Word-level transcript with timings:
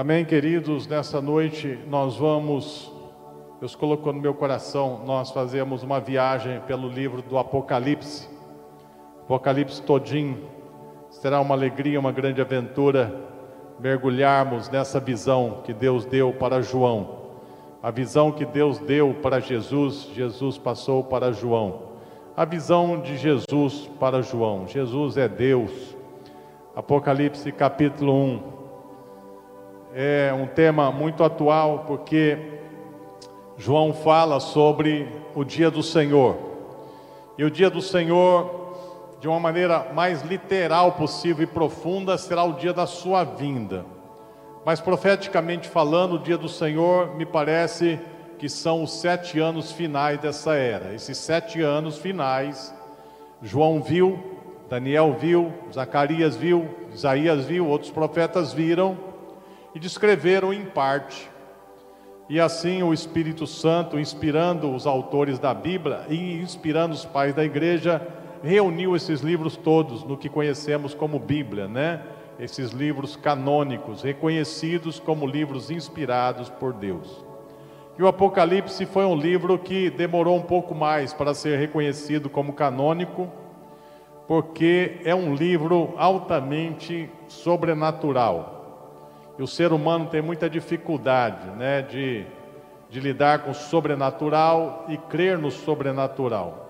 Amém, 0.00 0.24
queridos. 0.24 0.86
Nessa 0.86 1.20
noite 1.20 1.78
nós 1.86 2.16
vamos, 2.16 2.90
Deus 3.60 3.74
colocou 3.74 4.14
no 4.14 4.18
meu 4.18 4.32
coração, 4.32 5.02
nós 5.04 5.30
fazemos 5.30 5.82
uma 5.82 6.00
viagem 6.00 6.58
pelo 6.60 6.88
livro 6.88 7.20
do 7.20 7.36
Apocalipse. 7.36 8.26
Apocalipse 9.24 9.82
todinho. 9.82 10.38
Será 11.10 11.38
uma 11.38 11.54
alegria, 11.54 12.00
uma 12.00 12.12
grande 12.12 12.40
aventura 12.40 13.14
mergulharmos 13.78 14.70
nessa 14.70 14.98
visão 14.98 15.60
que 15.64 15.74
Deus 15.74 16.06
deu 16.06 16.32
para 16.32 16.62
João. 16.62 17.18
A 17.82 17.90
visão 17.90 18.32
que 18.32 18.46
Deus 18.46 18.78
deu 18.78 19.12
para 19.20 19.38
Jesus, 19.38 20.08
Jesus 20.14 20.56
passou 20.56 21.04
para 21.04 21.30
João. 21.30 21.90
A 22.34 22.46
visão 22.46 23.02
de 23.02 23.18
Jesus 23.18 23.86
para 24.00 24.22
João. 24.22 24.66
Jesus 24.66 25.18
é 25.18 25.28
Deus. 25.28 25.94
Apocalipse 26.74 27.52
capítulo 27.52 28.14
1 28.14 28.59
é 29.94 30.32
um 30.32 30.46
tema 30.46 30.92
muito 30.92 31.24
atual 31.24 31.84
porque 31.86 32.38
João 33.56 33.92
fala 33.92 34.38
sobre 34.40 35.08
o 35.34 35.44
dia 35.44 35.70
do 35.70 35.82
Senhor. 35.82 36.36
E 37.36 37.44
o 37.44 37.50
dia 37.50 37.68
do 37.68 37.82
Senhor, 37.82 38.76
de 39.20 39.28
uma 39.28 39.40
maneira 39.40 39.92
mais 39.92 40.22
literal 40.22 40.92
possível 40.92 41.42
e 41.42 41.46
profunda, 41.46 42.16
será 42.16 42.44
o 42.44 42.52
dia 42.52 42.72
da 42.72 42.86
sua 42.86 43.24
vinda. 43.24 43.84
Mas 44.64 44.80
profeticamente 44.80 45.68
falando, 45.68 46.14
o 46.14 46.18
dia 46.18 46.38
do 46.38 46.48
Senhor 46.48 47.16
me 47.16 47.26
parece 47.26 47.98
que 48.38 48.48
são 48.48 48.82
os 48.82 48.92
sete 49.00 49.38
anos 49.38 49.72
finais 49.72 50.18
dessa 50.20 50.54
era. 50.54 50.94
Esses 50.94 51.18
sete 51.18 51.60
anos 51.60 51.98
finais, 51.98 52.74
João 53.42 53.82
viu, 53.82 54.18
Daniel 54.68 55.16
viu, 55.18 55.52
Zacarias 55.72 56.36
viu, 56.36 56.68
Isaías 56.94 57.44
viu, 57.44 57.66
outros 57.66 57.90
profetas 57.90 58.52
viram 58.52 59.09
e 59.74 59.78
descreveram 59.78 60.52
em 60.52 60.64
parte. 60.64 61.30
E 62.28 62.38
assim 62.38 62.82
o 62.82 62.94
Espírito 62.94 63.46
Santo, 63.46 63.98
inspirando 63.98 64.72
os 64.72 64.86
autores 64.86 65.38
da 65.38 65.52
Bíblia 65.52 66.06
e 66.08 66.40
inspirando 66.40 66.94
os 66.94 67.04
pais 67.04 67.34
da 67.34 67.44
igreja, 67.44 68.06
reuniu 68.42 68.94
esses 68.94 69.20
livros 69.20 69.56
todos 69.56 70.04
no 70.04 70.16
que 70.16 70.28
conhecemos 70.28 70.94
como 70.94 71.18
Bíblia, 71.18 71.66
né? 71.66 72.02
Esses 72.38 72.70
livros 72.70 73.16
canônicos, 73.16 74.02
reconhecidos 74.02 74.98
como 74.98 75.26
livros 75.26 75.70
inspirados 75.70 76.48
por 76.48 76.72
Deus. 76.72 77.24
E 77.98 78.02
o 78.02 78.06
Apocalipse 78.06 78.86
foi 78.86 79.04
um 79.04 79.16
livro 79.16 79.58
que 79.58 79.90
demorou 79.90 80.36
um 80.36 80.42
pouco 80.42 80.74
mais 80.74 81.12
para 81.12 81.34
ser 81.34 81.58
reconhecido 81.58 82.30
como 82.30 82.54
canônico, 82.54 83.28
porque 84.26 85.00
é 85.04 85.14
um 85.14 85.34
livro 85.34 85.92
altamente 85.98 87.10
sobrenatural. 87.28 88.59
O 89.40 89.46
ser 89.46 89.72
humano 89.72 90.06
tem 90.06 90.20
muita 90.20 90.50
dificuldade 90.50 91.48
né, 91.56 91.80
de, 91.80 92.26
de 92.90 93.00
lidar 93.00 93.40
com 93.40 93.52
o 93.52 93.54
sobrenatural 93.54 94.84
e 94.88 94.98
crer 94.98 95.38
no 95.38 95.50
sobrenatural. 95.50 96.68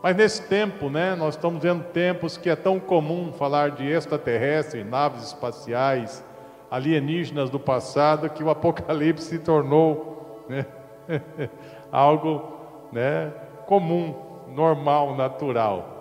Mas 0.00 0.14
nesse 0.14 0.46
tempo, 0.46 0.88
né, 0.88 1.16
nós 1.16 1.34
estamos 1.34 1.60
vendo 1.60 1.82
tempos 1.82 2.36
que 2.36 2.48
é 2.48 2.54
tão 2.54 2.78
comum 2.78 3.32
falar 3.32 3.72
de 3.72 3.84
extraterrestres, 3.90 4.86
naves 4.86 5.24
espaciais, 5.24 6.24
alienígenas 6.70 7.50
do 7.50 7.58
passado, 7.58 8.30
que 8.30 8.44
o 8.44 8.50
Apocalipse 8.50 9.26
se 9.26 9.38
tornou 9.40 10.46
né, 10.48 10.64
algo 11.90 12.56
né, 12.92 13.32
comum, 13.66 14.14
normal, 14.54 15.16
natural. 15.16 15.92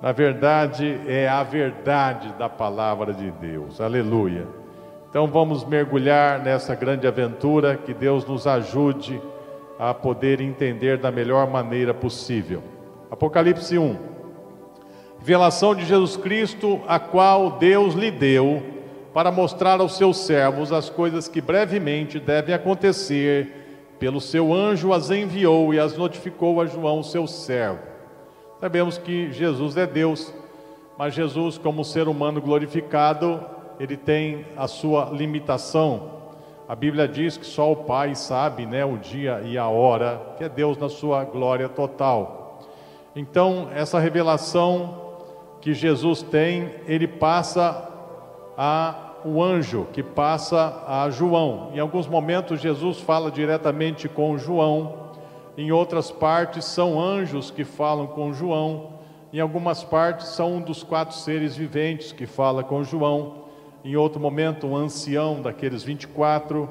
Na 0.00 0.12
verdade, 0.12 1.00
é 1.06 1.28
a 1.28 1.42
verdade 1.42 2.32
da 2.34 2.48
palavra 2.48 3.12
de 3.12 3.30
Deus. 3.32 3.80
Aleluia. 3.80 4.61
Então 5.12 5.26
vamos 5.26 5.62
mergulhar 5.62 6.42
nessa 6.42 6.74
grande 6.74 7.06
aventura, 7.06 7.76
que 7.76 7.92
Deus 7.92 8.24
nos 8.24 8.46
ajude 8.46 9.20
a 9.78 9.92
poder 9.92 10.40
entender 10.40 10.96
da 10.96 11.10
melhor 11.10 11.50
maneira 11.50 11.92
possível. 11.92 12.62
Apocalipse 13.10 13.76
1. 13.76 13.94
Revelação 15.18 15.74
de 15.74 15.84
Jesus 15.84 16.16
Cristo, 16.16 16.80
a 16.88 16.98
qual 16.98 17.58
Deus 17.58 17.92
lhe 17.92 18.10
deu 18.10 18.62
para 19.12 19.30
mostrar 19.30 19.80
aos 19.80 19.98
seus 19.98 20.16
servos 20.16 20.72
as 20.72 20.88
coisas 20.88 21.28
que 21.28 21.42
brevemente 21.42 22.18
devem 22.18 22.54
acontecer. 22.54 23.94
Pelo 23.98 24.18
seu 24.18 24.50
anjo 24.50 24.94
as 24.94 25.10
enviou 25.10 25.74
e 25.74 25.78
as 25.78 25.94
notificou 25.94 26.58
a 26.58 26.64
João, 26.64 27.02
seu 27.02 27.26
servo. 27.26 27.80
Sabemos 28.58 28.96
que 28.96 29.30
Jesus 29.30 29.76
é 29.76 29.86
Deus, 29.86 30.32
mas 30.96 31.12
Jesus, 31.12 31.58
como 31.58 31.84
ser 31.84 32.08
humano 32.08 32.40
glorificado, 32.40 33.60
ele 33.82 33.96
tem 33.96 34.46
a 34.56 34.68
sua 34.68 35.10
limitação. 35.10 36.22
A 36.68 36.76
Bíblia 36.76 37.08
diz 37.08 37.36
que 37.36 37.44
só 37.44 37.72
o 37.72 37.76
Pai 37.76 38.14
sabe, 38.14 38.64
né, 38.64 38.84
o 38.84 38.96
dia 38.96 39.42
e 39.44 39.58
a 39.58 39.66
hora, 39.66 40.34
que 40.38 40.44
é 40.44 40.48
Deus 40.48 40.78
na 40.78 40.88
sua 40.88 41.24
glória 41.24 41.68
total. 41.68 42.60
Então, 43.16 43.68
essa 43.74 43.98
revelação 43.98 45.00
que 45.60 45.74
Jesus 45.74 46.22
tem, 46.22 46.70
ele 46.86 47.08
passa 47.08 47.90
a 48.56 49.08
o 49.24 49.42
anjo 49.42 49.86
que 49.92 50.02
passa 50.02 50.84
a 50.86 51.10
João. 51.10 51.70
Em 51.74 51.80
alguns 51.80 52.06
momentos 52.06 52.60
Jesus 52.60 53.00
fala 53.00 53.32
diretamente 53.32 54.08
com 54.08 54.38
João, 54.38 55.10
em 55.56 55.72
outras 55.72 56.10
partes 56.10 56.64
são 56.64 57.00
anjos 57.00 57.50
que 57.50 57.64
falam 57.64 58.06
com 58.06 58.32
João, 58.32 58.90
em 59.32 59.40
algumas 59.40 59.82
partes 59.82 60.28
são 60.28 60.56
um 60.56 60.60
dos 60.60 60.84
quatro 60.84 61.16
seres 61.16 61.56
viventes 61.56 62.12
que 62.12 62.26
fala 62.26 62.62
com 62.62 62.84
João 62.84 63.41
em 63.84 63.96
outro 63.96 64.20
momento 64.20 64.66
um 64.66 64.76
ancião 64.76 65.42
daqueles 65.42 65.82
24, 65.82 66.68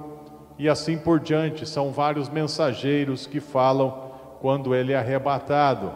e 0.58 0.70
assim 0.70 0.98
por 0.98 1.20
diante. 1.20 1.68
São 1.68 1.92
vários 1.92 2.30
mensageiros 2.30 3.26
que 3.26 3.40
falam 3.40 4.12
quando 4.40 4.74
ele 4.74 4.94
é 4.94 4.98
arrebatado. 4.98 5.92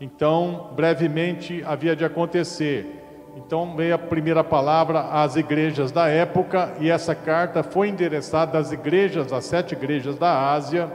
Então, 0.00 0.70
brevemente 0.74 1.62
havia 1.66 1.96
de 1.96 2.04
acontecer. 2.04 2.98
Então 3.36 3.76
veio 3.76 3.94
a 3.94 3.98
primeira 3.98 4.42
palavra 4.42 5.00
às 5.00 5.36
igrejas 5.36 5.92
da 5.92 6.08
época, 6.08 6.74
e 6.80 6.90
essa 6.90 7.14
carta 7.14 7.62
foi 7.62 7.88
endereçada 7.88 8.58
às 8.58 8.72
igrejas, 8.72 9.32
às 9.32 9.44
sete 9.44 9.72
igrejas 9.72 10.16
da 10.18 10.52
Ásia. 10.52 10.90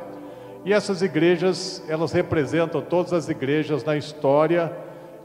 E 0.65 0.73
essas 0.73 1.01
igrejas, 1.01 1.83
elas 1.87 2.11
representam 2.11 2.81
todas 2.81 3.13
as 3.13 3.29
igrejas 3.29 3.83
na 3.83 3.95
história, 3.95 4.71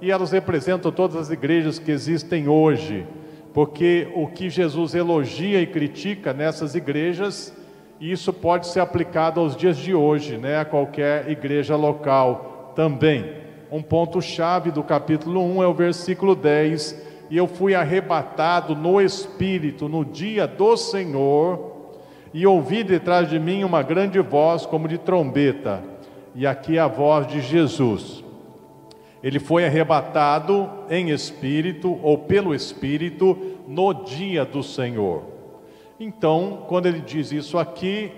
e 0.00 0.10
elas 0.10 0.30
representam 0.30 0.92
todas 0.92 1.16
as 1.16 1.30
igrejas 1.30 1.78
que 1.78 1.90
existem 1.90 2.48
hoje 2.48 3.06
porque 3.52 4.08
o 4.14 4.26
que 4.28 4.48
Jesus 4.48 4.94
elogia 4.94 5.60
e 5.60 5.66
critica 5.66 6.32
nessas 6.32 6.74
igrejas, 6.74 7.54
isso 8.00 8.32
pode 8.32 8.66
ser 8.68 8.80
aplicado 8.80 9.40
aos 9.40 9.56
dias 9.56 9.76
de 9.76 9.94
hoje, 9.94 10.36
né, 10.36 10.58
a 10.58 10.64
qualquer 10.64 11.28
igreja 11.28 11.76
local 11.76 12.72
também. 12.76 13.34
Um 13.70 13.82
ponto-chave 13.82 14.70
do 14.70 14.82
capítulo 14.82 15.42
1 15.42 15.62
é 15.62 15.66
o 15.66 15.74
versículo 15.74 16.34
10: 16.34 16.96
E 17.28 17.36
eu 17.36 17.46
fui 17.46 17.74
arrebatado 17.74 18.74
no 18.74 19.00
espírito 19.00 19.88
no 19.88 20.04
dia 20.04 20.46
do 20.46 20.76
Senhor, 20.76 21.92
e 22.32 22.46
ouvi 22.46 22.84
detrás 22.84 23.28
de 23.28 23.38
mim 23.38 23.64
uma 23.64 23.82
grande 23.82 24.20
voz 24.20 24.64
como 24.64 24.86
de 24.86 24.98
trombeta, 24.98 25.82
e 26.34 26.46
aqui 26.46 26.78
a 26.78 26.86
voz 26.86 27.26
de 27.26 27.40
Jesus 27.40 28.24
ele 29.22 29.38
foi 29.38 29.66
arrebatado 29.66 30.68
em 30.88 31.10
espírito 31.10 31.98
ou 32.02 32.18
pelo 32.18 32.54
espírito 32.54 33.36
no 33.68 33.92
dia 33.92 34.44
do 34.44 34.62
Senhor. 34.62 35.24
Então, 35.98 36.64
quando 36.66 36.86
ele 36.86 37.00
diz 37.00 37.30
isso 37.30 37.58
aqui, 37.58 38.10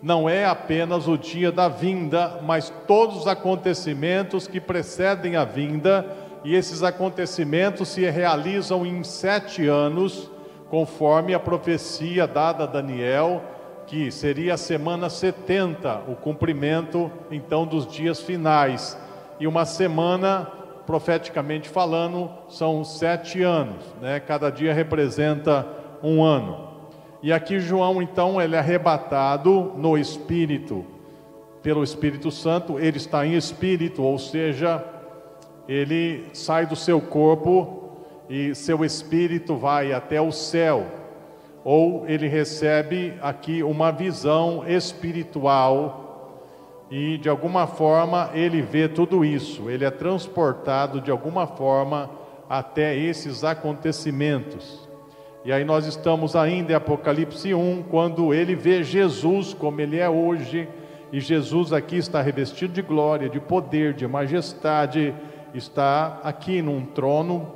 não 0.00 0.28
é 0.28 0.44
apenas 0.44 1.08
o 1.08 1.16
dia 1.16 1.50
da 1.50 1.66
vinda, 1.66 2.40
mas 2.42 2.72
todos 2.86 3.18
os 3.18 3.26
acontecimentos 3.26 4.46
que 4.46 4.60
precedem 4.60 5.34
a 5.34 5.44
vinda, 5.44 6.06
e 6.44 6.54
esses 6.54 6.82
acontecimentos 6.82 7.88
se 7.88 8.08
realizam 8.08 8.84
em 8.84 9.02
sete 9.02 9.66
anos, 9.66 10.30
conforme 10.68 11.34
a 11.34 11.40
profecia 11.40 12.26
dada 12.26 12.64
a 12.64 12.66
Daniel, 12.66 13.42
que 13.86 14.10
seria 14.10 14.54
a 14.54 14.58
semana 14.58 15.08
70, 15.08 16.02
o 16.06 16.14
cumprimento 16.14 17.10
então 17.30 17.66
dos 17.66 17.86
dias 17.86 18.20
finais 18.20 18.96
e 19.38 19.46
uma 19.46 19.64
semana, 19.64 20.48
profeticamente 20.86 21.68
falando, 21.68 22.30
são 22.48 22.84
sete 22.84 23.42
anos, 23.42 23.84
né? 24.00 24.20
cada 24.20 24.50
dia 24.50 24.72
representa 24.72 25.66
um 26.02 26.22
ano. 26.22 26.68
E 27.22 27.32
aqui 27.32 27.58
João, 27.58 28.02
então, 28.02 28.40
ele 28.40 28.54
é 28.54 28.58
arrebatado 28.58 29.72
no 29.76 29.96
Espírito, 29.96 30.84
pelo 31.62 31.82
Espírito 31.82 32.30
Santo, 32.30 32.78
ele 32.78 32.98
está 32.98 33.26
em 33.26 33.34
Espírito, 33.34 34.02
ou 34.02 34.18
seja, 34.18 34.84
ele 35.66 36.26
sai 36.34 36.66
do 36.66 36.76
seu 36.76 37.00
corpo 37.00 37.84
e 38.28 38.54
seu 38.54 38.84
espírito 38.84 39.56
vai 39.56 39.92
até 39.92 40.20
o 40.20 40.30
céu, 40.30 40.86
ou 41.64 42.06
ele 42.06 42.28
recebe 42.28 43.14
aqui 43.20 43.62
uma 43.62 43.90
visão 43.90 44.64
espiritual 44.66 46.03
e 46.90 47.18
de 47.18 47.28
alguma 47.28 47.66
forma 47.66 48.30
ele 48.34 48.60
vê 48.60 48.88
tudo 48.88 49.24
isso, 49.24 49.70
ele 49.70 49.84
é 49.84 49.90
transportado 49.90 51.00
de 51.00 51.10
alguma 51.10 51.46
forma 51.46 52.10
até 52.48 52.96
esses 52.96 53.42
acontecimentos. 53.42 54.88
E 55.44 55.52
aí 55.52 55.64
nós 55.64 55.86
estamos 55.86 56.34
ainda 56.34 56.72
em 56.72 56.74
Apocalipse 56.74 57.52
1, 57.52 57.82
quando 57.90 58.32
ele 58.32 58.54
vê 58.54 58.82
Jesus 58.82 59.52
como 59.52 59.80
ele 59.80 59.98
é 59.98 60.08
hoje, 60.08 60.68
e 61.12 61.20
Jesus 61.20 61.72
aqui 61.72 61.96
está 61.96 62.22
revestido 62.22 62.72
de 62.72 62.82
glória, 62.82 63.28
de 63.28 63.38
poder, 63.38 63.92
de 63.92 64.06
majestade, 64.06 65.14
está 65.52 66.18
aqui 66.24 66.62
num 66.62 66.84
trono 66.84 67.52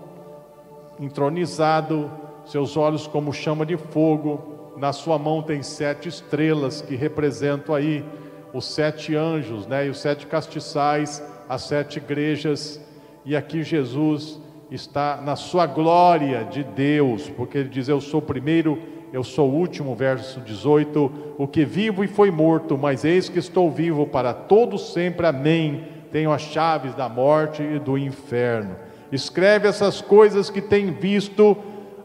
entronizado, 1.00 2.10
seus 2.44 2.76
olhos 2.76 3.06
como 3.06 3.32
chama 3.32 3.64
de 3.64 3.76
fogo, 3.76 4.74
na 4.76 4.92
sua 4.92 5.18
mão 5.18 5.42
tem 5.42 5.62
sete 5.62 6.08
estrelas 6.08 6.80
que 6.80 6.94
representam 6.94 7.74
aí 7.74 8.04
os 8.52 8.64
sete 8.66 9.14
anjos, 9.14 9.66
né, 9.66 9.86
e 9.86 9.90
os 9.90 9.98
sete 9.98 10.26
castiçais, 10.26 11.22
as 11.48 11.62
sete 11.62 11.98
igrejas, 11.98 12.80
e 13.24 13.36
aqui 13.36 13.62
Jesus 13.62 14.40
está 14.70 15.20
na 15.22 15.36
sua 15.36 15.66
glória 15.66 16.44
de 16.44 16.62
Deus, 16.62 17.28
porque 17.30 17.58
ele 17.58 17.68
diz: 17.68 17.88
Eu 17.88 18.00
sou 18.00 18.20
o 18.20 18.22
primeiro, 18.22 18.78
eu 19.12 19.24
sou 19.24 19.50
o 19.50 19.54
último, 19.54 19.94
verso 19.94 20.40
18: 20.40 21.12
O 21.38 21.46
que 21.46 21.64
vivo 21.64 22.04
e 22.04 22.08
foi 22.08 22.30
morto, 22.30 22.76
mas 22.76 23.04
eis 23.04 23.28
que 23.28 23.38
estou 23.38 23.70
vivo 23.70 24.06
para 24.06 24.32
todos 24.32 24.92
sempre, 24.92 25.26
amém. 25.26 25.84
Tenho 26.10 26.32
as 26.32 26.42
chaves 26.42 26.94
da 26.94 27.08
morte 27.08 27.62
e 27.62 27.78
do 27.78 27.98
inferno. 27.98 28.76
Escreve 29.12 29.68
essas 29.68 30.00
coisas 30.00 30.50
que 30.50 30.60
tem 30.60 30.90
visto, 30.90 31.56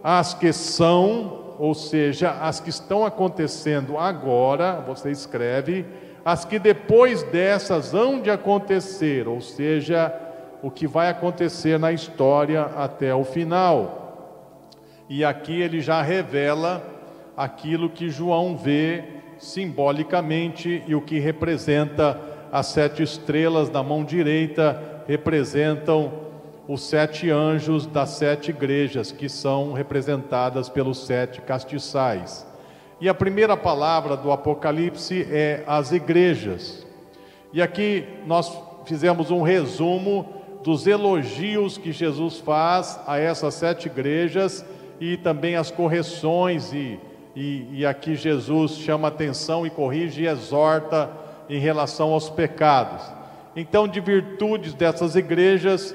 as 0.03 0.33
que 0.33 0.51
são, 0.51 1.55
ou 1.57 1.73
seja, 1.73 2.31
as 2.31 2.59
que 2.59 2.69
estão 2.69 3.05
acontecendo 3.05 3.97
agora, 3.97 4.83
você 4.85 5.11
escreve, 5.11 5.85
as 6.25 6.45
que 6.45 6.57
depois 6.57 7.23
dessas 7.23 7.93
hão 7.93 8.21
de 8.21 8.29
acontecer, 8.29 9.27
ou 9.27 9.41
seja, 9.41 10.13
o 10.61 10.71
que 10.71 10.87
vai 10.87 11.09
acontecer 11.09 11.77
na 11.77 11.91
história 11.91 12.61
até 12.77 13.13
o 13.13 13.23
final. 13.23 14.03
E 15.09 15.25
aqui 15.25 15.61
ele 15.61 15.81
já 15.81 16.01
revela 16.01 16.81
aquilo 17.35 17.89
que 17.89 18.09
João 18.09 18.55
vê 18.55 19.03
simbolicamente 19.37 20.81
e 20.87 20.95
o 20.95 21.01
que 21.01 21.19
representa 21.19 22.19
as 22.51 22.67
sete 22.67 23.03
estrelas 23.03 23.69
da 23.69 23.83
mão 23.83 24.05
direita 24.05 25.03
representam 25.07 26.13
os 26.67 26.83
sete 26.83 27.29
anjos 27.29 27.85
das 27.85 28.11
sete 28.11 28.51
igrejas 28.51 29.11
que 29.11 29.27
são 29.27 29.73
representadas 29.73 30.69
pelos 30.69 31.05
sete 31.05 31.41
castiçais. 31.41 32.47
E 33.03 33.09
a 33.09 33.13
primeira 33.13 33.57
palavra 33.57 34.15
do 34.15 34.31
Apocalipse 34.31 35.27
é 35.29 35.61
as 35.67 35.91
igrejas. 35.91 36.87
E 37.51 37.61
aqui 37.61 38.07
nós 38.25 38.57
fizemos 38.85 39.29
um 39.29 39.41
resumo 39.41 40.25
dos 40.63 40.87
elogios 40.87 41.77
que 41.77 41.91
Jesus 41.91 42.37
faz 42.37 42.97
a 43.05 43.19
essas 43.19 43.55
sete 43.55 43.87
igrejas 43.87 44.65
e 45.01 45.17
também 45.17 45.57
as 45.57 45.69
correções, 45.69 46.71
e, 46.71 46.97
e, 47.35 47.67
e 47.73 47.85
aqui 47.85 48.15
Jesus 48.15 48.77
chama 48.77 49.09
atenção 49.09 49.67
e 49.67 49.69
corrige 49.69 50.21
e 50.21 50.27
exorta 50.27 51.11
em 51.49 51.59
relação 51.59 52.13
aos 52.13 52.29
pecados. 52.29 53.03
Então, 53.53 53.85
de 53.85 53.99
virtudes 53.99 54.73
dessas 54.73 55.17
igrejas, 55.17 55.93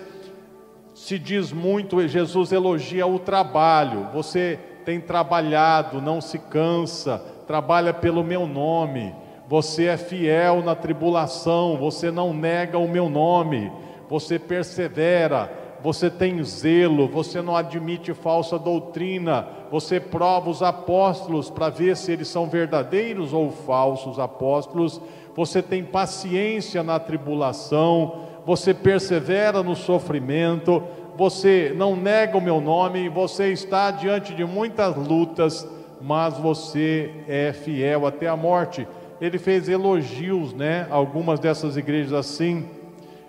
se 0.94 1.18
diz 1.18 1.52
muito, 1.54 2.06
Jesus 2.06 2.52
elogia 2.52 3.06
o 3.06 3.18
trabalho. 3.18 4.08
Você 4.12 4.58
tem 4.88 4.98
trabalhado, 4.98 6.00
não 6.00 6.18
se 6.18 6.38
cansa, 6.38 7.22
trabalha 7.46 7.92
pelo 7.92 8.24
meu 8.24 8.46
nome. 8.46 9.14
Você 9.46 9.84
é 9.84 9.98
fiel 9.98 10.62
na 10.62 10.74
tribulação, 10.74 11.76
você 11.76 12.10
não 12.10 12.32
nega 12.32 12.78
o 12.78 12.88
meu 12.88 13.10
nome. 13.10 13.70
Você 14.08 14.38
persevera, 14.38 15.52
você 15.82 16.08
tem 16.08 16.42
zelo, 16.42 17.06
você 17.06 17.42
não 17.42 17.54
admite 17.54 18.14
falsa 18.14 18.58
doutrina, 18.58 19.46
você 19.70 20.00
prova 20.00 20.48
os 20.48 20.62
apóstolos 20.62 21.50
para 21.50 21.68
ver 21.68 21.94
se 21.94 22.10
eles 22.10 22.28
são 22.28 22.48
verdadeiros 22.48 23.34
ou 23.34 23.50
falsos 23.50 24.18
apóstolos, 24.18 25.02
você 25.36 25.60
tem 25.60 25.84
paciência 25.84 26.82
na 26.82 26.98
tribulação, 26.98 28.20
você 28.46 28.72
persevera 28.72 29.62
no 29.62 29.76
sofrimento, 29.76 30.82
você 31.18 31.74
não 31.76 31.94
nega 31.94 32.38
o 32.38 32.40
meu 32.40 32.62
nome, 32.62 33.10
você 33.10 33.52
está 33.52 33.90
diante 33.90 34.34
de 34.34 34.46
muitas 34.46 34.96
lutas, 34.96 35.68
mas 36.00 36.38
você 36.38 37.10
é 37.28 37.52
fiel 37.52 38.06
até 38.06 38.26
a 38.26 38.36
morte. 38.36 38.88
Ele 39.20 39.36
fez 39.36 39.68
elogios, 39.68 40.54
né? 40.54 40.86
Algumas 40.88 41.38
dessas 41.38 41.76
igrejas 41.76 42.14
assim 42.14 42.78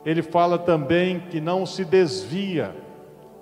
ele 0.06 0.22
fala 0.22 0.58
também 0.58 1.20
que 1.30 1.42
não 1.42 1.66
se 1.66 1.84
desvia 1.84 2.76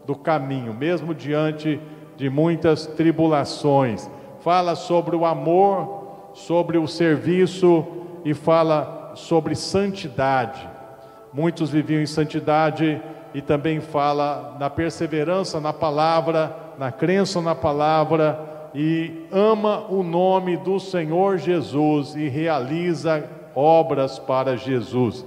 do 0.05 0.15
caminho, 0.15 0.73
mesmo 0.73 1.13
diante 1.13 1.79
de 2.15 2.29
muitas 2.29 2.87
tribulações. 2.87 4.09
Fala 4.39 4.75
sobre 4.75 5.15
o 5.15 5.25
amor, 5.25 6.31
sobre 6.33 6.77
o 6.77 6.87
serviço 6.87 7.85
e 8.25 8.33
fala 8.33 9.11
sobre 9.15 9.55
santidade. 9.55 10.67
Muitos 11.31 11.69
viviam 11.69 12.01
em 12.01 12.05
santidade 12.05 13.01
e 13.33 13.41
também 13.41 13.79
fala 13.79 14.55
na 14.59 14.69
perseverança 14.69 15.59
na 15.59 15.73
palavra, 15.73 16.55
na 16.77 16.91
crença 16.91 17.41
na 17.41 17.55
palavra 17.55 18.57
e 18.73 19.25
ama 19.31 19.85
o 19.89 20.03
nome 20.03 20.57
do 20.57 20.79
Senhor 20.79 21.37
Jesus 21.37 22.15
e 22.15 22.27
realiza 22.27 23.27
obras 23.55 24.19
para 24.19 24.55
Jesus. 24.55 25.25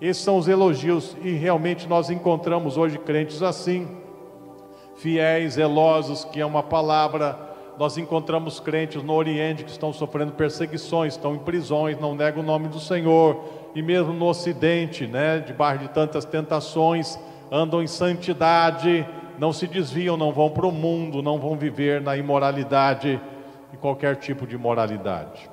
Esses 0.00 0.22
são 0.22 0.36
os 0.38 0.48
elogios, 0.48 1.16
e 1.22 1.32
realmente 1.32 1.88
nós 1.88 2.10
encontramos 2.10 2.76
hoje 2.76 2.98
crentes 2.98 3.42
assim, 3.42 3.88
fiéis, 4.96 5.54
zelosos, 5.54 6.24
que 6.24 6.40
é 6.40 6.46
uma 6.46 6.62
palavra. 6.62 7.38
Nós 7.78 7.96
encontramos 7.96 8.60
crentes 8.60 9.02
no 9.02 9.12
Oriente 9.14 9.64
que 9.64 9.70
estão 9.70 9.92
sofrendo 9.92 10.32
perseguições, 10.32 11.14
estão 11.14 11.34
em 11.34 11.38
prisões, 11.38 11.98
não 11.98 12.14
negam 12.14 12.42
o 12.42 12.46
nome 12.46 12.68
do 12.68 12.80
Senhor, 12.80 13.44
e 13.74 13.82
mesmo 13.82 14.12
no 14.12 14.26
Ocidente, 14.26 15.06
né, 15.06 15.38
debaixo 15.38 15.80
de 15.80 15.88
tantas 15.88 16.24
tentações, 16.24 17.18
andam 17.50 17.82
em 17.82 17.86
santidade, 17.86 19.06
não 19.38 19.52
se 19.52 19.66
desviam, 19.66 20.16
não 20.16 20.32
vão 20.32 20.50
para 20.50 20.66
o 20.66 20.72
mundo, 20.72 21.22
não 21.22 21.38
vão 21.38 21.56
viver 21.56 22.00
na 22.00 22.16
imoralidade 22.16 23.20
e 23.72 23.76
qualquer 23.76 24.16
tipo 24.16 24.46
de 24.46 24.54
imoralidade. 24.54 25.50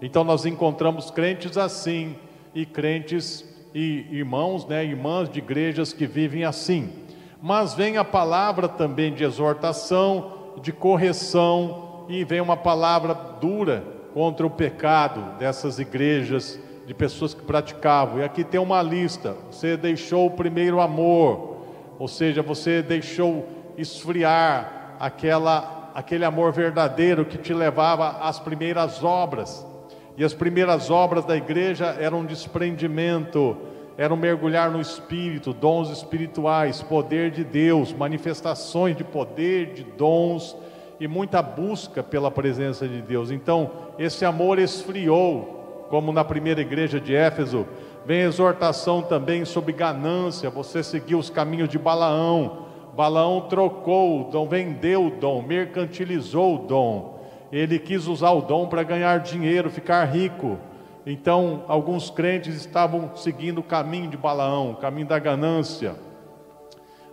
Então 0.00 0.24
nós 0.24 0.46
encontramos 0.46 1.10
crentes 1.10 1.56
assim 1.56 2.16
e 2.54 2.64
crentes 2.64 3.44
e 3.74 4.06
irmãos, 4.10 4.66
né, 4.66 4.84
irmãs 4.84 5.28
de 5.28 5.38
igrejas 5.38 5.92
que 5.92 6.06
vivem 6.06 6.44
assim. 6.44 6.90
Mas 7.42 7.74
vem 7.74 7.96
a 7.98 8.04
palavra 8.04 8.68
também 8.68 9.12
de 9.12 9.24
exortação, 9.24 10.32
de 10.62 10.72
correção, 10.72 12.06
e 12.08 12.24
vem 12.24 12.40
uma 12.40 12.56
palavra 12.56 13.14
dura 13.40 13.84
contra 14.14 14.46
o 14.46 14.50
pecado 14.50 15.38
dessas 15.38 15.78
igrejas, 15.78 16.58
de 16.86 16.94
pessoas 16.94 17.34
que 17.34 17.42
praticavam. 17.42 18.20
E 18.20 18.24
aqui 18.24 18.44
tem 18.44 18.60
uma 18.60 18.80
lista: 18.80 19.36
você 19.50 19.76
deixou 19.76 20.26
o 20.26 20.30
primeiro 20.30 20.80
amor, 20.80 21.56
ou 21.98 22.08
seja, 22.08 22.42
você 22.42 22.82
deixou 22.82 23.46
esfriar 23.76 24.96
aquela, 24.98 25.90
aquele 25.94 26.24
amor 26.24 26.52
verdadeiro 26.52 27.24
que 27.24 27.36
te 27.36 27.52
levava 27.52 28.18
às 28.20 28.38
primeiras 28.38 29.02
obras. 29.02 29.66
E 30.16 30.24
as 30.24 30.32
primeiras 30.32 30.90
obras 30.90 31.26
da 31.26 31.36
igreja 31.36 31.94
eram 32.00 32.24
desprendimento, 32.24 33.56
eram 33.98 34.16
mergulhar 34.16 34.70
no 34.70 34.80
espírito, 34.80 35.52
dons 35.52 35.90
espirituais, 35.90 36.82
poder 36.82 37.30
de 37.30 37.44
Deus, 37.44 37.92
manifestações 37.92 38.96
de 38.96 39.04
poder, 39.04 39.74
de 39.74 39.84
dons 39.84 40.56
e 40.98 41.06
muita 41.06 41.42
busca 41.42 42.02
pela 42.02 42.30
presença 42.30 42.88
de 42.88 43.02
Deus. 43.02 43.30
Então, 43.30 43.70
esse 43.98 44.24
amor 44.24 44.58
esfriou, 44.58 45.55
como 45.88 46.12
na 46.12 46.24
primeira 46.24 46.60
igreja 46.60 47.00
de 47.00 47.14
Éfeso. 47.14 47.66
Vem 48.04 48.20
exortação 48.20 49.02
também 49.02 49.44
sobre 49.44 49.72
ganância, 49.72 50.48
você 50.50 50.82
seguiu 50.82 51.18
os 51.18 51.30
caminhos 51.30 51.68
de 51.68 51.78
Balaão. 51.78 52.66
Balaão 52.94 53.42
trocou 53.42 54.20
o 54.20 54.30
dom, 54.30 54.48
vendeu 54.48 55.06
o 55.06 55.10
dom, 55.10 55.42
mercantilizou 55.42 56.54
o 56.54 56.66
dom. 56.66 57.20
Ele 57.52 57.78
quis 57.78 58.06
usar 58.06 58.30
o 58.30 58.42
dom 58.42 58.66
para 58.66 58.82
ganhar 58.82 59.20
dinheiro, 59.20 59.70
ficar 59.70 60.04
rico. 60.04 60.58
Então, 61.04 61.64
alguns 61.68 62.10
crentes 62.10 62.54
estavam 62.54 63.14
seguindo 63.14 63.58
o 63.58 63.62
caminho 63.62 64.08
de 64.08 64.16
Balaão, 64.16 64.72
o 64.72 64.76
caminho 64.76 65.06
da 65.06 65.18
ganância, 65.18 65.94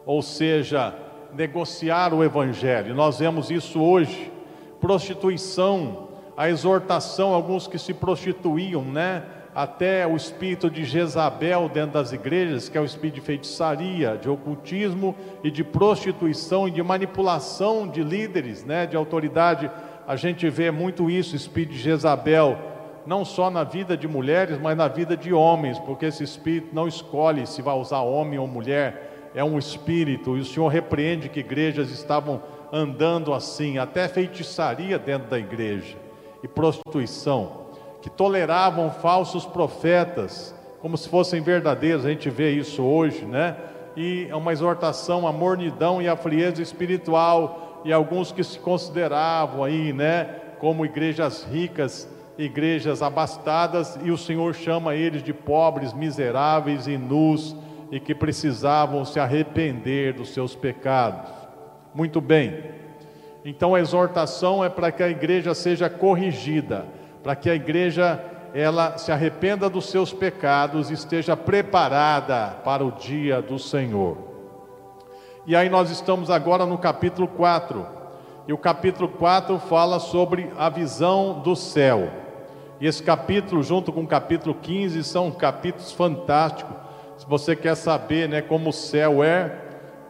ou 0.06 0.22
seja, 0.22 0.96
negociar 1.36 2.13
o 2.13 2.24
evangelho. 2.24 2.96
Nós 2.96 3.20
vemos 3.20 3.51
isso 3.51 3.82
hoje. 3.82 4.32
Prostituição, 4.80 6.02
a 6.36 6.50
exortação, 6.50 7.34
alguns 7.34 7.68
que 7.68 7.78
se 7.78 7.94
prostituíam, 7.94 8.84
né? 8.84 9.24
Até 9.56 10.08
o 10.08 10.16
espírito 10.16 10.68
de 10.68 10.84
Jezabel 10.84 11.70
dentro 11.70 11.92
das 11.92 12.12
igrejas, 12.12 12.70
que 12.70 12.78
é 12.78 12.82
o 12.82 12.86
espírito 12.86 13.16
de 13.16 13.22
feitiçaria, 13.22 14.18
de 14.20 14.28
ocultismo 14.28 15.16
e 15.44 15.52
de 15.52 15.63
prostituição 15.63 16.68
e 16.68 16.72
de 16.72 16.82
manipulação 16.82 17.88
de 17.88 18.04
líderes, 18.04 18.63
né? 18.63 18.88
De 18.88 18.96
autoridade 18.96 19.70
a 20.08 20.16
gente 20.16 20.50
vê 20.50 20.72
muito 20.72 21.10
isso, 21.10 21.36
espírito 21.36 21.74
de 21.74 21.80
Jezabel, 21.80 22.58
não 23.06 23.24
só 23.24 23.50
na 23.50 23.63
vida 23.63 23.96
de 23.96 24.08
mulheres, 24.08 24.60
mas 24.60 24.75
na 24.75 24.88
vida 24.88 25.16
de 25.16 25.32
homens, 25.32 25.78
porque 25.80 26.08
esse 26.08 26.24
espírito 26.24 26.74
não 26.74 26.88
escolhe 26.88 27.46
se 27.46 27.62
vai 27.62 27.75
usar 27.75 28.02
homem 28.02 28.40
ou 28.40 28.48
mulher, 28.48 29.30
é 29.36 29.44
um 29.44 29.58
espírito, 29.58 30.36
e 30.36 30.42
o 30.42 30.46
Senhor 30.46 30.68
repreende 30.68 31.30
que 31.30 31.40
igrejas 31.40 31.90
estavam 31.90 32.42
andando 32.72 33.34
assim, 33.34 33.78
até 33.78 34.08
feitiçaria 34.08 35.00
dentro 35.00 35.30
da 35.30 35.40
igreja 35.40 36.04
e 36.43 36.47
prostituição, 36.47 37.63
que 38.01 38.09
toleravam 38.09 38.91
falsos 38.91 39.45
profetas 39.45 40.53
como 40.83 40.97
se 40.97 41.07
fossem 41.07 41.41
verdadeiros, 41.41 42.05
a 42.05 42.09
gente 42.09 42.29
vê 42.29 42.51
isso 42.51 42.83
hoje, 42.83 43.23
né? 43.23 43.55
E 43.95 44.27
é 44.29 44.35
uma 44.35 44.51
exortação 44.51 45.25
à 45.25 45.31
mornidão 45.31 46.01
e 46.01 46.09
à 46.09 46.17
frieza 46.17 46.62
espiritual, 46.62 47.81
e 47.85 47.93
alguns 47.93 48.33
que 48.33 48.43
se 48.43 48.59
consideravam 48.59 49.63
aí, 49.63 49.93
né, 49.93 50.25
como 50.59 50.85
igrejas 50.85 51.47
ricas, 51.50 52.05
igrejas 52.38 53.01
abastadas, 53.01 53.97
e 54.03 54.12
o 54.12 54.17
Senhor 54.17 54.53
chama 54.53 54.93
eles 54.93 55.23
de 55.23 55.31
pobres, 55.31 55.93
miseráveis 55.93 56.85
e 56.85 56.97
nus, 56.97 57.55
e 57.89 57.97
que 57.97 58.13
precisavam 58.13 59.05
se 59.05 59.21
arrepender 59.21 60.12
dos 60.12 60.33
seus 60.33 60.53
pecados. 60.53 61.31
Muito 61.95 62.19
bem. 62.19 62.62
Então 63.45 63.75
a 63.75 63.79
exortação 63.79 64.63
é 64.63 64.69
para 64.69 64.91
que 64.91 65.03
a 65.03 65.09
igreja 65.09 65.53
seja 65.53 65.89
corrigida, 65.89 66.85
para 67.21 67.35
que 67.35 67.50
a 67.50 67.55
igreja 67.55 68.23
ela 68.53 68.97
se 68.97 69.12
arrependa 69.12 69.69
dos 69.69 69.89
seus 69.89 70.13
pecados 70.13 70.91
e 70.91 70.93
esteja 70.93 71.35
preparada 71.35 72.55
para 72.63 72.85
o 72.85 72.91
dia 72.91 73.41
do 73.41 73.57
Senhor. 73.57 74.17
E 75.45 75.55
aí 75.55 75.69
nós 75.69 75.89
estamos 75.89 76.29
agora 76.29 76.65
no 76.65 76.77
capítulo 76.77 77.27
4. 77.27 77.85
E 78.47 78.53
o 78.53 78.57
capítulo 78.57 79.09
4 79.09 79.57
fala 79.59 80.00
sobre 80.00 80.51
a 80.57 80.69
visão 80.69 81.41
do 81.41 81.55
céu. 81.55 82.09
E 82.79 82.85
esse 82.85 83.01
capítulo, 83.01 83.63
junto 83.63 83.91
com 83.91 84.01
o 84.01 84.07
capítulo 84.07 84.55
15, 84.55 85.03
são 85.03 85.31
capítulos 85.31 85.91
fantásticos. 85.91 86.75
Se 87.17 87.25
você 87.27 87.55
quer 87.55 87.75
saber 87.75 88.29
né, 88.29 88.41
como 88.41 88.69
o 88.69 88.73
céu 88.73 89.23
é, 89.23 89.57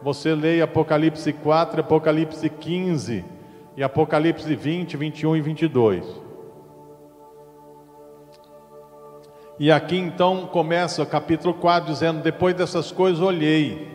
você 0.04 0.34
leia 0.34 0.64
Apocalipse 0.64 1.32
4, 1.32 1.80
Apocalipse 1.80 2.46
15 2.50 3.24
e 3.74 3.82
Apocalipse 3.82 4.54
20, 4.54 4.98
21 4.98 5.36
e 5.36 5.40
22. 5.40 6.04
E 9.58 9.72
aqui 9.72 9.96
então 9.96 10.46
começa 10.46 11.02
o 11.02 11.06
capítulo 11.06 11.54
4 11.54 11.90
dizendo: 11.90 12.22
Depois 12.22 12.54
dessas 12.54 12.92
coisas 12.92 13.22
olhei, 13.22 13.88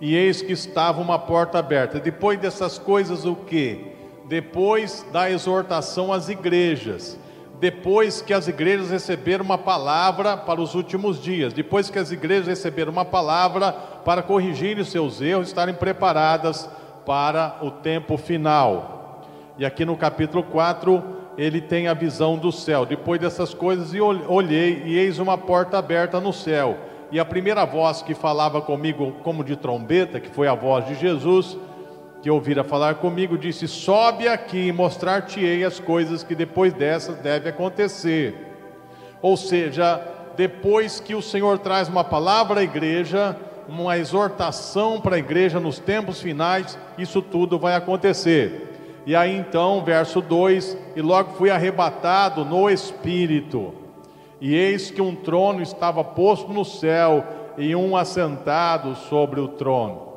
e 0.00 0.16
eis 0.16 0.40
que 0.40 0.52
estava 0.52 1.02
uma 1.02 1.18
porta 1.18 1.58
aberta. 1.58 2.00
Depois 2.00 2.40
dessas 2.40 2.78
coisas, 2.78 3.26
o 3.26 3.36
que? 3.36 3.92
Depois 4.24 5.04
da 5.12 5.30
exortação 5.30 6.10
às 6.10 6.30
igrejas, 6.30 7.18
depois 7.62 8.20
que 8.20 8.34
as 8.34 8.48
igrejas 8.48 8.90
receberam 8.90 9.44
uma 9.44 9.56
palavra 9.56 10.36
para 10.36 10.60
os 10.60 10.74
últimos 10.74 11.22
dias, 11.22 11.52
depois 11.52 11.88
que 11.88 11.96
as 11.96 12.10
igrejas 12.10 12.48
receberam 12.48 12.90
uma 12.90 13.04
palavra 13.04 13.70
para 14.04 14.20
corrigirem 14.20 14.82
seus 14.82 15.20
erros, 15.20 15.46
estarem 15.46 15.72
preparadas 15.72 16.68
para 17.06 17.58
o 17.62 17.70
tempo 17.70 18.16
final. 18.16 19.22
E 19.56 19.64
aqui 19.64 19.84
no 19.84 19.96
capítulo 19.96 20.42
4, 20.42 21.04
ele 21.38 21.60
tem 21.60 21.86
a 21.86 21.94
visão 21.94 22.36
do 22.36 22.50
céu. 22.50 22.84
Depois 22.84 23.20
dessas 23.20 23.54
coisas, 23.54 23.92
olhei 24.26 24.82
e 24.84 24.98
eis 24.98 25.20
uma 25.20 25.38
porta 25.38 25.78
aberta 25.78 26.20
no 26.20 26.32
céu. 26.32 26.76
E 27.12 27.20
a 27.20 27.24
primeira 27.24 27.64
voz 27.64 28.02
que 28.02 28.12
falava 28.12 28.60
comigo, 28.60 29.12
como 29.22 29.44
de 29.44 29.54
trombeta, 29.54 30.18
que 30.18 30.30
foi 30.30 30.48
a 30.48 30.54
voz 30.56 30.84
de 30.88 30.96
Jesus, 30.96 31.56
que 32.22 32.30
ouvira 32.30 32.62
falar 32.62 32.94
comigo, 32.94 33.36
disse: 33.36 33.66
Sobe 33.66 34.28
aqui 34.28 34.68
e 34.68 34.72
mostrar-te-ei 34.72 35.64
as 35.64 35.80
coisas 35.80 36.22
que 36.22 36.36
depois 36.36 36.72
dessas 36.72 37.18
deve 37.18 37.48
acontecer. 37.48 38.34
Ou 39.20 39.36
seja, 39.36 40.00
depois 40.36 41.00
que 41.00 41.16
o 41.16 41.20
Senhor 41.20 41.58
traz 41.58 41.88
uma 41.88 42.04
palavra 42.04 42.60
à 42.60 42.62
igreja, 42.62 43.36
uma 43.68 43.98
exortação 43.98 45.00
para 45.00 45.16
a 45.16 45.18
igreja 45.18 45.58
nos 45.58 45.80
tempos 45.80 46.22
finais, 46.22 46.78
isso 46.96 47.20
tudo 47.20 47.58
vai 47.58 47.74
acontecer. 47.74 48.68
E 49.04 49.16
aí 49.16 49.36
então, 49.36 49.84
verso 49.84 50.20
2: 50.20 50.78
E 50.94 51.02
logo 51.02 51.32
fui 51.32 51.50
arrebatado 51.50 52.44
no 52.44 52.70
espírito, 52.70 53.74
e 54.40 54.54
eis 54.54 54.92
que 54.92 55.02
um 55.02 55.16
trono 55.16 55.60
estava 55.60 56.04
posto 56.04 56.52
no 56.52 56.64
céu, 56.64 57.24
e 57.58 57.74
um 57.74 57.96
assentado 57.96 58.94
sobre 58.94 59.40
o 59.40 59.48
trono. 59.48 60.11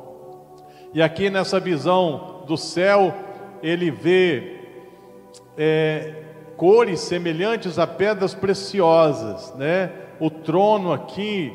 E 0.96 1.02
aqui 1.02 1.28
nessa 1.28 1.60
visão 1.60 2.42
do 2.46 2.56
céu, 2.56 3.14
ele 3.62 3.90
vê 3.90 4.60
é, 5.54 6.22
cores 6.56 7.00
semelhantes 7.00 7.78
a 7.78 7.86
pedras 7.86 8.34
preciosas, 8.34 9.54
né? 9.56 9.92
O 10.18 10.30
trono 10.30 10.94
aqui, 10.94 11.52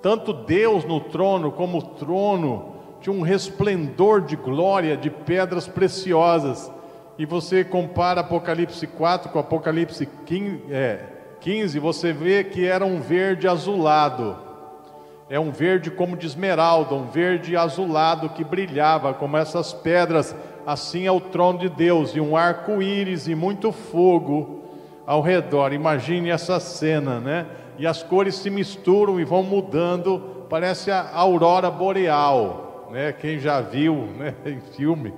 tanto 0.00 0.32
Deus 0.32 0.86
no 0.86 1.00
trono 1.00 1.52
como 1.52 1.76
o 1.76 1.82
trono 1.82 2.76
tinha 3.02 3.14
um 3.14 3.20
resplendor 3.20 4.22
de 4.22 4.36
glória 4.36 4.96
de 4.96 5.10
pedras 5.10 5.68
preciosas. 5.68 6.72
E 7.18 7.26
você 7.26 7.62
compara 7.62 8.22
Apocalipse 8.22 8.86
4 8.86 9.30
com 9.30 9.38
Apocalipse 9.38 10.08
15, 10.24 10.62
é, 10.70 10.98
15, 11.40 11.78
você 11.78 12.10
vê 12.10 12.42
que 12.42 12.66
era 12.66 12.86
um 12.86 13.02
verde 13.02 13.46
azulado. 13.46 14.51
É 15.32 15.40
um 15.40 15.50
verde 15.50 15.90
como 15.90 16.16
de 16.16 16.26
esmeralda, 16.26 16.94
um 16.94 17.06
verde 17.06 17.56
azulado 17.56 18.28
que 18.28 18.44
brilhava 18.44 19.14
como 19.14 19.36
essas 19.36 19.72
pedras. 19.72 20.36
Assim 20.66 21.06
é 21.06 21.10
o 21.10 21.20
trono 21.20 21.58
de 21.58 21.68
Deus, 21.68 22.14
e 22.14 22.20
um 22.20 22.36
arco-íris 22.36 23.26
e 23.26 23.34
muito 23.34 23.72
fogo 23.72 24.64
ao 25.06 25.22
redor. 25.22 25.72
Imagine 25.72 26.30
essa 26.30 26.60
cena, 26.60 27.18
né? 27.18 27.46
E 27.78 27.86
as 27.86 28.02
cores 28.02 28.34
se 28.34 28.50
misturam 28.50 29.18
e 29.18 29.24
vão 29.24 29.42
mudando, 29.42 30.46
parece 30.48 30.90
a 30.90 31.10
aurora 31.12 31.70
boreal 31.70 32.72
né? 32.92 33.10
Quem 33.10 33.38
já 33.38 33.60
viu, 33.60 33.94
né, 34.18 34.34
em 34.44 34.60
filme, 34.60 35.14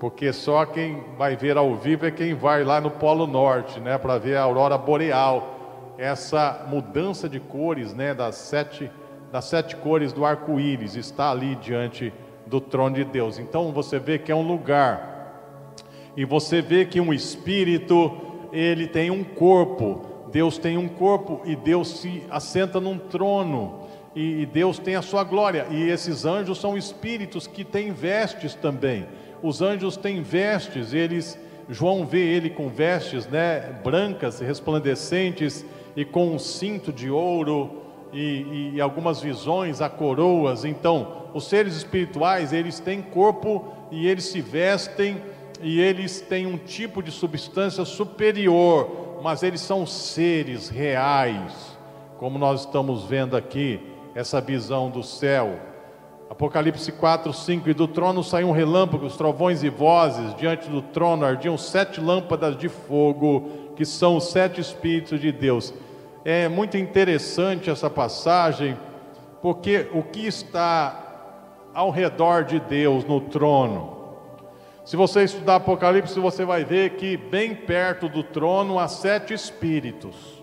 porque 0.00 0.32
só 0.32 0.64
quem 0.64 1.04
vai 1.18 1.36
ver 1.36 1.58
ao 1.58 1.76
vivo 1.76 2.06
é 2.06 2.10
quem 2.10 2.34
vai 2.34 2.64
lá 2.64 2.80
no 2.80 2.90
Polo 2.90 3.26
Norte, 3.26 3.78
né, 3.78 3.98
para 3.98 4.16
ver 4.18 4.36
a 4.36 4.42
aurora 4.42 4.76
boreal. 4.78 5.58
Essa 5.98 6.64
mudança 6.66 7.28
de 7.28 7.38
cores, 7.38 7.92
né, 7.92 8.14
das 8.14 8.36
sete 8.36 8.90
das 9.32 9.44
sete 9.46 9.76
cores 9.76 10.12
do 10.12 10.24
arco-íris 10.24 10.96
está 10.96 11.30
ali 11.30 11.54
diante 11.56 12.12
do 12.46 12.60
trono 12.60 12.96
de 12.96 13.04
Deus. 13.04 13.38
Então 13.38 13.72
você 13.72 13.98
vê 13.98 14.18
que 14.18 14.32
é 14.32 14.34
um 14.34 14.46
lugar. 14.46 15.08
E 16.16 16.24
você 16.24 16.60
vê 16.60 16.84
que 16.84 17.00
um 17.00 17.12
espírito, 17.12 18.12
ele 18.52 18.86
tem 18.86 19.10
um 19.10 19.22
corpo. 19.22 20.02
Deus 20.32 20.58
tem 20.58 20.76
um 20.76 20.88
corpo 20.88 21.42
e 21.44 21.54
Deus 21.54 22.00
se 22.00 22.24
assenta 22.30 22.80
num 22.80 22.98
trono 22.98 23.88
e 24.14 24.44
Deus 24.46 24.78
tem 24.78 24.96
a 24.96 25.02
sua 25.02 25.22
glória, 25.22 25.66
e 25.70 25.88
esses 25.88 26.24
anjos 26.24 26.58
são 26.58 26.76
espíritos 26.76 27.46
que 27.46 27.64
têm 27.64 27.92
vestes 27.92 28.54
também. 28.54 29.06
Os 29.42 29.62
anjos 29.62 29.96
têm 29.96 30.22
vestes, 30.22 30.92
eles 30.92 31.38
João 31.68 32.04
vê 32.04 32.18
ele 32.18 32.50
com 32.50 32.68
vestes, 32.68 33.28
né, 33.28 33.60
brancas, 33.84 34.40
resplandecentes 34.40 35.64
e 35.94 36.04
com 36.04 36.34
um 36.34 36.38
cinto 36.38 36.92
de 36.92 37.08
ouro 37.08 37.79
e, 38.12 38.72
e 38.74 38.80
algumas 38.80 39.20
visões 39.20 39.80
a 39.80 39.88
coroas. 39.88 40.64
Então, 40.64 41.28
os 41.34 41.48
seres 41.48 41.76
espirituais, 41.76 42.52
eles 42.52 42.80
têm 42.80 43.02
corpo 43.02 43.72
e 43.90 44.06
eles 44.08 44.24
se 44.24 44.40
vestem 44.40 45.22
e 45.62 45.80
eles 45.80 46.20
têm 46.20 46.46
um 46.46 46.56
tipo 46.56 47.02
de 47.02 47.10
substância 47.10 47.84
superior, 47.84 49.18
mas 49.22 49.42
eles 49.42 49.60
são 49.60 49.84
seres 49.86 50.68
reais, 50.68 51.78
como 52.18 52.38
nós 52.38 52.60
estamos 52.60 53.04
vendo 53.04 53.36
aqui 53.36 53.80
essa 54.14 54.40
visão 54.40 54.90
do 54.90 55.02
céu. 55.02 55.58
Apocalipse 56.30 56.92
4, 56.92 57.32
5: 57.32 57.68
E 57.68 57.74
do 57.74 57.88
trono 57.88 58.22
saíam 58.22 58.52
relâmpagos, 58.52 59.16
trovões 59.16 59.62
e 59.62 59.68
vozes, 59.68 60.34
diante 60.36 60.70
do 60.70 60.80
trono 60.80 61.24
ardiam 61.24 61.58
sete 61.58 62.00
lâmpadas 62.00 62.56
de 62.56 62.68
fogo, 62.68 63.50
que 63.76 63.84
são 63.84 64.16
os 64.16 64.30
sete 64.30 64.60
Espíritos 64.60 65.20
de 65.20 65.32
Deus. 65.32 65.74
É 66.24 66.48
muito 66.48 66.76
interessante 66.76 67.70
essa 67.70 67.88
passagem, 67.88 68.76
porque 69.40 69.88
o 69.92 70.02
que 70.02 70.26
está 70.26 71.06
ao 71.72 71.90
redor 71.90 72.44
de 72.44 72.60
Deus 72.60 73.04
no 73.04 73.22
trono? 73.22 74.00
Se 74.84 74.96
você 74.96 75.22
estudar 75.24 75.56
Apocalipse, 75.56 76.18
você 76.18 76.44
vai 76.44 76.64
ver 76.64 76.96
que 76.96 77.16
bem 77.16 77.54
perto 77.54 78.08
do 78.08 78.22
trono 78.22 78.78
há 78.78 78.88
sete 78.88 79.32
espíritos. 79.32 80.42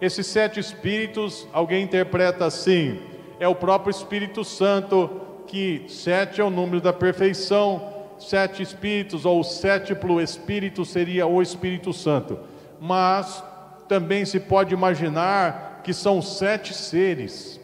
Esses 0.00 0.26
sete 0.26 0.60
espíritos, 0.60 1.46
alguém 1.52 1.84
interpreta 1.84 2.44
assim: 2.44 3.00
é 3.38 3.48
o 3.48 3.54
próprio 3.54 3.90
Espírito 3.90 4.44
Santo, 4.44 5.20
que 5.46 5.84
sete 5.88 6.40
é 6.40 6.44
o 6.44 6.50
número 6.50 6.80
da 6.80 6.92
perfeição, 6.92 7.82
sete 8.18 8.62
espíritos 8.62 9.24
ou 9.24 9.42
sétiplo 9.42 10.20
espírito 10.20 10.84
seria 10.84 11.26
o 11.26 11.40
Espírito 11.40 11.92
Santo. 11.92 12.38
Mas 12.78 13.42
também 13.90 14.24
se 14.24 14.38
pode 14.38 14.72
imaginar 14.72 15.80
que 15.82 15.92
são 15.92 16.22
sete 16.22 16.72
seres, 16.72 17.60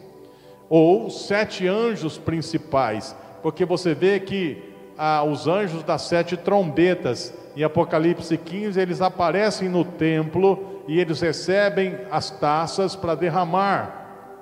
ou 0.69 1.09
sete 1.09 1.65
anjos 1.65 2.17
principais, 2.17 3.15
porque 3.41 3.63
você 3.63 3.93
vê 3.93 4.19
que 4.19 4.61
ah, 4.97 5.23
os 5.23 5.47
anjos 5.47 5.83
das 5.83 6.01
sete 6.01 6.35
trombetas, 6.35 7.33
em 7.55 7.63
Apocalipse 7.63 8.37
15, 8.37 8.77
eles 8.77 9.01
aparecem 9.01 9.69
no 9.69 9.85
templo 9.85 10.83
e 10.85 10.99
eles 10.99 11.21
recebem 11.21 11.97
as 12.11 12.29
taças 12.29 12.93
para 12.93 13.15
derramar. 13.15 14.33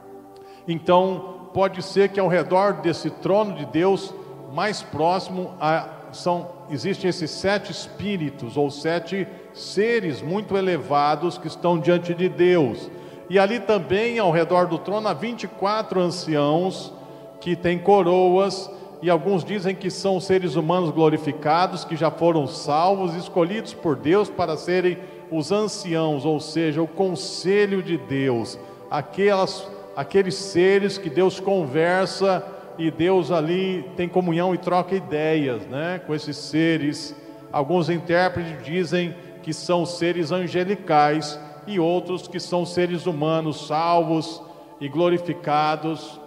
Então, 0.68 1.52
pode 1.54 1.84
ser 1.84 2.10
que 2.10 2.20
ao 2.20 2.28
redor 2.28 2.82
desse 2.82 3.12
trono 3.12 3.54
de 3.54 3.66
Deus 3.68 4.12
mais 4.52 4.82
próximo 4.82 5.54
a, 5.62 5.88
são 6.12 6.50
existem 6.72 7.12
esses 7.12 7.30
sete 7.30 7.72
espíritos 7.72 8.58
ou 8.58 8.72
sete 8.72 9.28
seres 9.56 10.22
muito 10.22 10.56
elevados 10.56 11.38
que 11.38 11.48
estão 11.48 11.80
diante 11.80 12.14
de 12.14 12.30
Deus. 12.30 12.90
E 13.30 13.40
ali 13.40 13.60
também 13.60 14.20
ao 14.20 14.32
redor 14.32 14.68
do 14.68 14.78
trono 14.78 15.08
há 15.08 15.14
24 15.14 16.00
anciãos 16.00 16.94
que 17.40 17.56
têm 17.56 17.80
coroas 17.80 18.70
e 19.02 19.10
alguns 19.10 19.44
dizem 19.44 19.76
que 19.76 19.90
são 19.90 20.20
seres 20.20 20.56
humanos 20.56 20.92
glorificados 20.92 21.84
que 21.84 21.96
já 21.96 22.12
foram 22.12 22.48
salvos, 22.48 23.16
escolhidos 23.16 23.74
por 23.74 23.96
Deus 23.96 24.30
para 24.30 24.58
serem 24.58 24.98
os 25.32 25.52
anciãos, 25.52 26.26
ou 26.26 26.40
seja, 26.40 26.82
o 26.82 26.88
conselho 26.88 27.82
de 27.82 27.98
Deus, 27.98 28.60
aquelas 28.90 29.68
aqueles 29.96 30.36
seres 30.36 30.98
que 30.98 31.10
Deus 31.10 31.40
conversa 31.40 32.46
e 32.78 32.92
Deus 32.92 33.32
ali 33.32 33.86
tem 33.96 34.10
comunhão 34.10 34.54
e 34.54 34.58
troca 34.58 34.94
ideias, 34.94 35.66
né, 35.68 36.02
com 36.06 36.14
esses 36.14 36.36
seres. 36.36 37.16
Alguns 37.52 37.90
intérpretes 37.90 38.62
dizem 38.64 39.16
que 39.46 39.54
são 39.54 39.86
seres 39.86 40.32
angelicais 40.32 41.40
e 41.68 41.80
outros 41.80 42.28
que 42.28 42.40
são 42.40 42.66
seres 42.66 43.06
humanos 43.06 43.68
salvos 43.68 44.42
e 44.82 44.90
glorificados 44.90 46.20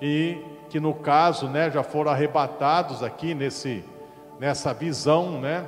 e 0.00 0.38
que 0.70 0.80
no 0.80 0.94
caso, 0.94 1.48
né, 1.48 1.70
já 1.70 1.82
foram 1.82 2.10
arrebatados 2.10 3.02
aqui 3.02 3.34
nesse 3.34 3.84
nessa 4.40 4.72
visão, 4.72 5.38
né? 5.38 5.66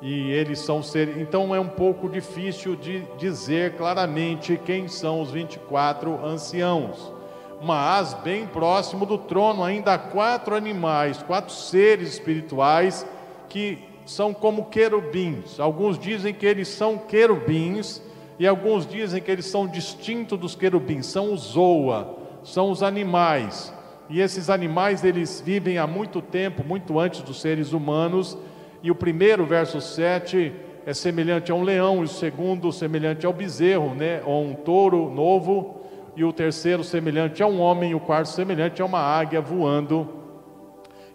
E 0.00 0.30
eles 0.30 0.60
são 0.60 0.80
seres, 0.80 1.16
então 1.16 1.52
é 1.52 1.58
um 1.58 1.68
pouco 1.68 2.08
difícil 2.08 2.76
de 2.76 3.00
dizer 3.18 3.76
claramente 3.76 4.60
quem 4.64 4.86
são 4.86 5.20
os 5.20 5.32
24 5.32 6.24
anciãos 6.24 7.12
mas 7.60 8.12
bem 8.12 8.46
próximo 8.46 9.06
do 9.06 9.16
trono 9.16 9.64
ainda 9.64 9.94
há 9.94 9.98
quatro 9.98 10.54
animais, 10.54 11.22
quatro 11.22 11.52
seres 11.52 12.10
espirituais 12.10 13.06
que 13.48 13.95
são 14.06 14.32
como 14.32 14.66
querubins. 14.66 15.60
Alguns 15.60 15.98
dizem 15.98 16.32
que 16.32 16.46
eles 16.46 16.68
são 16.68 16.96
querubins 16.96 18.00
e 18.38 18.46
alguns 18.46 18.86
dizem 18.86 19.20
que 19.20 19.30
eles 19.30 19.46
são 19.46 19.66
distintos 19.66 20.38
dos 20.38 20.54
querubins, 20.54 21.06
são 21.06 21.32
os 21.32 21.40
Zoa, 21.40 22.16
são 22.42 22.70
os 22.70 22.82
animais. 22.82 23.74
E 24.08 24.20
esses 24.20 24.48
animais 24.48 25.04
eles 25.04 25.42
vivem 25.44 25.78
há 25.78 25.86
muito 25.86 26.22
tempo, 26.22 26.62
muito 26.64 26.98
antes 26.98 27.20
dos 27.22 27.40
seres 27.40 27.72
humanos. 27.72 28.38
E 28.82 28.90
o 28.90 28.94
primeiro, 28.94 29.44
verso 29.44 29.80
7, 29.80 30.52
é 30.86 30.94
semelhante 30.94 31.50
a 31.50 31.54
um 31.54 31.62
leão, 31.62 32.02
e 32.02 32.04
o 32.04 32.08
segundo 32.08 32.70
semelhante 32.70 33.26
ao 33.26 33.32
bezerro, 33.32 33.94
né, 33.94 34.22
ou 34.24 34.44
um 34.44 34.54
touro 34.54 35.10
novo 35.10 35.80
e 36.14 36.24
o 36.24 36.32
terceiro 36.32 36.84
semelhante 36.84 37.42
a 37.42 37.46
um 37.46 37.60
homem, 37.60 37.90
e 37.90 37.94
o 37.94 38.00
quarto 38.00 38.28
semelhante 38.28 38.80
a 38.80 38.84
uma 38.84 39.00
águia 39.00 39.40
voando. 39.40 40.08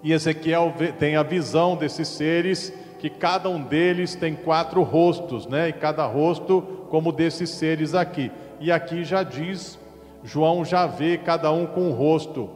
E 0.03 0.11
Ezequiel 0.11 0.73
tem 0.99 1.15
a 1.15 1.23
visão 1.23 1.75
desses 1.75 2.07
seres, 2.07 2.73
que 3.01 3.09
cada 3.09 3.49
um 3.49 3.63
deles 3.63 4.13
tem 4.13 4.35
quatro 4.35 4.83
rostos, 4.83 5.47
né? 5.47 5.69
E 5.69 5.73
cada 5.73 6.05
rosto 6.05 6.61
como 6.87 7.11
desses 7.11 7.49
seres 7.49 7.95
aqui. 7.95 8.31
E 8.59 8.71
aqui 8.71 9.03
já 9.03 9.23
diz, 9.23 9.79
João 10.23 10.63
já 10.63 10.85
vê 10.85 11.17
cada 11.17 11.51
um 11.51 11.65
com 11.65 11.89
um 11.89 11.93
rosto. 11.93 12.47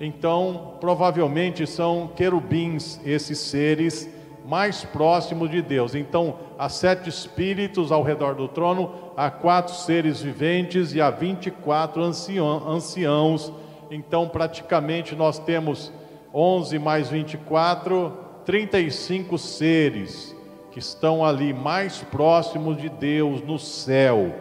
Então, 0.00 0.78
provavelmente 0.80 1.66
são 1.66 2.08
querubins 2.16 2.98
esses 3.04 3.38
seres 3.38 4.08
mais 4.46 4.82
próximos 4.82 5.50
de 5.50 5.60
Deus. 5.60 5.94
Então, 5.94 6.36
há 6.58 6.70
sete 6.70 7.10
espíritos 7.10 7.92
ao 7.92 8.02
redor 8.02 8.34
do 8.34 8.48
trono, 8.48 8.92
há 9.14 9.30
quatro 9.30 9.74
seres 9.74 10.22
viventes 10.22 10.94
e 10.94 11.02
há 11.02 11.10
24 11.10 12.02
anciãos. 12.02 13.52
Então, 13.90 14.26
praticamente, 14.26 15.14
nós 15.14 15.38
temos 15.38 15.92
11 16.32 16.78
mais 16.78 17.10
24, 17.10 18.25
35 18.46 19.36
seres 19.36 20.34
que 20.70 20.78
estão 20.78 21.24
ali 21.24 21.52
mais 21.52 21.98
próximos 21.98 22.76
de 22.76 22.88
Deus 22.88 23.42
no 23.42 23.58
céu. 23.58 24.32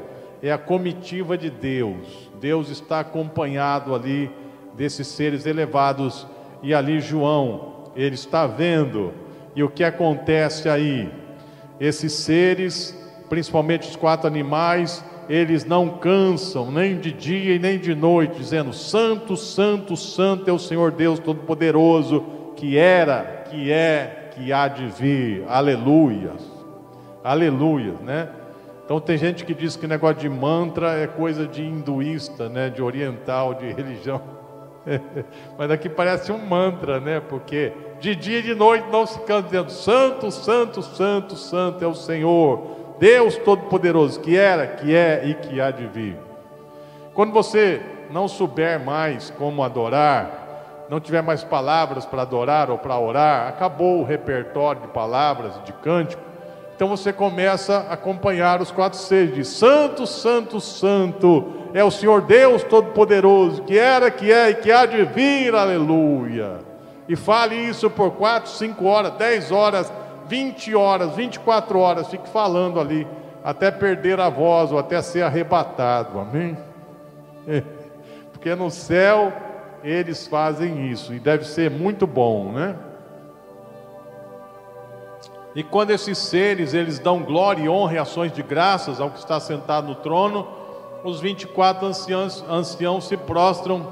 É 0.43 0.51
a 0.51 0.57
comitiva 0.59 1.35
de 1.35 1.49
Deus. 1.49 2.29
Deus 2.39 2.69
está 2.69 2.99
acompanhado 2.99 3.95
ali 3.95 4.29
desses 4.75 5.07
seres 5.07 5.47
elevados 5.47 6.27
e 6.61 6.73
ali 6.73 6.99
João, 6.99 7.91
ele 7.95 8.15
está 8.15 8.45
vendo 8.45 9.11
e 9.55 9.63
o 9.63 9.69
que 9.69 9.83
acontece 9.83 10.69
aí? 10.69 11.09
Esses 11.79 12.13
seres, 12.13 12.95
principalmente 13.27 13.89
os 13.89 13.95
quatro 13.95 14.27
animais, 14.27 15.03
eles 15.27 15.65
não 15.65 15.89
cansam 15.89 16.71
nem 16.71 16.99
de 16.99 17.11
dia 17.11 17.55
e 17.55 17.59
nem 17.59 17.79
de 17.79 17.95
noite, 17.95 18.37
dizendo: 18.37 18.71
Santo, 18.73 19.35
Santo, 19.35 19.97
Santo 19.97 20.49
é 20.49 20.53
o 20.53 20.59
Senhor 20.59 20.91
Deus 20.91 21.19
Todo-Poderoso, 21.19 22.23
que 22.55 22.77
era, 22.77 23.44
que 23.49 23.71
é, 23.71 24.29
que 24.33 24.51
há 24.51 24.67
de 24.67 24.87
vir. 24.87 25.45
Aleluias. 25.47 26.41
Aleluias, 27.23 27.99
né? 28.01 28.29
Então 28.85 28.99
tem 28.99 29.17
gente 29.17 29.43
que 29.43 29.53
diz 29.53 29.75
que 29.75 29.87
negócio 29.87 30.17
de 30.17 30.29
mantra 30.29 30.91
é 30.93 31.07
coisa 31.07 31.47
de 31.47 31.63
hinduísta, 31.63 32.47
né, 32.47 32.69
de 32.69 32.83
oriental, 32.83 33.55
de 33.55 33.71
religião. 33.71 34.21
Mas 35.57 35.71
aqui 35.71 35.89
parece 35.89 36.31
um 36.31 36.37
mantra, 36.37 36.99
né? 36.99 37.19
Porque 37.19 37.73
de 37.99 38.15
dia 38.15 38.39
e 38.39 38.43
de 38.43 38.53
noite 38.53 38.87
não 38.91 39.05
se 39.07 39.19
cansa 39.21 39.47
dizendo: 39.47 39.71
Santo, 39.71 40.29
Santo, 40.29 40.83
Santo, 40.83 41.35
Santo 41.35 41.83
é 41.83 41.87
o 41.87 41.95
Senhor, 41.95 42.95
Deus 42.99 43.37
Todo-Poderoso, 43.37 44.19
que 44.19 44.37
era, 44.37 44.67
que 44.67 44.93
é 44.93 45.23
e 45.25 45.33
que 45.33 45.59
há 45.59 45.71
de 45.71 45.87
vir. 45.87 46.17
Quando 47.15 47.33
você 47.33 47.81
não 48.11 48.27
souber 48.27 48.79
mais 48.79 49.31
como 49.31 49.63
adorar, 49.63 50.44
não 50.89 50.99
tiver 50.99 51.21
mais 51.21 51.43
palavras 51.43 52.05
para 52.05 52.21
adorar 52.21 52.69
ou 52.69 52.77
para 52.77 52.97
orar, 52.97 53.47
acabou 53.47 54.01
o 54.01 54.03
repertório 54.03 54.81
de 54.81 54.87
palavras, 54.89 55.53
de 55.63 55.73
cântico, 55.73 56.21
então 56.75 56.89
você 56.89 57.13
começa 57.13 57.77
a 57.89 57.93
acompanhar 57.93 58.61
os 58.61 58.69
quatro 58.69 58.99
seres 58.99 59.33
de 59.33 59.45
Santo, 59.45 60.05
Santo, 60.05 60.59
Santo 60.59 61.53
é 61.73 61.81
o 61.83 61.89
Senhor 61.89 62.21
Deus 62.21 62.63
Todo-Poderoso, 62.63 63.63
que 63.63 63.77
era, 63.77 64.11
que 64.11 64.31
é 64.31 64.49
e 64.49 64.55
que 64.55 64.71
há 64.71 64.85
de 64.85 65.03
vir, 65.05 65.55
aleluia. 65.55 66.59
E 67.07 67.15
fale 67.15 67.55
isso 67.55 67.89
por 67.89 68.11
quatro, 68.11 68.51
cinco 68.51 68.85
horas, 68.85 69.13
dez 69.13 69.51
horas, 69.51 69.91
vinte 70.27 70.75
horas, 70.75 71.15
vinte 71.15 71.35
e 71.35 71.39
quatro 71.39 71.79
horas, 71.79 72.09
fique 72.09 72.27
falando 72.27 72.77
ali, 72.77 73.07
até 73.41 73.71
perder 73.71 74.19
a 74.19 74.27
voz 74.27 74.71
ou 74.71 74.79
até 74.79 75.01
ser 75.01 75.21
arrebatado, 75.21 76.19
amém? 76.19 76.57
Porque 78.33 78.53
no 78.53 78.69
céu 78.69 79.31
eles 79.85 80.25
fazem 80.25 80.91
isso 80.91 81.13
e 81.13 81.19
deve 81.19 81.45
ser 81.45 81.69
muito 81.69 82.07
bom, 82.07 82.51
né? 82.51 82.75
E 85.55 85.63
quando 85.63 85.91
esses 85.91 86.17
seres 86.17 86.73
eles 86.73 86.97
dão 86.97 87.21
glória 87.21 87.61
e 87.61 87.69
honra 87.69 87.93
e 87.93 87.97
ações 87.99 88.33
de 88.33 88.41
graças 88.41 88.99
ao 88.99 89.11
que 89.11 89.19
está 89.19 89.39
sentado 89.39 89.87
no 89.87 89.95
trono, 89.95 90.47
os 91.03 91.21
24 91.21 91.85
anciãos, 91.85 92.43
anciãos 92.49 93.07
se 93.07 93.15
prostram 93.15 93.87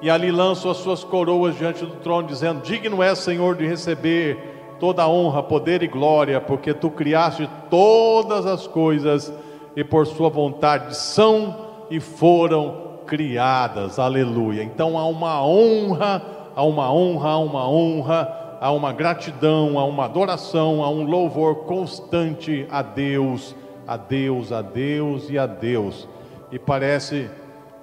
e 0.00 0.08
ali 0.08 0.32
lançam 0.32 0.70
as 0.70 0.78
suas 0.78 1.04
coroas 1.04 1.54
diante 1.56 1.84
do 1.84 1.96
trono, 1.96 2.26
dizendo: 2.26 2.62
Digno 2.62 3.02
é, 3.02 3.14
Senhor, 3.14 3.56
de 3.56 3.66
receber 3.66 4.76
toda 4.80 5.02
a 5.02 5.08
honra, 5.08 5.42
poder 5.42 5.82
e 5.82 5.86
glória, 5.86 6.40
porque 6.40 6.72
tu 6.72 6.90
criaste 6.90 7.48
todas 7.68 8.46
as 8.46 8.66
coisas 8.66 9.30
e 9.76 9.84
por 9.84 10.06
sua 10.06 10.30
vontade 10.30 10.96
são 10.96 11.66
e 11.90 12.00
foram 12.00 12.87
criadas. 13.08 13.98
Aleluia. 13.98 14.62
Então 14.62 14.96
há 14.96 15.06
uma 15.06 15.44
honra, 15.44 16.22
há 16.54 16.62
uma 16.62 16.92
honra, 16.92 17.30
há 17.30 17.38
uma 17.38 17.68
honra 17.68 18.38
há 18.60 18.70
uma 18.72 18.92
gratidão, 18.92 19.78
há 19.78 19.84
uma 19.84 20.04
adoração, 20.04 20.82
há 20.82 20.90
um 20.90 21.04
louvor 21.04 21.64
constante 21.64 22.66
a 22.70 22.82
Deus, 22.82 23.54
a 23.86 23.96
Deus, 23.96 24.52
a 24.52 24.62
Deus 24.62 25.30
e 25.30 25.38
a 25.38 25.46
Deus. 25.46 26.08
E 26.50 26.58
parece 26.58 27.30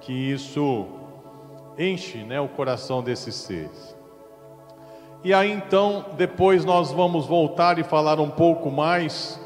que 0.00 0.12
isso 0.12 0.86
enche 1.78 2.18
né, 2.18 2.40
o 2.40 2.48
coração 2.48 3.02
desses 3.02 3.34
seres. 3.34 3.96
E 5.24 5.32
aí 5.32 5.50
então, 5.50 6.04
depois 6.16 6.64
nós 6.64 6.92
vamos 6.92 7.26
voltar 7.26 7.78
e 7.78 7.82
falar 7.82 8.20
um 8.20 8.30
pouco 8.30 8.70
mais, 8.70 9.40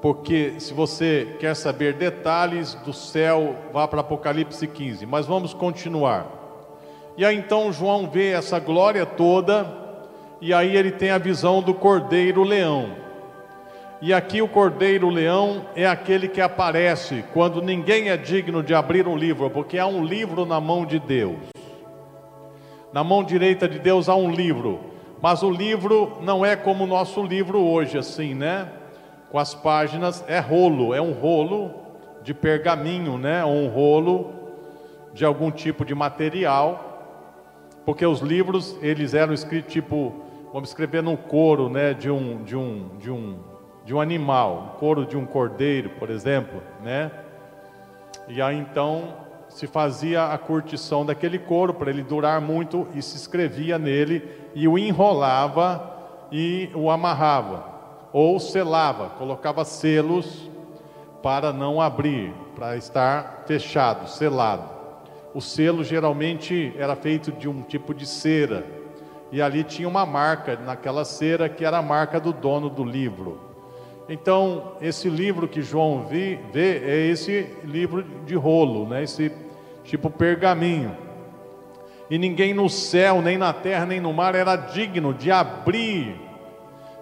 porque 0.00 0.54
se 0.58 0.72
você 0.72 1.36
quer 1.38 1.54
saber 1.54 1.94
detalhes 1.94 2.74
do 2.74 2.92
céu, 2.92 3.56
vá 3.72 3.86
para 3.86 4.00
Apocalipse 4.00 4.66
15, 4.66 5.04
mas 5.04 5.26
vamos 5.26 5.52
continuar. 5.52 6.26
E 7.16 7.24
aí 7.24 7.36
então 7.36 7.72
João 7.72 8.08
vê 8.08 8.30
essa 8.30 8.58
glória 8.58 9.04
toda, 9.04 9.66
e 10.40 10.54
aí 10.54 10.74
ele 10.74 10.90
tem 10.90 11.10
a 11.10 11.18
visão 11.18 11.60
do 11.60 11.74
cordeiro-leão. 11.74 12.96
E 14.00 14.14
aqui 14.14 14.40
o 14.40 14.48
cordeiro-leão 14.48 15.66
é 15.76 15.86
aquele 15.86 16.26
que 16.28 16.40
aparece 16.40 17.22
quando 17.34 17.60
ninguém 17.60 18.08
é 18.08 18.16
digno 18.16 18.62
de 18.62 18.74
abrir 18.74 19.06
um 19.06 19.16
livro, 19.16 19.50
porque 19.50 19.78
há 19.78 19.86
um 19.86 20.02
livro 20.02 20.46
na 20.46 20.58
mão 20.58 20.86
de 20.86 20.98
Deus. 20.98 21.36
Na 22.90 23.04
mão 23.04 23.22
direita 23.22 23.68
de 23.68 23.78
Deus 23.78 24.08
há 24.08 24.14
um 24.14 24.30
livro, 24.30 24.80
mas 25.20 25.42
o 25.42 25.50
livro 25.50 26.16
não 26.22 26.44
é 26.44 26.56
como 26.56 26.84
o 26.84 26.86
nosso 26.86 27.22
livro 27.22 27.60
hoje, 27.60 27.98
assim, 27.98 28.34
né? 28.34 28.79
Com 29.30 29.38
as 29.38 29.54
páginas, 29.54 30.24
é 30.26 30.38
rolo, 30.38 30.92
é 30.94 31.00
um 31.00 31.12
rolo 31.12 31.72
de 32.22 32.34
pergaminho, 32.34 33.16
né? 33.16 33.44
Ou 33.44 33.52
um 33.52 33.68
rolo 33.68 34.32
de 35.14 35.24
algum 35.24 35.50
tipo 35.50 35.84
de 35.84 35.94
material 35.94 36.90
porque 37.84 38.04
os 38.04 38.20
livros 38.20 38.76
eles 38.82 39.14
eram 39.14 39.32
escritos 39.32 39.72
tipo, 39.72 40.14
vamos 40.52 40.68
escrever 40.68 41.02
no 41.02 41.16
couro, 41.16 41.68
né, 41.68 41.94
de 41.94 42.10
um 42.10 42.42
de 42.42 42.56
um 42.56 42.88
de 42.98 43.10
um 43.10 43.38
de 43.84 43.94
um 43.94 44.00
animal, 44.00 44.76
couro 44.78 45.06
de 45.06 45.16
um 45.16 45.24
cordeiro, 45.24 45.90
por 45.98 46.10
exemplo, 46.10 46.62
né? 46.82 47.10
E 48.28 48.40
aí 48.40 48.56
então 48.56 49.14
se 49.48 49.66
fazia 49.66 50.26
a 50.26 50.38
curtição 50.38 51.04
daquele 51.04 51.38
couro 51.38 51.74
para 51.74 51.90
ele 51.90 52.02
durar 52.02 52.40
muito 52.40 52.86
e 52.94 53.02
se 53.02 53.16
escrevia 53.16 53.78
nele 53.78 54.22
e 54.54 54.68
o 54.68 54.78
enrolava 54.78 56.28
e 56.30 56.70
o 56.74 56.90
amarrava 56.90 57.69
ou 58.12 58.38
selava, 58.40 59.10
colocava 59.10 59.64
selos 59.64 60.50
para 61.22 61.52
não 61.52 61.80
abrir, 61.80 62.32
para 62.54 62.76
estar 62.76 63.44
fechado, 63.46 64.08
selado. 64.08 64.68
O 65.34 65.40
selo 65.40 65.84
geralmente 65.84 66.74
era 66.76 66.96
feito 66.96 67.30
de 67.30 67.48
um 67.48 67.62
tipo 67.62 67.94
de 67.94 68.06
cera 68.06 68.66
e 69.32 69.40
ali 69.40 69.62
tinha 69.62 69.88
uma 69.88 70.04
marca 70.04 70.56
naquela 70.56 71.04
cera 71.04 71.48
que 71.48 71.64
era 71.64 71.78
a 71.78 71.82
marca 71.82 72.18
do 72.18 72.32
dono 72.32 72.68
do 72.68 72.84
livro. 72.84 73.40
Então, 74.08 74.72
esse 74.80 75.08
livro 75.08 75.46
que 75.46 75.62
João 75.62 76.06
vê 76.08 76.40
é 76.52 77.06
esse 77.06 77.46
livro 77.62 78.02
de 78.26 78.34
rolo, 78.34 78.88
né? 78.88 79.04
esse 79.04 79.30
tipo 79.84 80.10
pergaminho. 80.10 80.96
E 82.10 82.18
ninguém 82.18 82.52
no 82.52 82.68
céu, 82.68 83.22
nem 83.22 83.38
na 83.38 83.52
terra, 83.52 83.86
nem 83.86 84.00
no 84.00 84.12
mar 84.12 84.34
era 84.34 84.56
digno 84.56 85.14
de 85.14 85.30
abrir, 85.30 86.16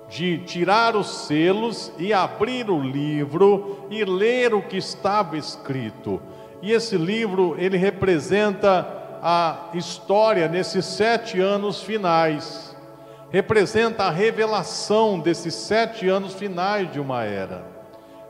de 0.08 0.38
tirar 0.38 0.96
os 0.96 1.26
selos 1.26 1.92
e 1.98 2.12
abrir 2.12 2.70
o 2.70 2.80
livro 2.80 3.86
e 3.90 4.04
ler 4.04 4.54
o 4.54 4.62
que 4.62 4.76
estava 4.76 5.36
escrito. 5.36 6.20
E 6.62 6.72
esse 6.72 6.96
livro, 6.96 7.54
ele 7.58 7.76
representa 7.76 9.18
a 9.22 9.70
história 9.74 10.48
nesses 10.48 10.84
sete 10.84 11.40
anos 11.40 11.82
finais 11.82 12.68
representa 13.30 14.04
a 14.04 14.10
revelação 14.10 15.18
desses 15.18 15.54
sete 15.54 16.08
anos 16.08 16.34
finais 16.34 16.90
de 16.90 16.98
uma 16.98 17.24
era. 17.24 17.64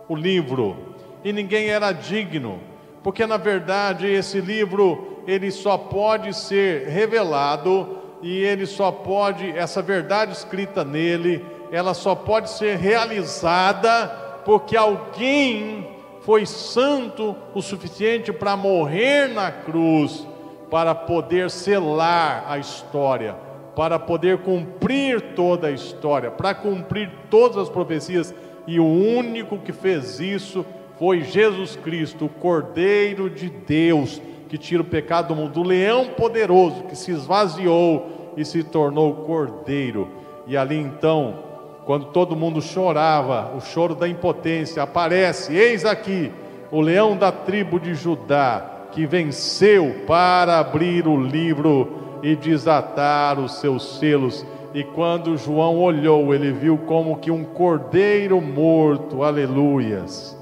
O 0.09 0.17
livro, 0.17 0.95
e 1.23 1.33
ninguém 1.33 1.69
era 1.69 1.93
digno, 1.93 2.61
porque 3.03 3.27
na 3.27 3.37
verdade 3.37 4.07
esse 4.07 4.41
livro 4.41 5.23
ele 5.27 5.51
só 5.51 5.79
pode 5.79 6.35
ser 6.35 6.89
revelado 6.89 7.99
e 8.23 8.43
ele 8.43 8.67
só 8.67 8.91
pode, 8.91 9.49
essa 9.51 9.81
verdade 9.81 10.33
escrita 10.33 10.85
nele, 10.85 11.45
ela 11.71 11.95
só 11.95 12.15
pode 12.15 12.51
ser 12.51 12.77
realizada 12.77 14.07
porque 14.45 14.77
alguém 14.77 15.87
foi 16.23 16.47
santo 16.47 17.37
o 17.55 17.63
suficiente 17.63 18.33
para 18.33 18.57
morrer 18.57 19.29
na 19.29 19.51
cruz, 19.51 20.27
para 20.71 20.95
poder 20.95 21.51
selar 21.51 22.45
a 22.49 22.59
história 22.59 23.49
para 23.79 23.97
poder 23.97 24.39
cumprir 24.39 25.21
toda 25.37 25.69
a 25.69 25.71
história, 25.71 26.33
para 26.33 26.53
cumprir 26.53 27.09
todas 27.31 27.57
as 27.59 27.69
profecias, 27.69 28.35
e 28.67 28.81
o 28.81 28.85
único 28.85 29.57
que 29.57 29.73
fez 29.73 30.19
isso 30.19 30.67
foi 30.99 31.23
Jesus 31.23 31.77
Cristo, 31.77 32.25
o 32.25 32.29
Cordeiro 32.29 33.31
de 33.31 33.49
Deus, 33.49 34.21
que 34.49 34.59
tira 34.59 34.83
o 34.83 34.85
pecado 34.85 35.29
do 35.29 35.37
mundo, 35.37 35.61
o 35.61 35.63
leão 35.63 36.07
poderoso 36.07 36.83
que 36.89 36.97
se 36.97 37.13
esvaziou 37.13 38.33
e 38.37 38.45
se 38.45 38.65
tornou 38.65 39.15
cordeiro. 39.25 40.09
E 40.45 40.57
ali 40.57 40.77
então, 40.77 41.45
quando 41.89 42.05
todo 42.09 42.37
mundo 42.37 42.61
chorava, 42.61 43.57
o 43.57 43.63
choro 43.63 43.95
da 43.95 44.07
impotência, 44.07 44.83
aparece: 44.83 45.57
eis 45.57 45.87
aqui 45.87 46.31
o 46.71 46.83
leão 46.83 47.17
da 47.17 47.33
tribo 47.33 47.81
de 47.81 47.95
Judá, 47.95 48.89
que 48.93 49.07
venceu 49.07 50.03
para 50.07 50.59
abrir 50.59 51.09
o 51.09 51.19
livro 51.19 52.21
e 52.23 52.37
desatar 52.37 53.41
os 53.41 53.55
seus 53.61 53.99
selos. 53.99 54.45
E 54.75 54.85
quando 54.85 55.39
João 55.39 55.79
olhou, 55.79 56.35
ele 56.35 56.53
viu 56.53 56.77
como 56.77 57.17
que 57.17 57.31
um 57.31 57.43
cordeiro 57.43 58.39
morto, 58.39 59.23
aleluias. 59.23 60.39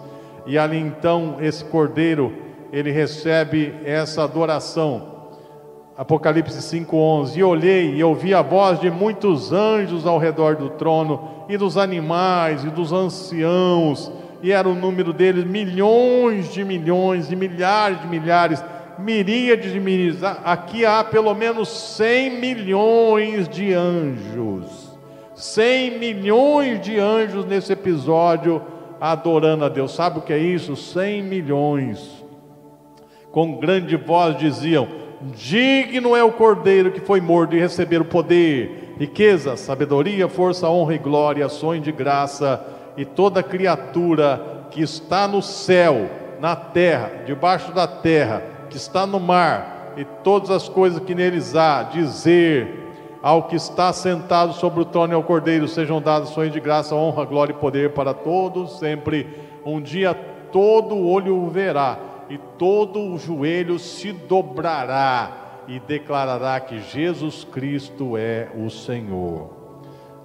E 0.47 0.59
ali 0.59 0.79
então 0.79 1.37
esse 1.41 1.65
cordeiro, 1.65 2.35
ele 2.73 2.91
recebe 2.91 3.73
essa 3.85 4.25
adoração. 4.25 5.15
Apocalipse 5.97 6.61
5:11. 6.61 7.39
E 7.39 7.45
olhei 7.45 7.95
e 7.95 8.03
ouvi 8.03 8.35
a 8.35 8.43
voz 8.43 8.81
de 8.81 8.91
muitos 8.91 9.53
anjos 9.53 10.05
ao 10.05 10.19
redor 10.19 10.57
do 10.57 10.71
trono 10.71 11.36
e 11.49 11.57
dos 11.57 11.77
animais 11.77 12.65
e 12.65 12.71
dos 12.71 12.93
anciãos, 12.93 14.11
e 14.43 14.53
era 14.53 14.69
o 14.69 14.75
número 14.75 15.13
deles 15.13 15.45
milhões 15.45 16.53
de 16.53 16.65
milhões 16.65 17.31
e 17.31 17.37
milhares 17.37 18.01
de 18.01 18.07
milhares 18.07 18.65
miríades 18.99 19.73
de 19.73 19.81
miríades, 19.81 20.23
aqui 20.23 20.85
há 20.85 21.05
pelo 21.05 21.35
menos 21.35 21.69
100 21.69 22.41
milhões 22.41 23.49
de 23.49 23.73
anjos. 23.73 24.97
100 25.35 25.99
milhões 25.99 26.81
de 26.81 26.99
anjos 26.99 27.45
nesse 27.45 27.73
episódio 27.73 28.63
adorando 29.01 29.65
a 29.65 29.69
Deus. 29.69 29.95
Sabe 29.95 30.19
o 30.19 30.23
que 30.23 30.33
é 30.33 30.39
isso? 30.39 30.75
100 30.75 31.23
milhões. 31.23 32.25
Com 33.31 33.59
grande 33.59 33.97
voz 33.97 34.39
diziam: 34.39 34.89
Digno 35.35 36.17
é 36.17 36.25
o 36.25 36.33
cordeiro 36.33 36.91
que 36.91 37.01
foi 37.01 37.21
morto 37.21 37.51
de 37.51 37.59
receber 37.59 38.01
o 38.01 38.05
poder, 38.05 38.86
riqueza, 38.99 39.57
sabedoria, 39.57 40.29
força, 40.29 40.69
honra 40.69 40.95
e 40.95 40.99
glória, 40.99 41.47
ações 41.47 41.83
de 41.83 41.93
graça 41.93 42.65
e 42.97 43.05
toda 43.05 43.43
criatura 43.43 44.69
que 44.71 44.83
está 44.83 45.29
no 45.29 45.43
céu, 45.43 46.11
na 46.41 46.57
terra, 46.57 47.23
debaixo 47.27 47.73
da 47.73 47.87
terra 47.87 48.43
que 48.71 48.77
está 48.77 49.07
no 49.07 49.21
mar 49.21 49.95
e 49.97 50.05
todas 50.05 50.51
as 50.51 50.69
coisas 50.69 51.01
que 51.01 51.15
neles 51.15 51.55
há, 51.55 51.83
dizer 51.85 52.85
ao 53.23 53.45
que 53.45 53.57
está 53.57 53.93
sentado 53.93 54.53
sobre 54.53 54.81
o 54.81 54.85
trono 54.85 55.13
e 55.13 55.17
ao 55.17 55.23
cordeiro 55.23 55.67
sejam 55.67 56.01
dados 56.01 56.31
sonhos 56.31 56.53
de 56.53 56.61
graça, 56.61 56.95
honra, 56.95 57.25
glória 57.25 57.53
e 57.53 57.57
poder 57.57 57.93
para 57.93 58.15
todos 58.15 58.79
sempre. 58.79 59.27
Um 59.65 59.81
dia 59.81 60.15
todo 60.53 60.97
olho 60.97 61.49
verá 61.49 61.99
e 62.29 62.39
todo 62.59 63.01
o 63.01 63.19
joelho 63.19 63.79
se 63.79 64.13
dobrará 64.13 65.46
e 65.69 65.81
declarará 65.81 66.59
que 66.61 66.81
Jesus 66.81 67.45
Cristo 67.45 68.17
é 68.17 68.49
o 68.57 68.71
Senhor. 68.71 69.51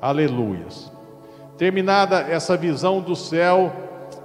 Aleluias. 0.02 0.92
Terminada 1.58 2.20
essa 2.22 2.58
visão 2.58 3.02
do 3.02 3.16
céu, 3.16 3.72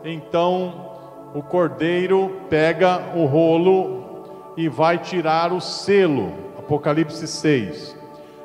então 0.05 0.91
o 1.35 1.43
cordeiro 1.43 2.41
pega 2.49 3.13
o 3.15 3.27
rolo 3.27 4.55
e 4.57 4.69
vai 4.69 4.99
tirar 4.99 5.53
o 5.53 5.61
selo. 5.61 6.33
Apocalipse 6.59 7.27
6. 7.27 7.97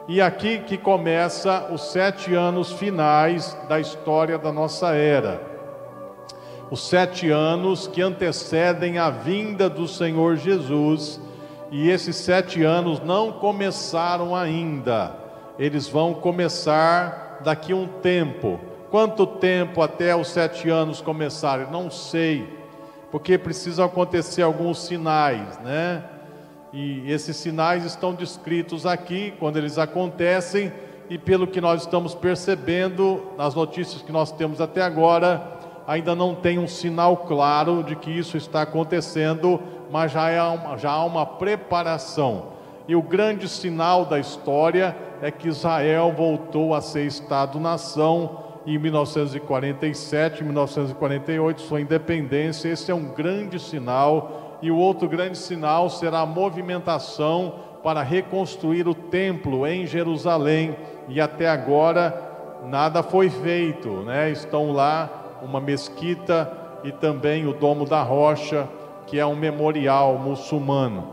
E 0.08 0.20
aqui 0.20 0.60
que 0.60 0.78
começa 0.78 1.70
os 1.72 1.92
sete 1.92 2.34
anos 2.34 2.74
finais 2.74 3.58
da 3.70 3.80
história 3.80 4.38
da 4.38 4.52
nossa 4.52 4.94
era. 4.94 5.42
Os 6.70 6.88
sete 6.88 7.30
anos 7.30 7.88
que 7.88 8.02
antecedem 8.02 8.98
a 8.98 9.10
vinda 9.10 9.70
do 9.70 9.88
Senhor 9.88 10.36
Jesus, 10.36 11.20
e 11.72 11.90
esses 11.90 12.18
sete 12.18 12.64
anos 12.64 13.00
não 13.00 13.32
começaram 13.32 14.36
ainda, 14.36 15.16
eles 15.58 15.88
vão 15.88 16.14
começar 16.14 17.40
daqui 17.44 17.72
a 17.72 17.76
um 17.76 17.88
tempo. 17.88 18.60
Quanto 18.92 19.26
tempo 19.26 19.82
até 19.82 20.16
os 20.16 20.28
sete 20.28 20.70
anos 20.70 21.02
começarem? 21.02 21.72
Não 21.72 21.90
sei 21.90 22.62
porque 23.12 23.38
precisam 23.38 23.86
acontecer 23.86 24.42
alguns 24.42 24.80
sinais, 24.80 25.60
né? 25.60 26.04
E 26.72 27.12
esses 27.12 27.36
sinais 27.36 27.84
estão 27.84 28.14
descritos 28.14 28.86
aqui, 28.86 29.34
quando 29.38 29.58
eles 29.58 29.78
acontecem, 29.78 30.72
e 31.10 31.18
pelo 31.18 31.46
que 31.46 31.60
nós 31.60 31.82
estamos 31.82 32.16
percebendo, 32.16 33.22
nas 33.38 33.54
notícias 33.54 34.02
que 34.02 34.14
nós 34.14 34.32
temos 34.32 34.62
até 34.62 34.82
agora, 34.82 35.46
ainda 35.86 36.16
não 36.16 36.34
tem 36.34 36.58
um 36.58 36.68
sinal 36.68 37.18
claro 37.18 37.84
de 37.84 37.98
que 37.98 38.10
isso 38.10 38.38
está 38.38 38.62
acontecendo, 38.62 39.62
mas 39.92 40.12
já, 40.12 40.30
é 40.30 40.42
uma, 40.42 40.78
já 40.78 40.92
há 40.92 41.04
uma 41.04 41.26
preparação. 41.26 42.46
E 42.88 42.96
o 42.96 43.02
grande 43.02 43.48
sinal 43.48 44.06
da 44.06 44.20
história 44.20 44.96
é 45.22 45.30
que 45.30 45.48
Israel 45.48 46.14
voltou 46.16 46.74
a 46.74 46.82
ser 46.82 47.06
Estado-nação 47.06 48.40
em 48.66 48.78
1947, 48.78 50.44
1948, 50.44 51.62
sua 51.62 51.82
independência. 51.82 52.70
Esse 52.70 52.92
é 52.92 52.96
um 52.96 53.14
grande 53.14 53.60
sinal. 53.60 54.58
E 54.62 54.72
o 54.72 54.78
outro 54.78 55.08
grande 55.10 55.38
sinal 55.38 55.90
será 55.90 56.20
a 56.20 56.26
movimentação 56.26 57.56
para 57.84 58.04
reconstruir 58.04 58.88
o 58.88 58.94
templo 58.94 59.66
em 59.66 59.86
Jerusalém. 59.86 60.76
E 61.08 61.20
até 61.20 61.50
agora 61.50 62.30
nada 62.66 63.02
foi 63.02 63.30
feito, 63.30 63.90
né? 64.02 64.30
Estão 64.30 64.72
lá 64.72 65.40
uma 65.42 65.60
mesquita 65.60 66.52
e 66.84 66.92
também 66.92 67.48
o 67.48 67.54
Domo 67.54 67.86
da 67.86 68.02
Rocha, 68.04 68.68
que 69.12 69.20
é 69.20 69.26
um 69.26 69.36
memorial 69.36 70.18
muçulmano. 70.18 71.06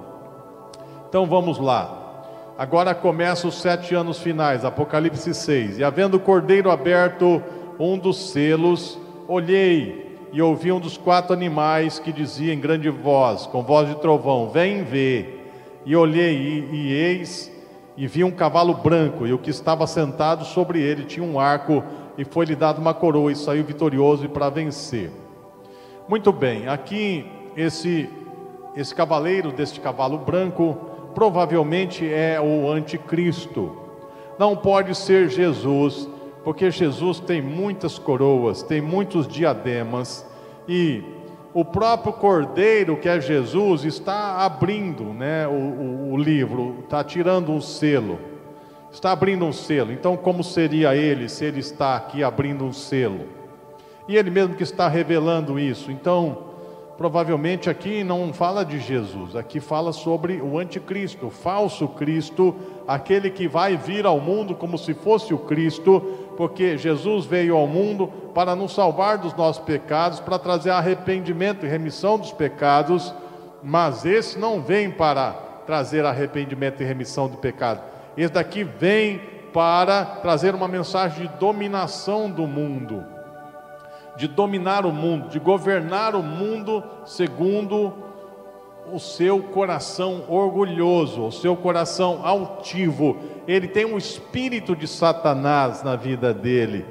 Então 1.08 1.26
vamos 1.26 1.58
lá. 1.58 2.22
Agora 2.56 2.94
começa 2.94 3.48
os 3.48 3.60
sete 3.60 3.92
anos 3.92 4.20
finais, 4.20 4.64
Apocalipse 4.64 5.34
6. 5.34 5.80
E 5.80 5.84
havendo 5.84 6.16
o 6.16 6.20
cordeiro 6.20 6.70
aberto 6.70 7.42
um 7.76 7.98
dos 7.98 8.30
selos, 8.30 8.96
olhei 9.26 10.16
e 10.32 10.40
ouvi 10.40 10.70
um 10.70 10.78
dos 10.78 10.96
quatro 10.96 11.32
animais 11.32 11.98
que 11.98 12.12
dizia 12.12 12.54
em 12.54 12.60
grande 12.60 12.88
voz, 12.88 13.46
com 13.46 13.64
voz 13.64 13.88
de 13.88 13.96
trovão: 13.96 14.48
Vem 14.48 14.84
ver. 14.84 15.34
E 15.84 15.96
olhei, 15.96 16.36
e, 16.36 16.76
e 16.76 16.92
eis, 16.92 17.50
e 17.96 18.06
vi 18.06 18.22
um 18.22 18.30
cavalo 18.30 18.74
branco, 18.74 19.26
e 19.26 19.32
o 19.32 19.38
que 19.38 19.50
estava 19.50 19.88
sentado 19.88 20.44
sobre 20.44 20.80
ele 20.80 21.02
tinha 21.02 21.26
um 21.26 21.40
arco, 21.40 21.82
e 22.16 22.24
foi-lhe 22.24 22.54
dado 22.54 22.78
uma 22.78 22.94
coroa, 22.94 23.32
e 23.32 23.36
saiu 23.36 23.64
vitorioso 23.64 24.28
para 24.28 24.48
vencer. 24.50 25.10
Muito 26.08 26.30
bem, 26.30 26.68
aqui 26.68 27.37
esse, 27.56 28.08
esse 28.76 28.94
cavaleiro 28.94 29.52
deste 29.52 29.80
cavalo 29.80 30.18
branco 30.18 30.76
provavelmente 31.14 32.06
é 32.06 32.40
o 32.40 32.70
anticristo. 32.70 33.76
Não 34.38 34.56
pode 34.56 34.94
ser 34.94 35.28
Jesus, 35.28 36.08
porque 36.44 36.70
Jesus 36.70 37.18
tem 37.18 37.42
muitas 37.42 37.98
coroas, 37.98 38.62
tem 38.62 38.80
muitos 38.80 39.26
diademas, 39.26 40.24
e 40.68 41.02
o 41.52 41.64
próprio 41.64 42.12
Cordeiro, 42.12 42.96
que 42.96 43.08
é 43.08 43.20
Jesus, 43.20 43.84
está 43.84 44.44
abrindo 44.44 45.04
né, 45.04 45.48
o, 45.48 45.50
o, 45.50 46.12
o 46.12 46.16
livro, 46.16 46.76
está 46.84 47.02
tirando 47.02 47.50
um 47.50 47.60
selo, 47.60 48.20
está 48.92 49.10
abrindo 49.10 49.44
um 49.44 49.52
selo. 49.52 49.90
Então, 49.90 50.16
como 50.16 50.44
seria 50.44 50.94
ele 50.94 51.28
se 51.28 51.44
ele 51.44 51.58
está 51.58 51.96
aqui 51.96 52.22
abrindo 52.22 52.64
um 52.64 52.72
selo? 52.72 53.26
E 54.06 54.16
ele 54.16 54.30
mesmo 54.30 54.54
que 54.54 54.62
está 54.62 54.88
revelando 54.88 55.58
isso. 55.58 55.90
Então, 55.90 56.47
provavelmente 56.98 57.70
aqui 57.70 58.02
não 58.02 58.32
fala 58.32 58.64
de 58.64 58.80
Jesus, 58.80 59.36
aqui 59.36 59.60
fala 59.60 59.92
sobre 59.92 60.42
o 60.42 60.58
anticristo, 60.58 61.28
o 61.28 61.30
falso 61.30 61.86
Cristo, 61.86 62.56
aquele 62.88 63.30
que 63.30 63.46
vai 63.46 63.76
vir 63.76 64.04
ao 64.04 64.20
mundo 64.20 64.52
como 64.52 64.76
se 64.76 64.92
fosse 64.94 65.32
o 65.32 65.38
Cristo, 65.38 66.00
porque 66.36 66.76
Jesus 66.76 67.24
veio 67.24 67.56
ao 67.56 67.68
mundo 67.68 68.08
para 68.34 68.56
nos 68.56 68.74
salvar 68.74 69.16
dos 69.16 69.32
nossos 69.34 69.62
pecados, 69.64 70.18
para 70.18 70.40
trazer 70.40 70.70
arrependimento 70.70 71.64
e 71.64 71.68
remissão 71.68 72.18
dos 72.18 72.32
pecados, 72.32 73.14
mas 73.62 74.04
esse 74.04 74.36
não 74.36 74.60
vem 74.60 74.90
para 74.90 75.30
trazer 75.66 76.04
arrependimento 76.04 76.82
e 76.82 76.84
remissão 76.84 77.28
do 77.28 77.36
pecado. 77.36 77.80
Esse 78.16 78.32
daqui 78.32 78.64
vem 78.64 79.20
para 79.52 80.04
trazer 80.04 80.52
uma 80.52 80.66
mensagem 80.66 81.28
de 81.28 81.38
dominação 81.38 82.28
do 82.28 82.44
mundo 82.44 83.17
de 84.18 84.26
dominar 84.26 84.84
o 84.84 84.92
mundo, 84.92 85.28
de 85.28 85.38
governar 85.38 86.16
o 86.16 86.22
mundo 86.22 86.82
segundo 87.04 87.94
o 88.92 88.98
seu 88.98 89.40
coração 89.40 90.24
orgulhoso, 90.28 91.24
o 91.24 91.30
seu 91.30 91.54
coração 91.54 92.26
altivo. 92.26 93.16
Ele 93.46 93.68
tem 93.68 93.84
um 93.84 93.96
espírito 93.96 94.74
de 94.74 94.88
Satanás 94.88 95.84
na 95.84 95.94
vida 95.94 96.34
dele, 96.34 96.84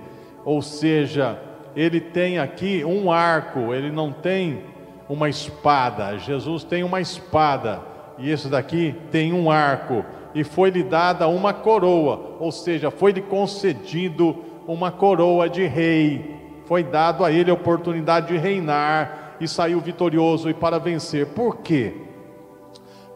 ou 0.46 0.62
seja, 0.62 1.38
ele 1.76 2.00
tem 2.00 2.40
aqui 2.40 2.86
um 2.86 3.12
arco, 3.12 3.74
ele 3.74 3.92
não 3.92 4.10
tem 4.10 4.64
uma 5.10 5.28
espada. 5.28 6.18
Jesus 6.18 6.64
tem 6.64 6.82
uma 6.82 7.02
espada 7.02 7.82
e 8.18 8.32
esse 8.32 8.48
daqui 8.48 8.96
tem 9.12 9.34
um 9.34 9.52
arco 9.52 10.06
e 10.34 10.46
foi-lhe 10.46 10.82
dada 10.82 11.28
uma 11.28 11.54
coroa, 11.54 12.38
ou 12.40 12.54
seja, 12.54 12.90
foi-lhe 12.90 13.22
concedido 13.22 14.46
uma 14.66 14.92
coroa 14.92 15.50
de 15.50 15.66
rei 15.66 16.37
foi 16.68 16.84
dado 16.84 17.24
a 17.24 17.32
ele 17.32 17.50
a 17.50 17.54
oportunidade 17.54 18.28
de 18.28 18.38
reinar 18.38 19.38
e 19.40 19.48
saiu 19.48 19.80
vitorioso 19.80 20.50
e 20.50 20.54
para 20.54 20.78
vencer. 20.78 21.28
Por 21.28 21.58
quê? 21.58 21.94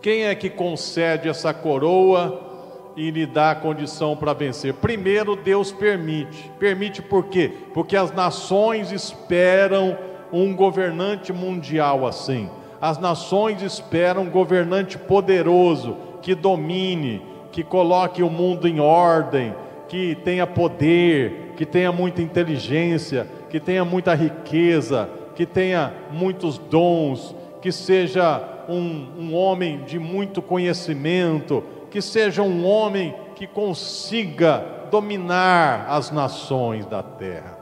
Quem 0.01 0.23
é 0.23 0.33
que 0.33 0.49
concede 0.49 1.27
essa 1.27 1.53
coroa 1.53 2.93
e 2.95 3.11
lhe 3.11 3.25
dá 3.25 3.51
a 3.51 3.55
condição 3.55 4.15
para 4.15 4.33
vencer? 4.33 4.73
Primeiro, 4.75 5.35
Deus 5.35 5.71
permite. 5.71 6.49
Permite 6.57 7.01
por 7.01 7.25
quê? 7.25 7.51
Porque 7.73 7.97
as 7.97 8.11
nações 8.11 8.91
esperam 8.91 9.97
um 10.31 10.55
governante 10.55 11.33
mundial 11.33 12.07
assim. 12.07 12.49
As 12.79 12.97
nações 12.97 13.61
esperam 13.61 14.23
um 14.23 14.29
governante 14.29 14.97
poderoso 14.97 15.97
que 16.21 16.33
domine, 16.33 17.21
que 17.51 17.63
coloque 17.63 18.23
o 18.23 18.29
mundo 18.29 18.67
em 18.67 18.79
ordem, 18.79 19.53
que 19.89 20.15
tenha 20.23 20.47
poder, 20.47 21.53
que 21.57 21.65
tenha 21.65 21.91
muita 21.91 22.21
inteligência, 22.21 23.27
que 23.51 23.59
tenha 23.59 23.83
muita 23.83 24.15
riqueza, 24.15 25.09
que 25.35 25.45
tenha 25.45 25.93
muitos 26.09 26.57
dons, 26.57 27.35
que 27.61 27.69
seja 27.69 28.41
um, 28.69 29.07
um 29.19 29.35
homem 29.35 29.83
de 29.83 29.99
muito 29.99 30.41
conhecimento, 30.41 31.61
que 31.89 32.01
seja 32.01 32.41
um 32.41 32.65
homem 32.65 33.13
que 33.35 33.45
consiga 33.45 34.63
dominar 34.89 35.85
as 35.89 36.11
nações 36.11 36.85
da 36.85 37.03
terra. 37.03 37.57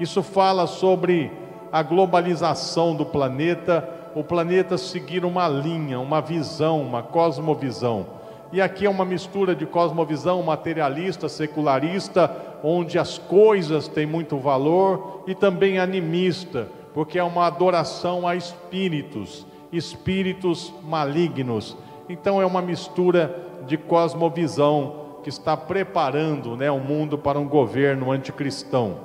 Isso 0.00 0.22
fala 0.22 0.66
sobre 0.66 1.30
a 1.70 1.82
globalização 1.82 2.94
do 2.94 3.04
planeta, 3.04 3.86
o 4.14 4.24
planeta 4.24 4.78
seguir 4.78 5.22
uma 5.22 5.46
linha, 5.46 6.00
uma 6.00 6.22
visão, 6.22 6.80
uma 6.80 7.02
cosmovisão. 7.02 8.06
E 8.52 8.60
aqui 8.62 8.86
é 8.86 8.90
uma 8.90 9.04
mistura 9.04 9.54
de 9.54 9.66
cosmovisão 9.66 10.42
materialista, 10.42 11.28
secularista, 11.28 12.30
onde 12.62 12.98
as 12.98 13.18
coisas 13.18 13.88
têm 13.88 14.06
muito 14.06 14.38
valor, 14.38 15.22
e 15.26 15.34
também 15.34 15.78
animista, 15.78 16.68
porque 16.94 17.18
é 17.18 17.24
uma 17.24 17.46
adoração 17.46 18.26
a 18.26 18.36
espíritos, 18.36 19.46
espíritos 19.72 20.72
malignos. 20.82 21.76
Então 22.08 22.40
é 22.40 22.46
uma 22.46 22.62
mistura 22.62 23.44
de 23.66 23.76
cosmovisão 23.76 25.06
que 25.22 25.28
está 25.28 25.56
preparando 25.56 26.56
né, 26.56 26.70
o 26.70 26.78
mundo 26.78 27.18
para 27.18 27.38
um 27.38 27.48
governo 27.48 28.12
anticristão. 28.12 28.98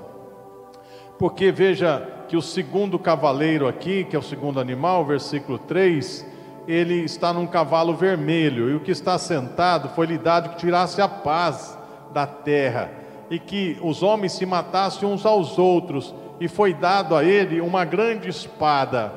Porque 1.18 1.52
veja 1.52 2.08
que 2.28 2.38
o 2.38 2.42
segundo 2.42 2.98
cavaleiro 2.98 3.68
aqui, 3.68 4.04
que 4.04 4.16
é 4.16 4.20
o 4.20 4.24
segundo 4.24 4.60
animal, 4.60 5.04
versículo 5.06 5.58
3, 5.58 6.26
ele 6.68 7.04
está 7.04 7.34
num 7.34 7.48
cavalo 7.48 7.96
vermelho, 7.96 8.70
e 8.70 8.76
o 8.76 8.80
que 8.80 8.92
está 8.92 9.18
sentado 9.18 9.90
foi 9.90 10.06
lhe 10.06 10.18
dado 10.18 10.50
que 10.50 10.58
tirasse 10.58 11.02
a 11.02 11.08
paz 11.08 11.78
da 12.14 12.26
terra, 12.26 12.92
e 13.32 13.40
que 13.40 13.78
os 13.82 14.04
homens 14.04 14.34
se 14.34 14.46
matassem 14.46 15.08
uns 15.08 15.26
aos 15.26 15.58
outros, 15.58 16.14
e 16.38 16.50
foi 16.50 16.74
dado 16.74 17.16
a 17.16 17.24
ele 17.24 17.62
uma 17.62 17.86
grande 17.86 18.30
espada. 18.30 19.14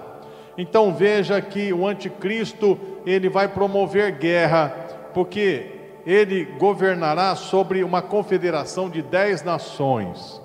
Então 0.56 0.94
veja 0.94 1.40
que 1.42 1.72
o 1.72 1.84
anticristo, 1.84 2.78
ele 3.04 3.28
vai 3.28 3.48
promover 3.48 4.12
guerra, 4.12 4.68
porque 5.12 5.72
ele 6.06 6.44
governará 6.44 7.34
sobre 7.34 7.82
uma 7.82 8.00
confederação 8.00 8.88
de 8.88 9.02
dez 9.02 9.42
nações, 9.42 10.40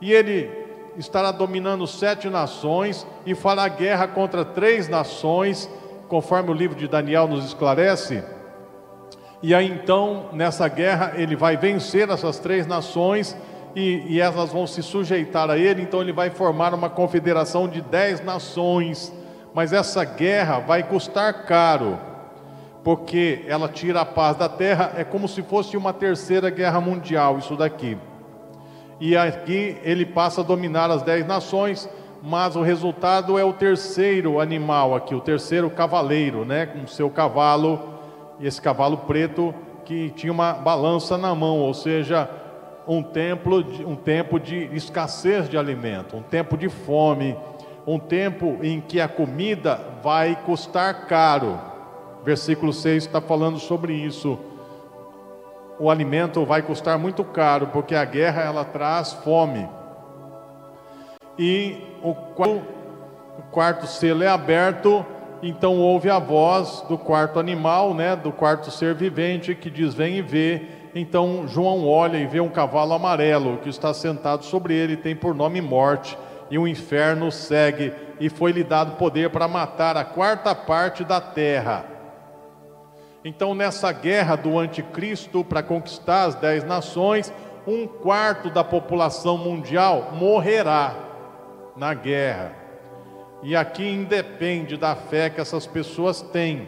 e 0.00 0.10
ele 0.10 0.50
estará 0.96 1.30
dominando 1.30 1.86
sete 1.86 2.30
nações, 2.30 3.06
e 3.26 3.34
fará 3.34 3.68
guerra 3.68 4.08
contra 4.08 4.46
três 4.46 4.88
nações, 4.88 5.68
conforme 6.08 6.50
o 6.50 6.54
livro 6.54 6.78
de 6.78 6.88
Daniel 6.88 7.28
nos 7.28 7.44
esclarece. 7.44 8.24
E 9.46 9.54
aí 9.54 9.70
então, 9.70 10.30
nessa 10.32 10.66
guerra, 10.68 11.12
ele 11.16 11.36
vai 11.36 11.54
vencer 11.54 12.08
essas 12.08 12.38
três 12.38 12.66
nações 12.66 13.36
e, 13.76 14.02
e 14.08 14.18
elas 14.18 14.50
vão 14.50 14.66
se 14.66 14.82
sujeitar 14.82 15.50
a 15.50 15.58
ele. 15.58 15.82
Então, 15.82 16.00
ele 16.00 16.14
vai 16.14 16.30
formar 16.30 16.72
uma 16.72 16.88
confederação 16.88 17.68
de 17.68 17.82
dez 17.82 18.24
nações. 18.24 19.12
Mas 19.52 19.70
essa 19.70 20.02
guerra 20.02 20.60
vai 20.60 20.82
custar 20.82 21.44
caro, 21.44 21.98
porque 22.82 23.44
ela 23.46 23.68
tira 23.68 24.00
a 24.00 24.06
paz 24.06 24.34
da 24.34 24.48
terra. 24.48 24.94
É 24.96 25.04
como 25.04 25.28
se 25.28 25.42
fosse 25.42 25.76
uma 25.76 25.92
terceira 25.92 26.48
guerra 26.48 26.80
mundial, 26.80 27.36
isso 27.36 27.54
daqui. 27.54 27.98
E 28.98 29.14
aqui 29.14 29.76
ele 29.82 30.06
passa 30.06 30.40
a 30.40 30.44
dominar 30.44 30.90
as 30.90 31.02
dez 31.02 31.26
nações 31.26 31.86
mas 32.26 32.56
o 32.56 32.62
resultado 32.62 33.38
é 33.38 33.44
o 33.44 33.52
terceiro 33.52 34.40
animal 34.40 34.94
aqui, 34.94 35.14
o 35.14 35.20
terceiro 35.20 35.68
cavaleiro, 35.68 36.42
né, 36.42 36.64
com 36.64 36.86
seu 36.86 37.10
cavalo, 37.10 37.93
e 38.38 38.46
esse 38.46 38.60
cavalo 38.60 38.98
preto 38.98 39.54
que 39.84 40.10
tinha 40.10 40.32
uma 40.32 40.52
balança 40.54 41.18
na 41.18 41.34
mão, 41.34 41.58
ou 41.58 41.74
seja, 41.74 42.28
um 42.86 43.02
templo, 43.02 43.58
um 43.86 43.96
tempo 43.96 44.38
de 44.38 44.64
escassez 44.74 45.48
de 45.48 45.56
alimento, 45.56 46.16
um 46.16 46.22
tempo 46.22 46.56
de 46.56 46.68
fome, 46.68 47.36
um 47.86 47.98
tempo 47.98 48.58
em 48.62 48.80
que 48.80 49.00
a 49.00 49.08
comida 49.08 49.80
vai 50.02 50.36
custar 50.44 51.06
caro. 51.06 51.58
Versículo 52.24 52.72
6 52.72 53.04
está 53.04 53.20
falando 53.20 53.58
sobre 53.58 53.92
isso. 53.92 54.38
O 55.78 55.90
alimento 55.90 56.44
vai 56.44 56.62
custar 56.62 56.98
muito 56.98 57.24
caro, 57.24 57.66
porque 57.68 57.94
a 57.94 58.04
guerra 58.04 58.42
ela 58.42 58.64
traz 58.64 59.12
fome 59.12 59.68
e 61.38 61.82
o 62.02 62.14
quarto, 62.14 62.62
o 63.38 63.42
quarto 63.50 63.86
selo 63.86 64.22
é 64.22 64.28
aberto, 64.28 65.04
então 65.46 65.78
ouve 65.78 66.08
a 66.08 66.18
voz 66.18 66.82
do 66.88 66.96
quarto 66.96 67.38
animal, 67.38 67.92
né, 67.92 68.16
do 68.16 68.32
quarto 68.32 68.70
ser 68.70 68.94
vivente, 68.94 69.54
que 69.54 69.68
diz: 69.68 69.92
Vem 69.92 70.16
e 70.16 70.22
vê. 70.22 70.62
Então 70.94 71.46
João 71.46 71.86
olha 71.86 72.16
e 72.16 72.26
vê 72.26 72.40
um 72.40 72.48
cavalo 72.48 72.94
amarelo 72.94 73.58
que 73.58 73.68
está 73.68 73.92
sentado 73.92 74.44
sobre 74.44 74.74
ele, 74.74 74.96
tem 74.96 75.14
por 75.14 75.34
nome 75.34 75.60
Morte, 75.60 76.16
e 76.50 76.56
o 76.56 76.66
inferno 76.66 77.30
segue, 77.30 77.92
e 78.18 78.30
foi-lhe 78.30 78.64
dado 78.64 78.96
poder 78.96 79.28
para 79.28 79.46
matar 79.46 79.98
a 79.98 80.04
quarta 80.04 80.54
parte 80.54 81.04
da 81.04 81.20
terra. 81.20 81.84
Então, 83.22 83.54
nessa 83.54 83.92
guerra 83.92 84.36
do 84.36 84.58
anticristo 84.58 85.44
para 85.44 85.62
conquistar 85.62 86.24
as 86.24 86.34
dez 86.34 86.64
nações, 86.64 87.32
um 87.66 87.86
quarto 87.86 88.48
da 88.48 88.62
população 88.62 89.36
mundial 89.36 90.12
morrerá 90.12 90.94
na 91.76 91.92
guerra. 91.92 92.63
E 93.44 93.54
aqui 93.54 93.86
independe 93.86 94.74
da 94.74 94.96
fé 94.96 95.28
que 95.28 95.38
essas 95.38 95.66
pessoas 95.66 96.22
têm, 96.22 96.66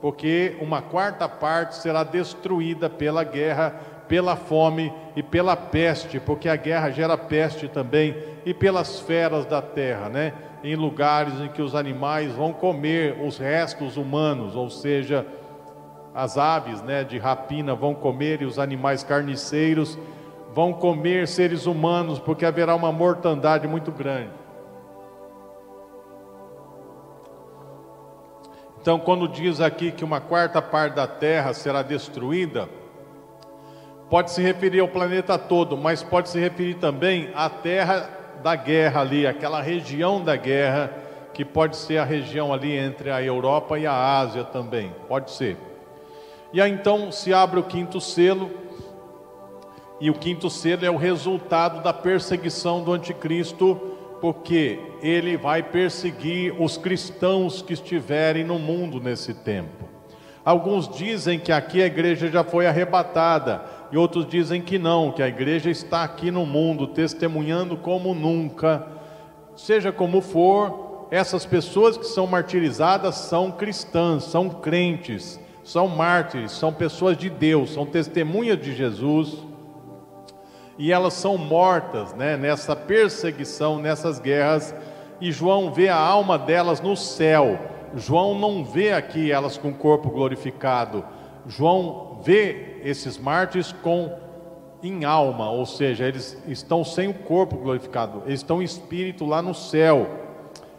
porque 0.00 0.56
uma 0.58 0.80
quarta 0.80 1.28
parte 1.28 1.76
será 1.76 2.02
destruída 2.02 2.88
pela 2.88 3.22
guerra, 3.22 3.78
pela 4.08 4.34
fome 4.34 4.90
e 5.14 5.22
pela 5.22 5.54
peste, 5.54 6.18
porque 6.18 6.48
a 6.48 6.56
guerra 6.56 6.90
gera 6.90 7.18
peste 7.18 7.68
também, 7.68 8.16
e 8.46 8.54
pelas 8.54 8.98
feras 9.00 9.44
da 9.44 9.60
terra, 9.60 10.08
né? 10.08 10.32
Em 10.64 10.74
lugares 10.74 11.42
em 11.42 11.48
que 11.48 11.60
os 11.60 11.74
animais 11.74 12.32
vão 12.32 12.54
comer 12.54 13.18
os 13.22 13.36
restos 13.36 13.98
humanos, 13.98 14.56
ou 14.56 14.70
seja, 14.70 15.26
as 16.14 16.38
aves, 16.38 16.80
né, 16.80 17.04
de 17.04 17.18
rapina 17.18 17.74
vão 17.74 17.94
comer 17.94 18.40
e 18.40 18.46
os 18.46 18.58
animais 18.58 19.04
carniceiros 19.04 19.98
vão 20.54 20.72
comer 20.72 21.28
seres 21.28 21.66
humanos, 21.66 22.18
porque 22.18 22.46
haverá 22.46 22.74
uma 22.74 22.90
mortandade 22.90 23.68
muito 23.68 23.92
grande. 23.92 24.47
Então, 28.80 28.98
quando 28.98 29.26
diz 29.26 29.60
aqui 29.60 29.90
que 29.90 30.04
uma 30.04 30.20
quarta 30.20 30.62
parte 30.62 30.94
da 30.94 31.06
terra 31.06 31.52
será 31.52 31.82
destruída, 31.82 32.68
pode 34.08 34.30
se 34.30 34.40
referir 34.40 34.80
ao 34.80 34.88
planeta 34.88 35.36
todo, 35.36 35.76
mas 35.76 36.02
pode 36.02 36.28
se 36.28 36.38
referir 36.38 36.74
também 36.74 37.30
à 37.34 37.50
terra 37.50 38.08
da 38.42 38.54
guerra 38.54 39.00
ali, 39.00 39.26
aquela 39.26 39.60
região 39.60 40.22
da 40.22 40.36
guerra, 40.36 40.92
que 41.34 41.44
pode 41.44 41.76
ser 41.76 41.98
a 41.98 42.04
região 42.04 42.52
ali 42.52 42.76
entre 42.76 43.10
a 43.10 43.22
Europa 43.22 43.78
e 43.78 43.86
a 43.86 44.18
Ásia 44.18 44.44
também, 44.44 44.94
pode 45.08 45.32
ser. 45.32 45.56
E 46.52 46.60
aí 46.60 46.70
então 46.70 47.12
se 47.12 47.34
abre 47.34 47.58
o 47.58 47.64
quinto 47.64 48.00
selo, 48.00 48.50
e 50.00 50.08
o 50.08 50.14
quinto 50.14 50.48
selo 50.48 50.86
é 50.86 50.90
o 50.90 50.96
resultado 50.96 51.82
da 51.82 51.92
perseguição 51.92 52.82
do 52.82 52.92
anticristo 52.92 53.97
porque 54.20 54.78
ele 55.02 55.36
vai 55.36 55.62
perseguir 55.62 56.54
os 56.60 56.76
cristãos 56.76 57.62
que 57.62 57.72
estiverem 57.72 58.44
no 58.44 58.58
mundo 58.58 59.00
nesse 59.00 59.34
tempo. 59.34 59.88
Alguns 60.44 60.88
dizem 60.88 61.38
que 61.38 61.52
aqui 61.52 61.82
a 61.82 61.86
igreja 61.86 62.28
já 62.28 62.42
foi 62.42 62.66
arrebatada, 62.66 63.62
e 63.92 63.96
outros 63.96 64.26
dizem 64.26 64.60
que 64.60 64.78
não, 64.78 65.12
que 65.12 65.22
a 65.22 65.28
igreja 65.28 65.70
está 65.70 66.02
aqui 66.04 66.30
no 66.30 66.46
mundo, 66.46 66.86
testemunhando 66.86 67.76
como 67.76 68.14
nunca. 68.14 68.86
Seja 69.56 69.92
como 69.92 70.20
for, 70.20 71.06
essas 71.10 71.44
pessoas 71.46 71.96
que 71.96 72.06
são 72.06 72.26
martirizadas 72.26 73.14
são 73.16 73.50
cristãs, 73.50 74.24
são 74.24 74.48
crentes, 74.48 75.40
são 75.64 75.88
mártires, 75.88 76.52
são 76.52 76.72
pessoas 76.72 77.16
de 77.16 77.28
Deus, 77.28 77.72
são 77.72 77.84
testemunhas 77.84 78.60
de 78.60 78.74
Jesus 78.74 79.47
e 80.78 80.92
elas 80.92 81.14
são 81.14 81.36
mortas 81.36 82.14
né, 82.14 82.36
nessa 82.36 82.76
perseguição, 82.76 83.80
nessas 83.80 84.20
guerras, 84.20 84.74
e 85.20 85.32
João 85.32 85.72
vê 85.72 85.88
a 85.88 85.96
alma 85.96 86.38
delas 86.38 86.80
no 86.80 86.96
céu. 86.96 87.58
João 87.96 88.38
não 88.38 88.64
vê 88.64 88.92
aqui 88.92 89.32
elas 89.32 89.58
com 89.58 89.70
o 89.70 89.74
corpo 89.74 90.08
glorificado. 90.08 91.04
João 91.46 92.20
vê 92.22 92.80
esses 92.84 93.18
mártires 93.18 93.72
com 93.72 94.12
em 94.80 95.04
alma, 95.04 95.50
ou 95.50 95.66
seja, 95.66 96.06
eles 96.06 96.40
estão 96.46 96.84
sem 96.84 97.08
o 97.08 97.14
corpo 97.14 97.56
glorificado, 97.56 98.22
eles 98.26 98.38
estão 98.38 98.62
em 98.62 98.64
espírito 98.64 99.26
lá 99.26 99.42
no 99.42 99.52
céu. 99.52 100.06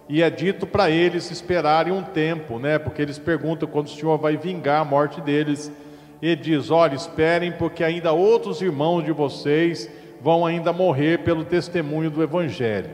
E 0.07 0.23
é 0.23 0.29
dito 0.29 0.65
para 0.65 0.89
eles 0.89 1.29
esperarem 1.29 1.93
um 1.93 2.01
tempo, 2.01 2.57
né? 2.57 2.79
Porque 2.79 3.01
eles 3.01 3.19
perguntam 3.19 3.67
quando 3.67 3.87
o 3.87 3.89
Senhor 3.89 4.17
vai 4.17 4.37
vingar 4.37 4.81
a 4.81 4.85
morte 4.85 5.19
deles 5.21 5.71
e 6.21 6.35
diz: 6.35 6.69
Olha, 6.69 6.95
esperem, 6.95 7.51
porque 7.51 7.83
ainda 7.83 8.11
outros 8.11 8.61
irmãos 8.61 9.03
de 9.03 9.11
vocês 9.11 9.89
vão 10.21 10.45
ainda 10.45 10.73
morrer 10.73 11.19
pelo 11.19 11.45
testemunho 11.45 12.09
do 12.09 12.21
Evangelho. 12.21 12.91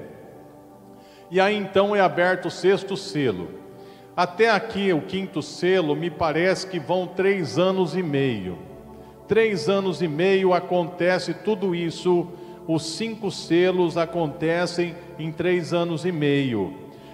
E 1.32 1.40
aí 1.40 1.56
então 1.56 1.96
é 1.96 2.02
aberto 2.02 2.46
o 2.46 2.52
sexto 2.52 2.96
selo. 2.96 3.50
Até 4.16 4.50
aqui, 4.50 4.94
o 4.94 5.02
quinto 5.02 5.42
selo, 5.42 5.96
me 5.96 6.10
parece 6.10 6.68
que 6.68 6.80
vão 6.80 7.08
três 7.08 7.58
anos 7.58 7.96
e 7.96 8.04
meio. 8.04 8.58
Três 9.28 9.68
anos 9.68 10.02
e 10.02 10.08
meio 10.08 10.54
acontece 10.54 11.34
tudo 11.34 11.74
isso, 11.74 12.28
os 12.68 12.86
cinco 12.96 13.32
selos 13.32 13.98
acontecem 13.98 14.96
em 15.18 15.32
três 15.32 15.74
anos 15.74 16.06
e 16.06 16.12
meio. 16.12 16.74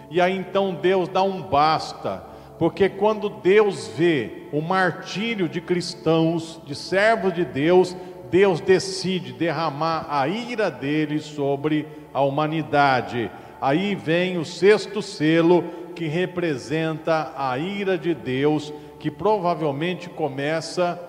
E 0.10 0.20
aí 0.20 0.36
então 0.36 0.74
Deus 0.74 1.08
dá 1.08 1.24
um 1.24 1.42
basta 1.42 2.31
porque 2.62 2.88
quando 2.88 3.28
Deus 3.28 3.88
vê 3.98 4.44
o 4.52 4.62
martírio 4.62 5.50
de 5.50 5.60
cristãos, 5.60 6.62
de 6.64 6.76
servos 6.76 7.34
de 7.34 7.44
Deus, 7.44 7.98
Deus 8.30 8.62
decide 8.62 9.34
derramar 9.34 10.06
a 10.08 10.28
ira 10.28 10.70
dele 10.70 11.18
sobre 11.18 11.88
a 12.14 12.22
humanidade. 12.22 13.32
Aí 13.60 13.96
vem 13.96 14.38
o 14.38 14.46
sexto 14.46 15.02
selo, 15.02 15.64
que 15.96 16.06
representa 16.06 17.34
a 17.36 17.58
ira 17.58 17.98
de 17.98 18.14
Deus, 18.14 18.72
que 19.00 19.10
provavelmente 19.10 20.08
começa 20.08 21.02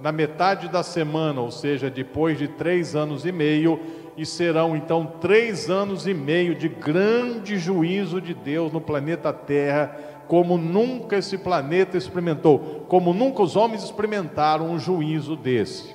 na 0.00 0.10
metade 0.10 0.70
da 0.70 0.82
semana, 0.82 1.42
ou 1.42 1.50
seja, 1.50 1.90
depois 1.90 2.38
de 2.38 2.48
três 2.48 2.96
anos 2.96 3.26
e 3.26 3.32
meio, 3.32 3.78
e 4.16 4.24
serão 4.24 4.74
então 4.74 5.04
três 5.20 5.68
anos 5.68 6.06
e 6.06 6.14
meio 6.14 6.54
de 6.54 6.66
grande 6.66 7.58
juízo 7.58 8.22
de 8.22 8.32
Deus 8.32 8.72
no 8.72 8.80
planeta 8.80 9.34
Terra 9.34 10.13
como 10.26 10.56
nunca 10.56 11.16
esse 11.16 11.36
planeta 11.38 11.96
experimentou, 11.96 12.84
como 12.88 13.12
nunca 13.12 13.42
os 13.42 13.56
homens 13.56 13.84
experimentaram 13.84 14.70
um 14.70 14.78
juízo 14.78 15.36
desse. 15.36 15.94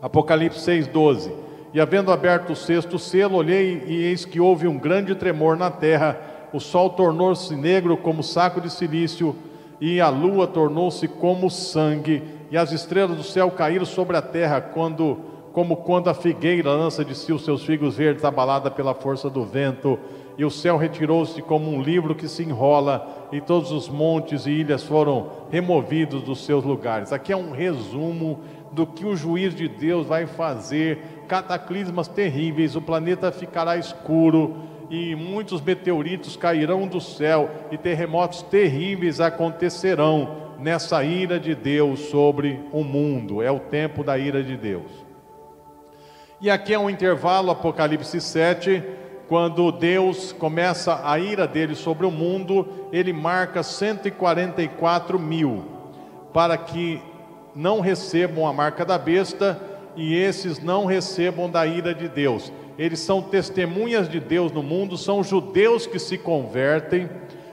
Apocalipse 0.00 0.60
6,12. 0.60 1.32
E 1.72 1.80
havendo 1.80 2.10
aberto 2.10 2.50
o 2.52 2.56
sexto 2.56 2.98
selo, 2.98 3.36
olhei 3.36 3.84
e 3.86 4.02
eis 4.02 4.24
que 4.24 4.40
houve 4.40 4.66
um 4.66 4.78
grande 4.78 5.14
tremor 5.14 5.56
na 5.56 5.70
terra, 5.70 6.18
o 6.52 6.58
sol 6.58 6.90
tornou-se 6.90 7.54
negro 7.54 7.96
como 7.96 8.22
saco 8.22 8.60
de 8.60 8.70
silício, 8.70 9.36
e 9.80 10.00
a 10.00 10.08
lua 10.08 10.46
tornou-se 10.46 11.06
como 11.06 11.48
sangue, 11.48 12.22
e 12.50 12.56
as 12.56 12.72
estrelas 12.72 13.16
do 13.16 13.22
céu 13.22 13.50
caíram 13.50 13.84
sobre 13.84 14.16
a 14.16 14.22
terra, 14.22 14.60
quando, 14.60 15.18
como 15.52 15.76
quando 15.76 16.08
a 16.08 16.14
figueira 16.14 16.72
lança 16.72 17.04
de 17.04 17.14
si 17.14 17.32
os 17.32 17.44
seus 17.44 17.64
figos 17.64 17.96
verdes, 17.96 18.24
abalada 18.24 18.70
pela 18.70 18.94
força 18.94 19.30
do 19.30 19.44
vento 19.44 19.98
e 20.40 20.44
o 20.44 20.50
céu 20.50 20.78
retirou-se 20.78 21.42
como 21.42 21.70
um 21.70 21.82
livro 21.82 22.14
que 22.14 22.26
se 22.26 22.42
enrola, 22.42 23.28
e 23.30 23.42
todos 23.42 23.70
os 23.70 23.90
montes 23.90 24.46
e 24.46 24.50
ilhas 24.50 24.82
foram 24.82 25.28
removidos 25.50 26.22
dos 26.22 26.46
seus 26.46 26.64
lugares. 26.64 27.12
Aqui 27.12 27.30
é 27.30 27.36
um 27.36 27.50
resumo 27.50 28.40
do 28.72 28.86
que 28.86 29.04
o 29.04 29.14
juiz 29.14 29.54
de 29.54 29.68
Deus 29.68 30.06
vai 30.06 30.24
fazer: 30.24 31.24
cataclismas 31.28 32.08
terríveis, 32.08 32.74
o 32.74 32.80
planeta 32.80 33.30
ficará 33.30 33.76
escuro, 33.76 34.56
e 34.88 35.14
muitos 35.14 35.60
meteoritos 35.60 36.38
cairão 36.38 36.88
do 36.88 37.02
céu, 37.02 37.50
e 37.70 37.76
terremotos 37.76 38.40
terríveis 38.40 39.20
acontecerão 39.20 40.54
nessa 40.58 41.04
ira 41.04 41.38
de 41.38 41.54
Deus 41.54 42.00
sobre 42.08 42.60
o 42.72 42.82
mundo. 42.82 43.42
É 43.42 43.50
o 43.50 43.60
tempo 43.60 44.02
da 44.02 44.16
ira 44.16 44.42
de 44.42 44.56
Deus. 44.56 44.90
E 46.40 46.48
aqui 46.48 46.72
é 46.72 46.78
um 46.78 46.88
intervalo, 46.88 47.50
Apocalipse 47.50 48.18
7 48.18 48.99
quando 49.30 49.70
Deus 49.70 50.32
começa 50.32 51.08
a 51.08 51.16
ira 51.16 51.46
dele 51.46 51.76
sobre 51.76 52.04
o 52.04 52.10
mundo, 52.10 52.66
ele 52.90 53.12
marca 53.12 53.62
144 53.62 55.20
mil, 55.20 55.62
para 56.32 56.58
que 56.58 57.00
não 57.54 57.78
recebam 57.78 58.44
a 58.44 58.52
marca 58.52 58.84
da 58.84 58.98
besta 58.98 59.56
e 59.94 60.16
esses 60.16 60.58
não 60.58 60.84
recebam 60.84 61.48
da 61.48 61.64
ira 61.64 61.94
de 61.94 62.08
Deus. 62.08 62.52
Eles 62.76 62.98
são 62.98 63.22
testemunhas 63.22 64.08
de 64.08 64.18
Deus 64.18 64.50
no 64.50 64.64
mundo, 64.64 64.98
são 64.98 65.22
judeus 65.22 65.86
que 65.86 66.00
se 66.00 66.18
convertem, 66.18 67.08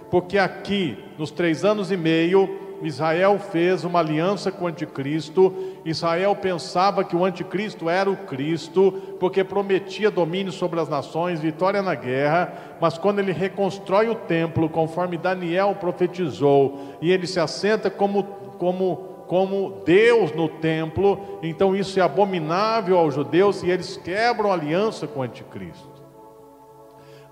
porque 0.10 0.40
aqui, 0.40 0.98
nos 1.16 1.30
três 1.30 1.64
anos 1.64 1.92
e 1.92 1.96
meio, 1.96 2.67
Israel 2.82 3.40
fez 3.40 3.84
uma 3.84 4.00
aliança 4.00 4.52
com 4.52 4.66
o 4.66 4.68
anticristo. 4.68 5.54
Israel 5.84 6.36
pensava 6.36 7.04
que 7.04 7.16
o 7.16 7.26
anticristo 7.26 7.90
era 7.90 8.10
o 8.10 8.18
Cristo, 8.18 8.92
porque 9.20 9.44
prometia 9.44 10.12
domínio 10.12 10.52
sobre 10.52 10.80
as 10.80 10.88
nações, 10.88 11.40
vitória 11.40 11.82
na 11.82 11.96
guerra. 11.96 12.54
Mas 12.80 12.98
quando 12.98 13.20
ele 13.20 13.32
reconstrói 13.32 14.10
o 14.10 14.16
templo, 14.16 14.70
conforme 14.70 15.18
Daniel 15.18 15.76
profetizou, 15.80 16.80
e 17.02 17.12
ele 17.12 17.26
se 17.26 17.40
assenta 17.40 17.90
como, 17.90 18.24
como 18.58 19.18
como 19.28 19.82
Deus 19.86 20.32
no 20.32 20.48
templo, 20.48 21.40
então 21.44 21.76
isso 21.76 22.00
é 22.00 22.02
abominável 22.02 22.98
aos 22.98 23.14
judeus 23.14 23.62
e 23.62 23.70
eles 23.70 23.98
quebram 23.98 24.50
a 24.50 24.54
aliança 24.54 25.06
com 25.06 25.20
o 25.20 25.24
anticristo. 25.24 26.02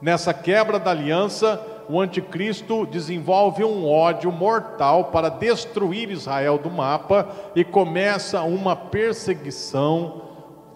Nessa 0.01 0.33
quebra 0.33 0.77
da 0.77 0.91
aliança, 0.91 1.59
o 1.87 1.99
anticristo 1.99 2.85
desenvolve 2.85 3.63
um 3.63 3.87
ódio 3.87 4.31
mortal 4.31 5.05
para 5.05 5.29
destruir 5.29 6.09
Israel 6.09 6.57
do 6.57 6.69
mapa 6.69 7.27
e 7.55 7.63
começa 7.63 8.41
uma 8.41 8.75
perseguição, 8.75 10.21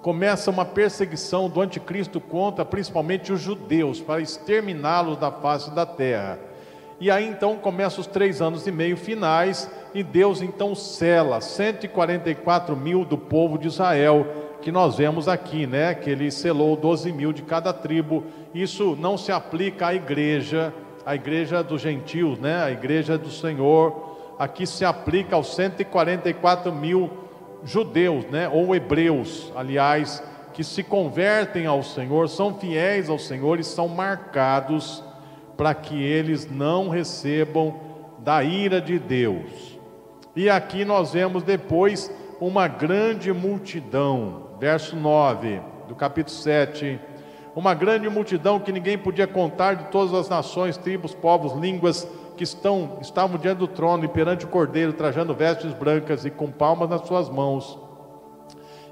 começa 0.02 0.52
uma 0.52 0.66
perseguição 0.66 1.50
do 1.50 1.62
anticristo 1.62 2.20
contra 2.20 2.64
principalmente 2.64 3.34
os 3.34 3.42
judeus, 3.42 4.00
para 4.00 4.22
exterminá-los 4.22 5.18
da 5.18 5.32
face 5.32 5.72
da 5.72 5.86
terra. 5.86 6.40
E 7.02 7.10
aí 7.10 7.28
então 7.28 7.56
começam 7.56 8.02
os 8.02 8.08
três 8.08 8.42
anos 8.42 8.68
e 8.68 8.72
meio 8.72 8.98
finais, 8.98 9.72
e 9.94 10.04
Deus 10.04 10.42
então 10.42 10.76
cela 10.76 11.40
144 11.40 12.76
mil 12.76 13.06
do 13.06 13.18
povo 13.18 13.58
de 13.58 13.68
Israel, 13.68 14.28
que 14.62 14.72
nós 14.72 14.98
vemos 14.98 15.30
aqui, 15.30 15.66
né? 15.66 15.94
Que 15.94 16.10
ele 16.10 16.30
selou 16.30 16.76
12 16.76 17.12
mil 17.14 17.32
de 17.32 17.42
cada 17.42 17.72
tribo. 17.72 18.26
Isso 18.54 18.98
não 19.00 19.18
se 19.18 19.32
aplica 19.32 19.88
à 19.88 19.96
igreja, 19.96 20.74
a 21.10 21.16
igreja 21.16 21.64
dos 21.64 21.82
gentios, 21.82 22.38
né? 22.38 22.62
A 22.62 22.70
igreja 22.70 23.18
do 23.18 23.32
Senhor, 23.32 24.36
aqui 24.38 24.68
se 24.68 24.86
aplica 24.86 25.36
aos 25.36 25.56
144 25.56 26.72
mil 26.72 27.10
judeus, 27.64 28.26
né, 28.26 28.48
ou 28.48 28.76
hebreus, 28.76 29.52
aliás, 29.56 30.24
que 30.54 30.64
se 30.64 30.84
convertem 30.84 31.66
ao 31.66 31.82
Senhor, 31.82 32.30
são 32.30 32.54
fiéis 32.60 33.10
ao 33.10 33.18
Senhor 33.18 33.60
e 33.60 33.64
são 33.64 33.88
marcados 33.88 35.04
para 35.58 35.74
que 35.74 36.00
eles 36.00 36.48
não 36.48 36.90
recebam 36.90 37.80
da 38.20 38.44
ira 38.44 38.80
de 38.80 39.00
Deus. 39.00 39.80
E 40.36 40.48
aqui 40.48 40.86
nós 40.86 41.14
vemos 41.14 41.42
depois 41.42 42.14
uma 42.40 42.68
grande 42.68 43.34
multidão, 43.34 44.44
verso 44.60 44.96
9 44.96 45.60
do 45.88 45.96
capítulo 45.96 46.38
7. 46.38 47.00
Uma 47.60 47.74
grande 47.74 48.08
multidão 48.08 48.58
que 48.58 48.72
ninguém 48.72 48.98
podia 48.98 49.28
contar 49.28 49.74
de 49.74 49.84
todas 49.92 50.14
as 50.14 50.30
nações, 50.30 50.78
tribos, 50.78 51.14
povos, 51.14 51.52
línguas 51.60 52.08
que 52.38 52.44
estão, 52.46 52.98
estavam 53.02 53.38
diante 53.38 53.58
do 53.58 53.68
trono 53.68 54.06
e 54.06 54.08
perante 54.08 54.46
o 54.46 54.48
cordeiro, 54.48 54.94
trajando 54.94 55.34
vestes 55.34 55.74
brancas 55.74 56.24
e 56.24 56.30
com 56.30 56.50
palmas 56.50 56.90
nas 56.90 57.06
suas 57.06 57.28
mãos. 57.28 57.78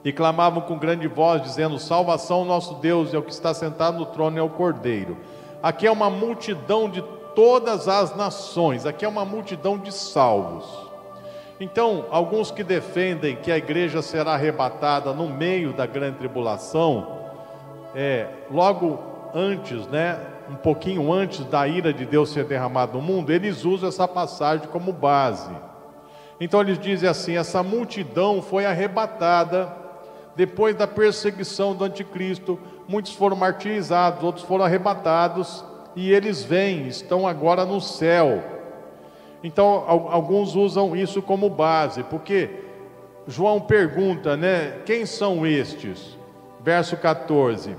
E 0.03 0.11
clamavam 0.11 0.63
com 0.63 0.77
grande 0.77 1.07
voz, 1.07 1.41
dizendo: 1.41 1.79
Salvação, 1.79 2.43
nosso 2.43 2.73
Deus, 2.81 3.13
é 3.13 3.17
o 3.17 3.21
que 3.23 3.31
está 3.31 3.53
sentado 3.53 3.99
no 3.99 4.05
trono, 4.05 4.37
é 4.37 4.41
o 4.41 4.49
cordeiro. 4.49 5.15
Aqui 5.63 5.87
é 5.87 5.91
uma 5.91 6.09
multidão 6.09 6.89
de 6.89 7.01
todas 7.33 7.87
as 7.87 8.17
nações, 8.17 8.85
aqui 8.85 9.05
é 9.05 9.07
uma 9.07 9.23
multidão 9.23 9.77
de 9.77 9.93
salvos. 9.93 10.65
Então, 11.57 12.05
alguns 12.11 12.51
que 12.51 12.65
defendem 12.65 13.37
que 13.37 13.49
a 13.49 13.57
igreja 13.57 14.01
será 14.01 14.33
arrebatada 14.33 15.13
no 15.13 15.29
meio 15.29 15.71
da 15.71 15.85
grande 15.85 16.17
tribulação, 16.17 17.16
é, 17.95 18.27
logo 18.51 18.99
antes, 19.33 19.87
né, 19.87 20.19
um 20.49 20.55
pouquinho 20.55 21.11
antes 21.11 21.43
da 21.45 21.67
ira 21.67 21.93
de 21.93 22.05
Deus 22.05 22.29
ser 22.29 22.45
derramada 22.45 22.93
no 22.93 23.01
mundo, 23.01 23.31
eles 23.31 23.65
usam 23.65 23.89
essa 23.89 24.07
passagem 24.07 24.67
como 24.67 24.91
base. 24.93 25.51
Então 26.39 26.61
eles 26.61 26.79
dizem 26.79 27.09
assim: 27.09 27.37
essa 27.37 27.63
multidão 27.63 28.41
foi 28.41 28.65
arrebatada 28.65 29.75
depois 30.35 30.75
da 30.75 30.85
perseguição 30.85 31.75
do 31.75 31.83
anticristo, 31.83 32.59
muitos 32.87 33.13
foram 33.13 33.35
martirizados, 33.35 34.23
outros 34.23 34.45
foram 34.45 34.65
arrebatados, 34.65 35.65
e 35.95 36.11
eles 36.11 36.43
vêm, 36.43 36.87
estão 36.87 37.27
agora 37.27 37.65
no 37.65 37.81
céu. 37.81 38.43
Então, 39.43 39.83
alguns 39.87 40.55
usam 40.55 40.95
isso 40.95 41.23
como 41.23 41.49
base, 41.49 42.03
porque 42.03 42.49
João 43.27 43.59
pergunta, 43.59 44.37
né? 44.37 44.79
Quem 44.85 45.05
são 45.05 45.45
estes? 45.45 46.16
Verso 46.67 46.97
14. 46.97 47.77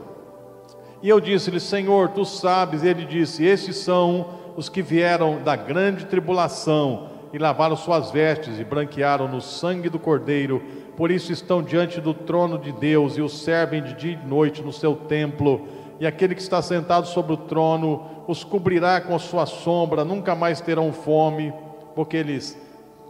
E 1.03 1.11
eu 1.11 1.21
disse-lhe, 1.21 1.61
Senhor, 1.61 2.09
tu 2.09 2.25
sabes. 2.25 2.83
E 2.83 2.89
ele 2.89 3.05
disse: 3.05 3.45
Estes 3.45 3.77
são 3.77 4.31
os 4.57 4.71
que 4.71 4.81
vieram 4.81 5.43
da 5.43 5.55
grande 5.55 6.07
tribulação 6.07 7.11
e 7.31 7.37
lavaram 7.37 7.77
suas 7.77 8.11
vestes 8.11 8.59
e 8.59 8.65
branquearam 8.65 9.29
no 9.29 9.43
sangue 9.43 9.91
do 9.91 9.99
Cordeiro. 9.99 10.63
Por 10.97 11.11
isso 11.11 11.31
estão 11.31 11.63
diante 11.63 12.01
do 12.01 12.15
trono 12.15 12.59
de 12.59 12.73
Deus 12.73 13.19
e 13.19 13.21
o 13.21 13.29
servem 13.29 13.83
de 13.83 13.93
dia 13.93 14.19
e 14.25 14.27
noite 14.27 14.63
no 14.63 14.73
seu 14.73 14.97
templo. 14.97 15.69
E 16.01 16.07
aquele 16.07 16.35
que 16.35 16.41
está 16.41 16.63
sentado 16.63 17.07
sobre 17.09 17.35
o 17.35 17.37
trono 17.37 18.07
os 18.27 18.43
cobrirá 18.43 19.03
com 19.03 19.15
a 19.15 19.19
sua 19.19 19.45
sombra, 19.45 20.03
nunca 20.03 20.35
mais 20.35 20.63
terão 20.63 20.95
fome, 20.95 21.53
porque 21.95 22.17
eles 22.17 22.59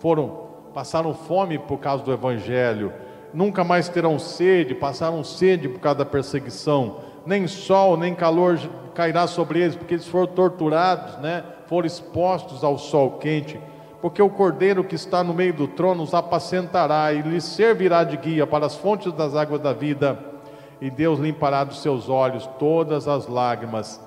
foram 0.00 0.48
passaram 0.74 1.14
fome 1.14 1.56
por 1.56 1.78
causa 1.78 2.02
do 2.02 2.12
evangelho. 2.12 2.92
Nunca 3.32 3.62
mais 3.62 3.88
terão 3.88 4.18
sede, 4.18 4.74
passaram 4.74 5.22
sede 5.22 5.68
por 5.68 5.80
causa 5.80 5.98
da 5.98 6.04
perseguição. 6.04 7.00
Nem 7.26 7.46
sol, 7.46 7.96
nem 7.96 8.14
calor 8.14 8.58
cairá 8.94 9.26
sobre 9.26 9.60
eles, 9.60 9.76
porque 9.76 9.94
eles 9.94 10.06
foram 10.06 10.26
torturados, 10.26 11.18
né? 11.18 11.44
Foram 11.66 11.86
expostos 11.86 12.64
ao 12.64 12.78
sol 12.78 13.18
quente. 13.18 13.60
Porque 14.00 14.22
o 14.22 14.30
cordeiro 14.30 14.84
que 14.84 14.94
está 14.94 15.22
no 15.22 15.34
meio 15.34 15.52
do 15.52 15.68
trono 15.68 16.02
os 16.02 16.14
apacentará 16.14 17.12
e 17.12 17.22
lhes 17.22 17.44
servirá 17.44 18.04
de 18.04 18.16
guia 18.16 18.46
para 18.46 18.66
as 18.66 18.76
fontes 18.76 19.12
das 19.12 19.34
águas 19.34 19.60
da 19.60 19.72
vida, 19.72 20.18
e 20.80 20.88
Deus 20.88 21.18
limpará 21.18 21.64
dos 21.64 21.82
seus 21.82 22.08
olhos 22.08 22.48
todas 22.58 23.08
as 23.08 23.26
lágrimas 23.26 24.00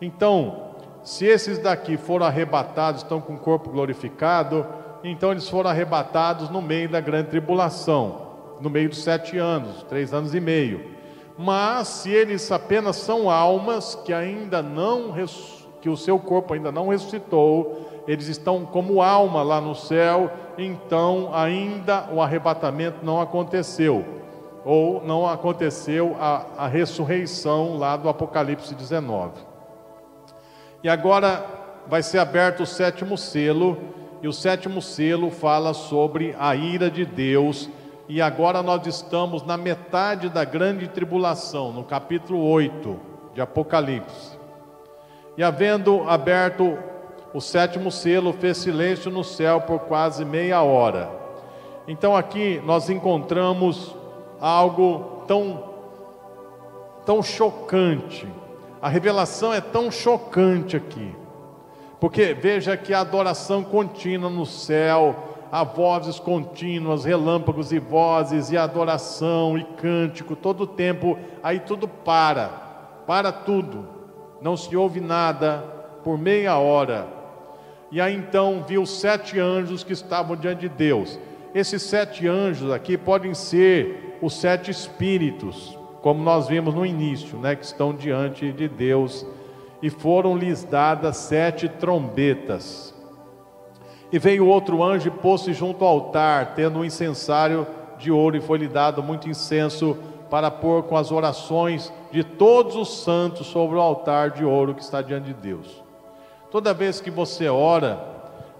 então, 0.00 0.72
se 1.02 1.24
esses 1.24 1.58
daqui 1.58 1.96
foram 1.96 2.26
arrebatados, 2.26 3.02
estão 3.02 3.20
com 3.20 3.34
o 3.34 3.38
corpo 3.38 3.70
glorificado, 3.70 4.66
então 5.02 5.30
eles 5.30 5.48
foram 5.48 5.70
arrebatados 5.70 6.50
no 6.50 6.60
meio 6.60 6.88
da 6.88 7.00
grande 7.00 7.30
tribulação, 7.30 8.25
no 8.60 8.70
meio 8.70 8.88
dos 8.88 9.02
sete 9.02 9.38
anos, 9.38 9.82
três 9.84 10.12
anos 10.12 10.34
e 10.34 10.40
meio. 10.40 10.96
Mas 11.38 11.88
se 11.88 12.10
eles 12.10 12.50
apenas 12.50 12.96
são 12.96 13.30
almas 13.30 13.94
que 13.94 14.12
ainda 14.12 14.62
não 14.62 15.12
que 15.80 15.88
o 15.88 15.96
seu 15.96 16.18
corpo 16.18 16.54
ainda 16.54 16.72
não 16.72 16.88
ressuscitou, 16.88 18.02
eles 18.08 18.28
estão 18.28 18.64
como 18.64 19.02
alma 19.02 19.42
lá 19.42 19.60
no 19.60 19.74
céu, 19.74 20.30
então 20.56 21.30
ainda 21.34 22.08
o 22.12 22.22
arrebatamento 22.22 23.04
não 23.04 23.20
aconteceu, 23.20 24.04
ou 24.64 25.02
não 25.04 25.28
aconteceu 25.28 26.16
a, 26.18 26.46
a 26.56 26.66
ressurreição 26.66 27.76
lá 27.76 27.96
do 27.96 28.08
Apocalipse 28.08 28.74
19. 28.74 29.32
E 30.82 30.88
agora 30.88 31.44
vai 31.86 32.02
ser 32.02 32.18
aberto 32.18 32.62
o 32.62 32.66
sétimo 32.66 33.18
selo, 33.18 33.76
e 34.22 34.28
o 34.28 34.32
sétimo 34.32 34.80
selo 34.80 35.30
fala 35.30 35.74
sobre 35.74 36.34
a 36.38 36.54
ira 36.56 36.90
de 36.90 37.04
Deus. 37.04 37.68
E 38.08 38.22
agora 38.22 38.62
nós 38.62 38.86
estamos 38.86 39.42
na 39.42 39.56
metade 39.56 40.28
da 40.28 40.44
grande 40.44 40.88
tribulação, 40.88 41.72
no 41.72 41.84
capítulo 41.84 42.40
8 42.48 42.98
de 43.34 43.40
Apocalipse. 43.40 44.38
E 45.36 45.42
havendo 45.42 46.08
aberto 46.08 46.78
o 47.34 47.40
sétimo 47.40 47.90
selo, 47.90 48.32
fez 48.32 48.58
silêncio 48.58 49.10
no 49.10 49.24
céu 49.24 49.60
por 49.60 49.80
quase 49.80 50.24
meia 50.24 50.62
hora. 50.62 51.10
Então 51.86 52.16
aqui 52.16 52.62
nós 52.64 52.88
encontramos 52.88 53.94
algo 54.40 55.24
tão 55.26 55.76
tão 57.04 57.22
chocante 57.22 58.26
a 58.80 58.88
revelação 58.88 59.52
é 59.52 59.60
tão 59.60 59.90
chocante 59.90 60.76
aqui, 60.76 61.12
porque 61.98 62.34
veja 62.34 62.76
que 62.76 62.94
a 62.94 63.00
adoração 63.00 63.64
contínua 63.64 64.28
no 64.28 64.44
céu, 64.44 65.25
há 65.56 65.64
vozes 65.64 66.20
contínuas, 66.20 67.06
relâmpagos 67.06 67.72
e 67.72 67.78
vozes, 67.78 68.50
e 68.50 68.58
adoração 68.58 69.56
e 69.56 69.64
cântico, 69.64 70.36
todo 70.36 70.64
o 70.64 70.66
tempo, 70.66 71.18
aí 71.42 71.60
tudo 71.60 71.88
para, 71.88 72.48
para 73.06 73.32
tudo, 73.32 73.88
não 74.42 74.54
se 74.54 74.76
ouve 74.76 75.00
nada 75.00 75.64
por 76.04 76.18
meia 76.18 76.58
hora. 76.58 77.06
E 77.90 78.02
aí 78.02 78.14
então 78.14 78.66
viu 78.68 78.84
sete 78.84 79.40
anjos 79.40 79.82
que 79.82 79.94
estavam 79.94 80.36
diante 80.36 80.60
de 80.60 80.68
Deus. 80.68 81.18
Esses 81.54 81.82
sete 81.84 82.28
anjos 82.28 82.70
aqui 82.70 82.98
podem 82.98 83.32
ser 83.32 84.18
os 84.20 84.34
sete 84.34 84.70
espíritos, 84.70 85.78
como 86.02 86.22
nós 86.22 86.48
vimos 86.48 86.74
no 86.74 86.84
início, 86.84 87.38
né, 87.38 87.56
que 87.56 87.64
estão 87.64 87.94
diante 87.94 88.52
de 88.52 88.68
Deus, 88.68 89.24
e 89.80 89.88
foram-lhes 89.88 90.64
dadas 90.64 91.16
sete 91.16 91.66
trombetas. 91.66 92.94
E 94.12 94.18
veio 94.18 94.46
outro 94.46 94.82
anjo 94.82 95.08
e 95.08 95.10
pôs-se 95.10 95.52
junto 95.52 95.84
ao 95.84 95.90
altar, 95.90 96.54
tendo 96.54 96.78
um 96.78 96.84
incensário 96.84 97.66
de 97.98 98.10
ouro, 98.10 98.36
e 98.36 98.40
foi-lhe 98.40 98.68
dado 98.68 99.02
muito 99.02 99.28
incenso 99.28 99.96
para 100.30 100.50
pôr 100.50 100.84
com 100.84 100.96
as 100.96 101.10
orações 101.10 101.92
de 102.10 102.22
todos 102.22 102.76
os 102.76 103.02
santos 103.02 103.46
sobre 103.46 103.76
o 103.76 103.80
altar 103.80 104.30
de 104.30 104.44
ouro 104.44 104.74
que 104.74 104.82
está 104.82 105.02
diante 105.02 105.26
de 105.26 105.34
Deus. 105.34 105.82
Toda 106.50 106.74
vez 106.74 107.00
que 107.00 107.10
você 107.10 107.48
ora, 107.48 108.00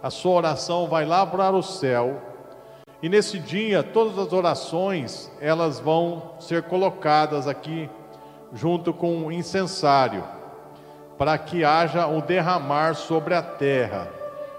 a 0.03 0.11
sua 0.11 0.33
oração 0.33 0.87
vai 0.87 1.05
lá 1.05 1.27
para 1.27 1.57
o 1.57 1.63
céu 1.63 2.21
e 3.03 3.09
nesse 3.09 3.39
dia, 3.39 3.83
todas 3.83 4.19
as 4.19 4.33
orações, 4.33 5.31
elas 5.41 5.79
vão 5.79 6.31
ser 6.41 6.63
colocadas 6.63 7.47
aqui 7.47 7.91
junto 8.55 8.93
com 8.93 9.27
o 9.27 9.31
incensário, 9.31 10.25
para 11.19 11.37
que 11.37 11.63
haja 11.63 12.07
o 12.07 12.23
derramar 12.23 12.95
sobre 12.95 13.35
a 13.35 13.43
terra. 13.43 14.09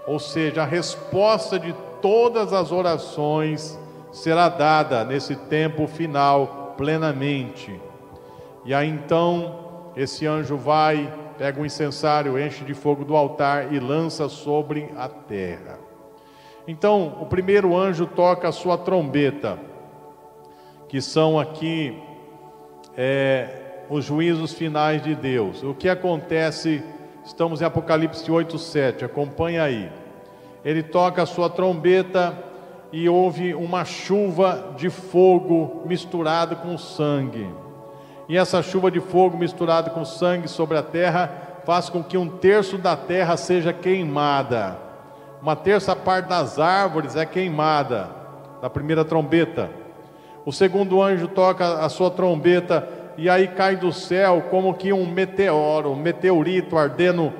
Ou 0.08 0.18
seja, 0.18 0.62
a 0.62 0.64
resposta 0.64 1.58
de 1.58 1.74
todas 2.00 2.54
as 2.54 2.72
orações 2.72 3.78
será 4.10 4.48
dada 4.48 5.04
nesse 5.04 5.36
tempo 5.36 5.86
final 5.86 6.72
plenamente. 6.78 7.78
E 8.64 8.72
aí 8.72 8.88
então, 8.88 9.90
esse 9.94 10.26
anjo 10.26 10.56
vai, 10.56 11.12
pega 11.36 11.60
o 11.60 11.66
incensário, 11.66 12.38
enche 12.38 12.64
de 12.64 12.72
fogo 12.72 13.04
do 13.04 13.14
altar 13.14 13.70
e 13.70 13.78
lança 13.78 14.30
sobre 14.30 14.90
a 14.96 15.10
terra. 15.10 15.78
Então, 16.66 17.18
o 17.20 17.26
primeiro 17.26 17.76
anjo 17.76 18.06
toca 18.06 18.48
a 18.48 18.52
sua 18.52 18.78
trombeta, 18.78 19.58
que 20.88 21.02
são 21.02 21.38
aqui 21.38 22.02
é, 22.96 23.84
os 23.90 24.06
juízos 24.06 24.54
finais 24.54 25.02
de 25.02 25.14
Deus. 25.14 25.62
O 25.62 25.74
que 25.74 25.86
acontece? 25.86 26.82
Estamos 27.28 27.60
em 27.60 27.64
Apocalipse 27.66 28.30
8, 28.30 28.58
7, 28.58 29.04
acompanha 29.04 29.62
aí. 29.62 29.92
Ele 30.64 30.82
toca 30.82 31.22
a 31.22 31.26
sua 31.26 31.50
trombeta 31.50 32.36
e 32.90 33.08
houve 33.08 33.54
uma 33.54 33.84
chuva 33.84 34.72
de 34.76 34.88
fogo 34.88 35.82
misturado 35.84 36.56
com 36.56 36.78
sangue. 36.78 37.48
E 38.28 38.36
essa 38.36 38.62
chuva 38.62 38.90
de 38.90 38.98
fogo 38.98 39.36
misturada 39.36 39.90
com 39.90 40.04
sangue 40.04 40.48
sobre 40.48 40.78
a 40.78 40.82
terra 40.82 41.60
faz 41.64 41.90
com 41.90 42.02
que 42.02 42.16
um 42.16 42.28
terço 42.28 42.78
da 42.78 42.96
terra 42.96 43.36
seja 43.36 43.72
queimada 43.72 44.88
uma 45.40 45.54
terça 45.54 45.94
parte 45.94 46.26
das 46.26 46.58
árvores 46.58 47.14
é 47.14 47.24
queimada, 47.24 48.10
da 48.60 48.68
primeira 48.68 49.04
trombeta. 49.04 49.70
O 50.44 50.52
segundo 50.52 51.00
anjo 51.00 51.28
toca 51.28 51.78
a 51.78 51.88
sua 51.88 52.10
trombeta 52.10 52.88
e 53.18 53.28
aí 53.28 53.48
cai 53.48 53.74
do 53.74 53.92
céu 53.92 54.44
como 54.48 54.72
que 54.74 54.92
um 54.92 55.04
meteoro, 55.04 55.90
um 55.90 55.96
meteorito 55.96 56.78
ardendo 56.78 57.32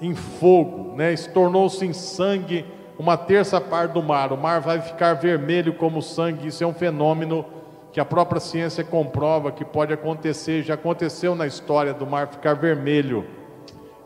em 0.00 0.16
fogo, 0.16 0.96
né? 0.96 1.14
Tornou-se 1.32 1.86
em 1.86 1.92
sangue 1.92 2.66
uma 2.98 3.16
terça 3.16 3.60
parte 3.60 3.92
do 3.92 4.02
mar. 4.02 4.32
O 4.32 4.36
mar 4.36 4.60
vai 4.60 4.80
ficar 4.80 5.14
vermelho 5.14 5.74
como 5.74 6.02
sangue. 6.02 6.48
Isso 6.48 6.64
é 6.64 6.66
um 6.66 6.74
fenômeno 6.74 7.46
que 7.92 8.00
a 8.00 8.04
própria 8.04 8.40
ciência 8.40 8.82
comprova 8.82 9.52
que 9.52 9.64
pode 9.64 9.92
acontecer, 9.92 10.64
já 10.64 10.74
aconteceu 10.74 11.36
na 11.36 11.46
história 11.46 11.94
do 11.94 12.04
mar 12.04 12.26
ficar 12.26 12.54
vermelho. 12.54 13.24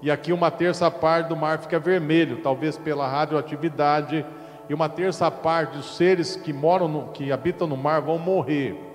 E 0.02 0.10
aqui 0.10 0.34
uma 0.34 0.50
terça 0.50 0.90
parte 0.90 1.28
do 1.28 1.36
mar 1.36 1.60
fica 1.60 1.78
vermelho, 1.78 2.40
talvez 2.42 2.76
pela 2.76 3.08
radioatividade, 3.08 4.26
e 4.68 4.74
uma 4.74 4.90
terça 4.90 5.30
parte 5.30 5.78
dos 5.78 5.96
seres 5.96 6.36
que 6.36 6.52
moram 6.52 6.88
no, 6.88 7.08
que 7.08 7.32
habitam 7.32 7.66
no 7.66 7.76
mar 7.76 8.02
vão 8.02 8.18
morrer. 8.18 8.86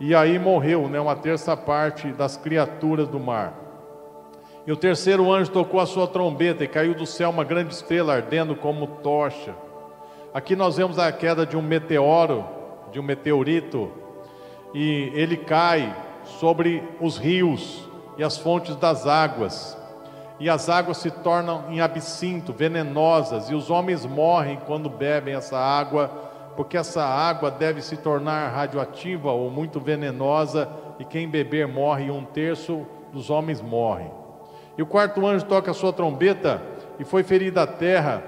E 0.00 0.14
aí 0.14 0.38
morreu, 0.38 0.88
né, 0.88 1.00
uma 1.00 1.16
terça 1.16 1.56
parte 1.56 2.12
das 2.12 2.36
criaturas 2.36 3.08
do 3.08 3.18
mar. 3.18 3.54
E 4.64 4.70
o 4.70 4.76
terceiro 4.76 5.32
anjo 5.32 5.50
tocou 5.50 5.80
a 5.80 5.86
sua 5.86 6.06
trombeta 6.06 6.62
e 6.62 6.68
caiu 6.68 6.94
do 6.94 7.06
céu 7.06 7.30
uma 7.30 7.42
grande 7.42 7.74
estrela 7.74 8.14
ardendo 8.14 8.54
como 8.54 8.86
tocha. 8.86 9.54
Aqui 10.32 10.54
nós 10.54 10.76
vemos 10.76 10.98
a 10.98 11.10
queda 11.10 11.44
de 11.44 11.56
um 11.56 11.62
meteoro, 11.62 12.44
de 12.92 13.00
um 13.00 13.02
meteorito, 13.02 13.90
e 14.72 15.10
ele 15.14 15.36
cai 15.36 15.96
sobre 16.38 16.86
os 17.00 17.16
rios 17.16 17.88
e 18.16 18.22
as 18.22 18.36
fontes 18.36 18.76
das 18.76 19.06
águas. 19.06 19.76
E 20.38 20.48
as 20.48 20.68
águas 20.68 20.98
se 20.98 21.10
tornam 21.10 21.64
em 21.70 21.80
absinto, 21.80 22.52
venenosas, 22.52 23.50
e 23.50 23.54
os 23.54 23.70
homens 23.70 24.06
morrem 24.06 24.60
quando 24.66 24.88
bebem 24.88 25.34
essa 25.34 25.58
água 25.58 26.27
porque 26.58 26.76
essa 26.76 27.04
água 27.04 27.52
deve 27.52 27.80
se 27.80 27.96
tornar 27.96 28.48
radioativa 28.48 29.30
ou 29.30 29.48
muito 29.48 29.78
venenosa, 29.78 30.68
e 30.98 31.04
quem 31.04 31.28
beber 31.28 31.68
morre, 31.68 32.06
e 32.06 32.10
um 32.10 32.24
terço 32.24 32.84
dos 33.12 33.30
homens 33.30 33.62
morre. 33.62 34.10
E 34.76 34.82
o 34.82 34.86
quarto 34.86 35.24
anjo 35.24 35.46
toca 35.46 35.70
a 35.70 35.74
sua 35.74 35.92
trombeta, 35.92 36.60
e 36.98 37.04
foi 37.04 37.22
ferida 37.22 37.62
a 37.62 37.66
terra, 37.68 38.24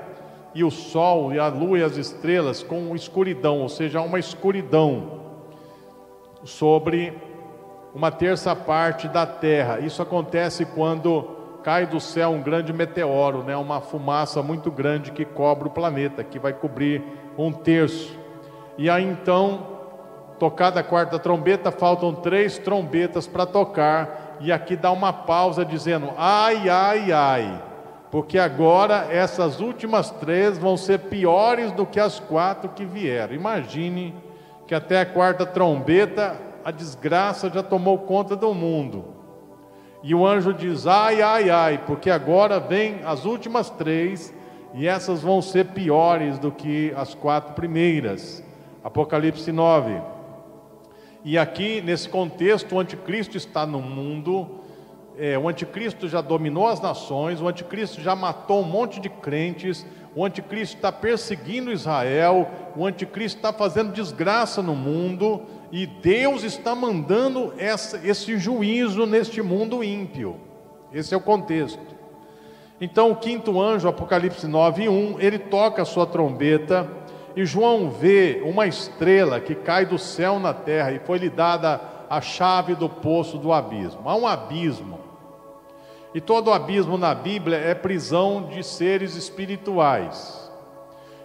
e 0.54 0.62
o 0.62 0.70
sol, 0.70 1.32
e 1.32 1.40
a 1.40 1.48
lua 1.48 1.80
e 1.80 1.82
as 1.82 1.96
estrelas, 1.96 2.62
com 2.62 2.94
escuridão, 2.94 3.62
ou 3.62 3.68
seja, 3.68 4.00
uma 4.00 4.20
escuridão 4.20 5.22
sobre 6.44 7.12
uma 7.92 8.12
terça 8.12 8.54
parte 8.54 9.08
da 9.08 9.26
terra. 9.26 9.80
Isso 9.80 10.00
acontece 10.00 10.64
quando 10.64 11.36
cai 11.64 11.84
do 11.84 11.98
céu 11.98 12.30
um 12.30 12.40
grande 12.40 12.72
meteoro, 12.72 13.42
né? 13.42 13.56
uma 13.56 13.80
fumaça 13.80 14.40
muito 14.40 14.70
grande 14.70 15.10
que 15.10 15.24
cobre 15.24 15.66
o 15.66 15.72
planeta, 15.72 16.22
que 16.22 16.38
vai 16.38 16.52
cobrir 16.52 17.02
um 17.36 17.52
terço. 17.52 18.19
E 18.80 18.88
aí 18.88 19.04
então, 19.04 19.66
tocada 20.38 20.80
a 20.80 20.82
quarta 20.82 21.18
trombeta, 21.18 21.70
faltam 21.70 22.14
três 22.14 22.56
trombetas 22.56 23.26
para 23.26 23.44
tocar. 23.44 24.38
E 24.40 24.50
aqui 24.50 24.74
dá 24.74 24.90
uma 24.90 25.12
pausa 25.12 25.66
dizendo: 25.66 26.10
ai, 26.16 26.66
ai, 26.70 27.12
ai, 27.12 27.62
porque 28.10 28.38
agora 28.38 29.06
essas 29.10 29.60
últimas 29.60 30.10
três 30.10 30.56
vão 30.56 30.78
ser 30.78 30.98
piores 30.98 31.72
do 31.72 31.84
que 31.84 32.00
as 32.00 32.18
quatro 32.18 32.70
que 32.70 32.86
vieram. 32.86 33.34
Imagine 33.34 34.14
que 34.66 34.74
até 34.74 35.00
a 35.00 35.04
quarta 35.04 35.44
trombeta 35.44 36.40
a 36.64 36.70
desgraça 36.70 37.50
já 37.50 37.62
tomou 37.62 37.98
conta 37.98 38.34
do 38.34 38.54
mundo. 38.54 39.04
E 40.02 40.14
o 40.14 40.26
anjo 40.26 40.54
diz: 40.54 40.86
ai, 40.86 41.20
ai, 41.20 41.50
ai, 41.50 41.80
porque 41.86 42.08
agora 42.08 42.58
vem 42.58 43.00
as 43.04 43.26
últimas 43.26 43.68
três 43.68 44.32
e 44.72 44.88
essas 44.88 45.20
vão 45.20 45.42
ser 45.42 45.66
piores 45.66 46.38
do 46.38 46.50
que 46.50 46.94
as 46.96 47.14
quatro 47.14 47.52
primeiras. 47.52 48.42
Apocalipse 48.82 49.52
9. 49.52 50.00
E 51.22 51.36
aqui, 51.36 51.82
nesse 51.82 52.08
contexto, 52.08 52.74
o 52.74 52.80
anticristo 52.80 53.36
está 53.36 53.66
no 53.66 53.80
mundo, 53.80 54.60
é, 55.18 55.38
o 55.38 55.48
anticristo 55.48 56.08
já 56.08 56.22
dominou 56.22 56.66
as 56.66 56.80
nações, 56.80 57.42
o 57.42 57.48
anticristo 57.48 58.00
já 58.00 58.16
matou 58.16 58.62
um 58.62 58.66
monte 58.66 58.98
de 59.00 59.10
crentes, 59.10 59.84
o 60.16 60.24
anticristo 60.24 60.76
está 60.76 60.90
perseguindo 60.90 61.70
Israel, 61.70 62.48
o 62.74 62.86
anticristo 62.86 63.36
está 63.36 63.52
fazendo 63.52 63.92
desgraça 63.92 64.62
no 64.62 64.74
mundo, 64.74 65.42
e 65.70 65.86
Deus 65.86 66.42
está 66.42 66.74
mandando 66.74 67.52
essa, 67.58 68.00
esse 68.02 68.38
juízo 68.38 69.04
neste 69.04 69.42
mundo 69.42 69.84
ímpio. 69.84 70.36
Esse 70.92 71.12
é 71.12 71.16
o 71.16 71.20
contexto. 71.20 72.00
Então, 72.80 73.10
o 73.10 73.16
quinto 73.16 73.60
anjo, 73.60 73.86
Apocalipse 73.86 74.46
9, 74.46 74.88
1, 74.88 75.20
ele 75.20 75.38
toca 75.38 75.82
a 75.82 75.84
sua 75.84 76.06
trombeta 76.06 76.88
e 77.36 77.44
João 77.44 77.90
vê 77.90 78.42
uma 78.44 78.66
estrela 78.66 79.40
que 79.40 79.54
cai 79.54 79.86
do 79.86 79.98
céu 79.98 80.38
na 80.38 80.52
terra 80.52 80.92
e 80.92 80.98
foi-lhe 80.98 81.30
dada 81.30 81.80
a 82.08 82.20
chave 82.20 82.74
do 82.74 82.88
poço 82.88 83.38
do 83.38 83.52
abismo. 83.52 84.08
Há 84.08 84.16
um 84.16 84.26
abismo. 84.26 84.98
E 86.12 86.20
todo 86.20 86.52
abismo 86.52 86.98
na 86.98 87.14
Bíblia 87.14 87.56
é 87.56 87.72
prisão 87.72 88.48
de 88.48 88.64
seres 88.64 89.14
espirituais. 89.14 90.50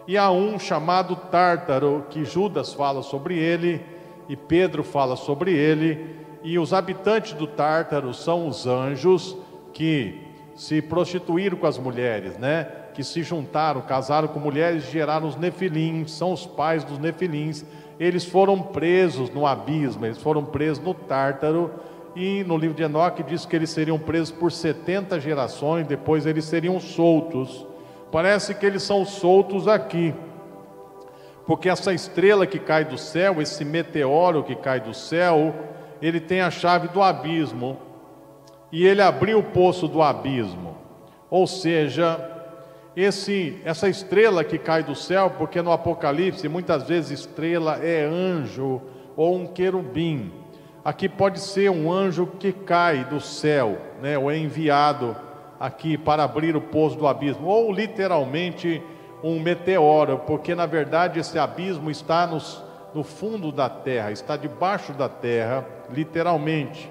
E 0.08 0.16
há 0.16 0.30
um 0.30 0.60
chamado 0.60 1.16
Tártaro, 1.16 2.06
que 2.12 2.24
Judas 2.24 2.72
fala 2.72 3.02
sobre 3.02 3.40
ele 3.40 3.84
e 4.30 4.36
Pedro 4.36 4.84
fala 4.84 5.16
sobre 5.16 5.52
ele. 5.54 6.16
E 6.44 6.60
os 6.60 6.72
habitantes 6.72 7.34
do 7.34 7.48
Tártaro 7.48 8.14
são 8.14 8.48
os 8.48 8.68
anjos 8.68 9.36
que 9.74 10.22
se 10.56 10.84
prostituíram 10.84 11.58
com 11.58 11.66
as 11.66 11.80
mulheres, 11.80 12.38
né? 12.38 12.85
Que 12.96 13.04
se 13.04 13.22
juntaram, 13.22 13.82
casaram 13.82 14.30
com 14.30 14.40
mulheres 14.40 14.88
e 14.88 14.92
geraram 14.92 15.28
os 15.28 15.36
nefilins, 15.36 16.12
são 16.12 16.32
os 16.32 16.46
pais 16.46 16.84
dos 16.86 16.98
nefilins. 16.98 17.66
Eles 18.00 18.24
foram 18.24 18.62
presos 18.62 19.30
no 19.30 19.46
abismo, 19.46 20.06
eles 20.06 20.18
foram 20.18 20.46
presos 20.46 20.84
no 20.84 20.94
Tártaro, 20.94 21.72
e 22.16 22.46
no 22.46 22.58
livro 22.58 22.76
de 22.76 22.84
Enoque 22.84 23.22
diz 23.22 23.46
que 23.46 23.54
eles 23.56 23.70
seriam 23.70 24.00
presos 24.00 24.32
por 24.32 24.50
70 24.50 25.20
gerações, 25.20 25.86
depois 25.86 26.26
eles 26.26 26.46
seriam 26.46 26.80
soltos. 26.80 27.68
Parece 28.12 28.56
que 28.56 28.66
eles 28.66 28.82
são 28.82 29.06
soltos 29.06 29.68
aqui, 29.68 30.14
porque 31.46 31.68
essa 31.68 31.94
estrela 31.94 32.48
que 32.48 32.58
cai 32.58 32.86
do 32.86 32.98
céu, 32.98 33.42
esse 33.42 33.66
meteoro 33.66 34.44
que 34.44 34.56
cai 34.56 34.80
do 34.80 34.94
céu, 34.94 35.54
ele 36.02 36.22
tem 36.22 36.40
a 36.40 36.50
chave 36.50 36.88
do 36.88 37.02
abismo, 37.02 37.78
e 38.72 38.86
ele 38.86 39.02
abriu 39.02 39.40
o 39.40 39.44
poço 39.44 39.86
do 39.88 40.02
abismo, 40.02 40.78
ou 41.30 41.46
seja, 41.46 42.35
esse, 42.96 43.60
essa 43.66 43.90
estrela 43.90 44.44
que 44.44 44.58
cai 44.58 44.82
do 44.82 44.96
céu, 44.96 45.30
porque 45.38 45.62
no 45.62 45.72
Apocalipse 45.72 46.48
muitas 46.48 46.84
vezes 46.84 47.20
estrela 47.20 47.78
é 47.84 48.06
anjo 48.06 48.82
ou 49.18 49.36
um 49.36 49.48
querubim. 49.48 50.32
Aqui 50.84 51.10
pode 51.10 51.40
ser 51.40 51.70
um 51.70 51.92
anjo 51.92 52.26
que 52.40 52.54
cai 52.54 53.04
do 53.04 53.20
céu, 53.20 53.78
né, 54.02 54.18
ou 54.18 54.32
é 54.32 54.38
enviado 54.38 55.16
aqui 55.60 55.98
para 55.98 56.24
abrir 56.24 56.56
o 56.56 56.62
poço 56.62 56.98
do 56.98 57.08
abismo, 57.08 57.48
ou 57.48 57.72
literalmente 57.72 58.82
um 59.24 59.40
meteoro, 59.40 60.20
porque 60.20 60.54
na 60.54 60.66
verdade 60.66 61.20
esse 61.20 61.40
abismo 61.40 61.90
está 61.90 62.28
nos, 62.28 62.64
no 62.94 63.04
fundo 63.04 63.52
da 63.52 63.68
terra, 63.68 64.12
está 64.12 64.38
debaixo 64.38 64.94
da 64.94 65.10
terra, 65.10 65.66
literalmente. 65.90 66.90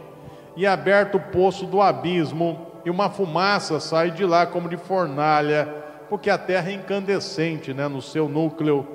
E 0.57 0.67
é 0.67 0.69
aberto 0.69 1.17
o 1.17 1.21
poço 1.21 1.65
do 1.65 1.81
abismo, 1.81 2.67
e 2.85 2.91
uma 2.91 3.09
fumaça 3.09 3.81
sai 3.81 4.11
de 4.11 4.27
lá 4.27 4.45
como 4.45 4.69
de 4.69 4.77
fornalha 4.77 5.84
porque 6.15 6.31
a 6.31 6.39
terra 6.39 6.71
é 6.71 6.75
incandescente 6.75 7.75
né, 7.75 7.89
no 7.89 8.01
seu 8.01 8.29
núcleo, 8.29 8.87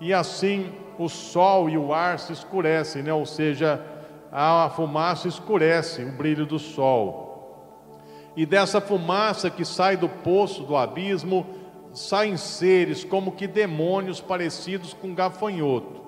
e 0.00 0.14
assim 0.14 0.70
o 0.96 1.08
sol 1.08 1.68
e 1.68 1.76
o 1.76 1.92
ar 1.92 2.20
se 2.20 2.32
escurecem, 2.32 3.02
né, 3.02 3.12
ou 3.12 3.26
seja, 3.26 3.84
a 4.30 4.70
fumaça 4.76 5.26
escurece 5.26 6.04
o 6.04 6.12
brilho 6.12 6.46
do 6.46 6.56
sol. 6.56 7.90
E 8.36 8.46
dessa 8.46 8.80
fumaça 8.80 9.50
que 9.50 9.64
sai 9.64 9.96
do 9.96 10.08
poço 10.08 10.62
do 10.62 10.76
abismo, 10.76 11.44
saem 11.92 12.36
seres 12.36 13.02
como 13.02 13.32
que 13.32 13.48
demônios 13.48 14.20
parecidos 14.20 14.94
com 14.94 15.12
gafanhoto. 15.12 16.00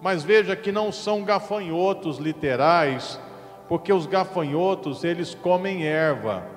Mas 0.00 0.24
veja 0.24 0.56
que 0.56 0.72
não 0.72 0.90
são 0.90 1.22
gafanhotos 1.22 2.18
literais, 2.18 3.20
porque 3.68 3.92
os 3.92 4.06
gafanhotos 4.06 5.04
eles 5.04 5.32
comem 5.32 5.86
erva. 5.86 6.51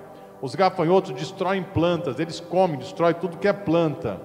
Os 0.45 0.53
gafanhotos 0.53 1.11
destroem 1.15 1.63
plantas, 1.63 2.19
eles 2.19 2.39
comem, 2.39 2.77
destroem 2.77 3.15
tudo 3.15 3.39
que 3.39 3.47
é 3.47 3.51
planta. 3.51 4.21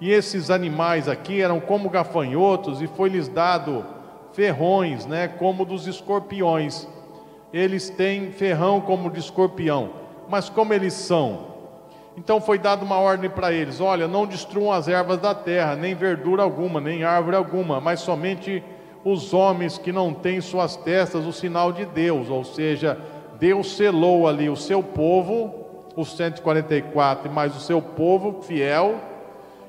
E 0.00 0.10
esses 0.10 0.50
animais 0.50 1.08
aqui 1.08 1.40
eram 1.40 1.60
como 1.60 1.88
gafanhotos 1.88 2.82
e 2.82 2.88
foi-lhes 2.88 3.28
dado 3.28 3.86
ferrões, 4.32 5.06
né, 5.06 5.28
como 5.28 5.64
dos 5.64 5.86
escorpiões. 5.86 6.88
Eles 7.52 7.88
têm 7.88 8.32
ferrão 8.32 8.80
como 8.80 9.08
de 9.08 9.20
escorpião, 9.20 9.90
mas 10.28 10.48
como 10.48 10.74
eles 10.74 10.94
são? 10.94 11.52
Então 12.16 12.40
foi 12.40 12.58
dada 12.58 12.84
uma 12.84 12.98
ordem 12.98 13.30
para 13.30 13.52
eles: 13.52 13.80
olha, 13.80 14.08
não 14.08 14.26
destruam 14.26 14.72
as 14.72 14.88
ervas 14.88 15.18
da 15.18 15.32
terra, 15.32 15.76
nem 15.76 15.94
verdura 15.94 16.42
alguma, 16.42 16.80
nem 16.80 17.04
árvore 17.04 17.36
alguma, 17.36 17.80
mas 17.80 18.00
somente 18.00 18.64
os 19.04 19.32
homens 19.32 19.78
que 19.78 19.92
não 19.92 20.12
têm 20.12 20.40
suas 20.40 20.74
testas 20.74 21.24
o 21.24 21.32
sinal 21.32 21.72
de 21.72 21.84
Deus, 21.84 22.28
ou 22.28 22.42
seja, 22.42 22.98
Deus 23.42 23.74
selou 23.74 24.28
ali 24.28 24.48
o 24.48 24.54
seu 24.54 24.84
povo, 24.84 25.66
os 25.96 26.16
144 26.16 27.28
e 27.28 27.34
mais 27.34 27.56
o 27.56 27.58
seu 27.58 27.82
povo 27.82 28.40
fiel, 28.40 29.00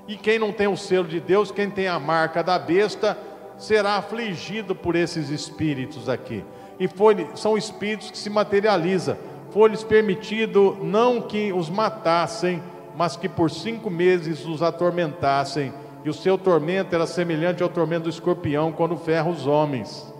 E 0.08 0.16
quem 0.16 0.38
não 0.38 0.52
tem 0.52 0.68
o 0.68 0.78
selo 0.78 1.08
de 1.08 1.20
Deus, 1.20 1.50
quem 1.50 1.72
tem 1.72 1.88
a 1.88 1.98
marca 2.00 2.44
da 2.44 2.60
besta, 2.60 3.18
será 3.58 3.96
afligido 3.96 4.76
por 4.76 4.96
esses 4.96 5.30
espíritos 5.30 6.08
aqui. 6.08 6.46
E 6.80 6.88
foi, 6.88 7.28
são 7.34 7.58
espíritos 7.58 8.12
que 8.12 8.18
se 8.18 8.30
materializam. 8.30 9.18
Foi-lhes 9.50 9.84
permitido 9.84 10.78
não 10.80 11.22
que 11.22 11.52
os 11.52 11.68
matassem, 11.68 12.62
mas 12.96 13.16
que 13.16 13.30
por 13.30 13.50
cinco 13.50 13.90
meses 13.90 14.46
os 14.46 14.62
atormentassem. 14.62 15.74
E 16.04 16.10
o 16.10 16.14
seu 16.14 16.38
tormento 16.38 16.94
era 16.94 17.08
semelhante 17.08 17.64
ao 17.64 17.70
tormento 17.70 18.04
do 18.04 18.10
escorpião 18.10 18.72
quando 18.72 18.98
ferra 18.98 19.32
os 19.32 19.48
homens. 19.48 20.14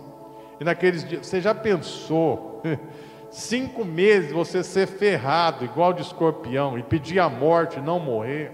E 0.58 0.64
naqueles 0.64 1.06
dias, 1.06 1.24
você 1.24 1.40
já 1.40 1.54
pensou? 1.54 2.60
Cinco 3.34 3.84
meses 3.84 4.30
você 4.30 4.62
ser 4.62 4.86
ferrado, 4.86 5.64
igual 5.64 5.92
de 5.92 6.02
escorpião, 6.02 6.78
e 6.78 6.84
pedir 6.84 7.18
a 7.18 7.28
morte, 7.28 7.80
não 7.80 7.98
morrer. 7.98 8.52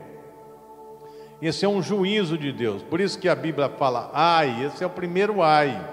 Esse 1.43 1.67
é 1.67 1.69
um 1.69 1.83
juízo 1.83 2.39
de 2.39 2.51
Deus. 2.51 2.83
Por 2.83 2.99
isso 2.99 3.19
que 3.19 3.29
a 3.29 3.35
Bíblia 3.35 3.69
fala 3.69 4.11
ai, 4.15 4.65
esse 4.65 4.83
é 4.83 4.87
o 4.87 4.91
primeiro 4.91 5.43
ai. 5.43 5.87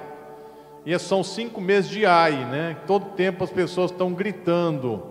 E 0.85 0.97
são 0.99 1.21
cinco 1.21 1.59
meses 1.59 1.89
de 1.89 2.05
ai, 2.05 2.45
né? 2.45 2.77
Todo 2.87 3.07
tempo 3.07 3.43
as 3.43 3.51
pessoas 3.51 3.91
estão 3.91 4.13
gritando, 4.13 5.03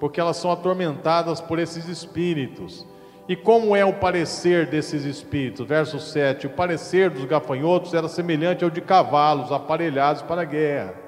porque 0.00 0.18
elas 0.18 0.36
são 0.36 0.50
atormentadas 0.50 1.40
por 1.40 1.60
esses 1.60 1.86
espíritos. 1.86 2.84
E 3.28 3.36
como 3.36 3.76
é 3.76 3.84
o 3.84 3.94
parecer 3.94 4.66
desses 4.66 5.04
espíritos? 5.04 5.64
Verso 5.64 6.00
7: 6.00 6.48
O 6.48 6.50
parecer 6.50 7.10
dos 7.10 7.26
gafanhotos 7.26 7.94
era 7.94 8.08
semelhante 8.08 8.64
ao 8.64 8.70
de 8.70 8.80
cavalos 8.80 9.52
aparelhados 9.52 10.20
para 10.20 10.42
a 10.42 10.44
guerra 10.44 11.03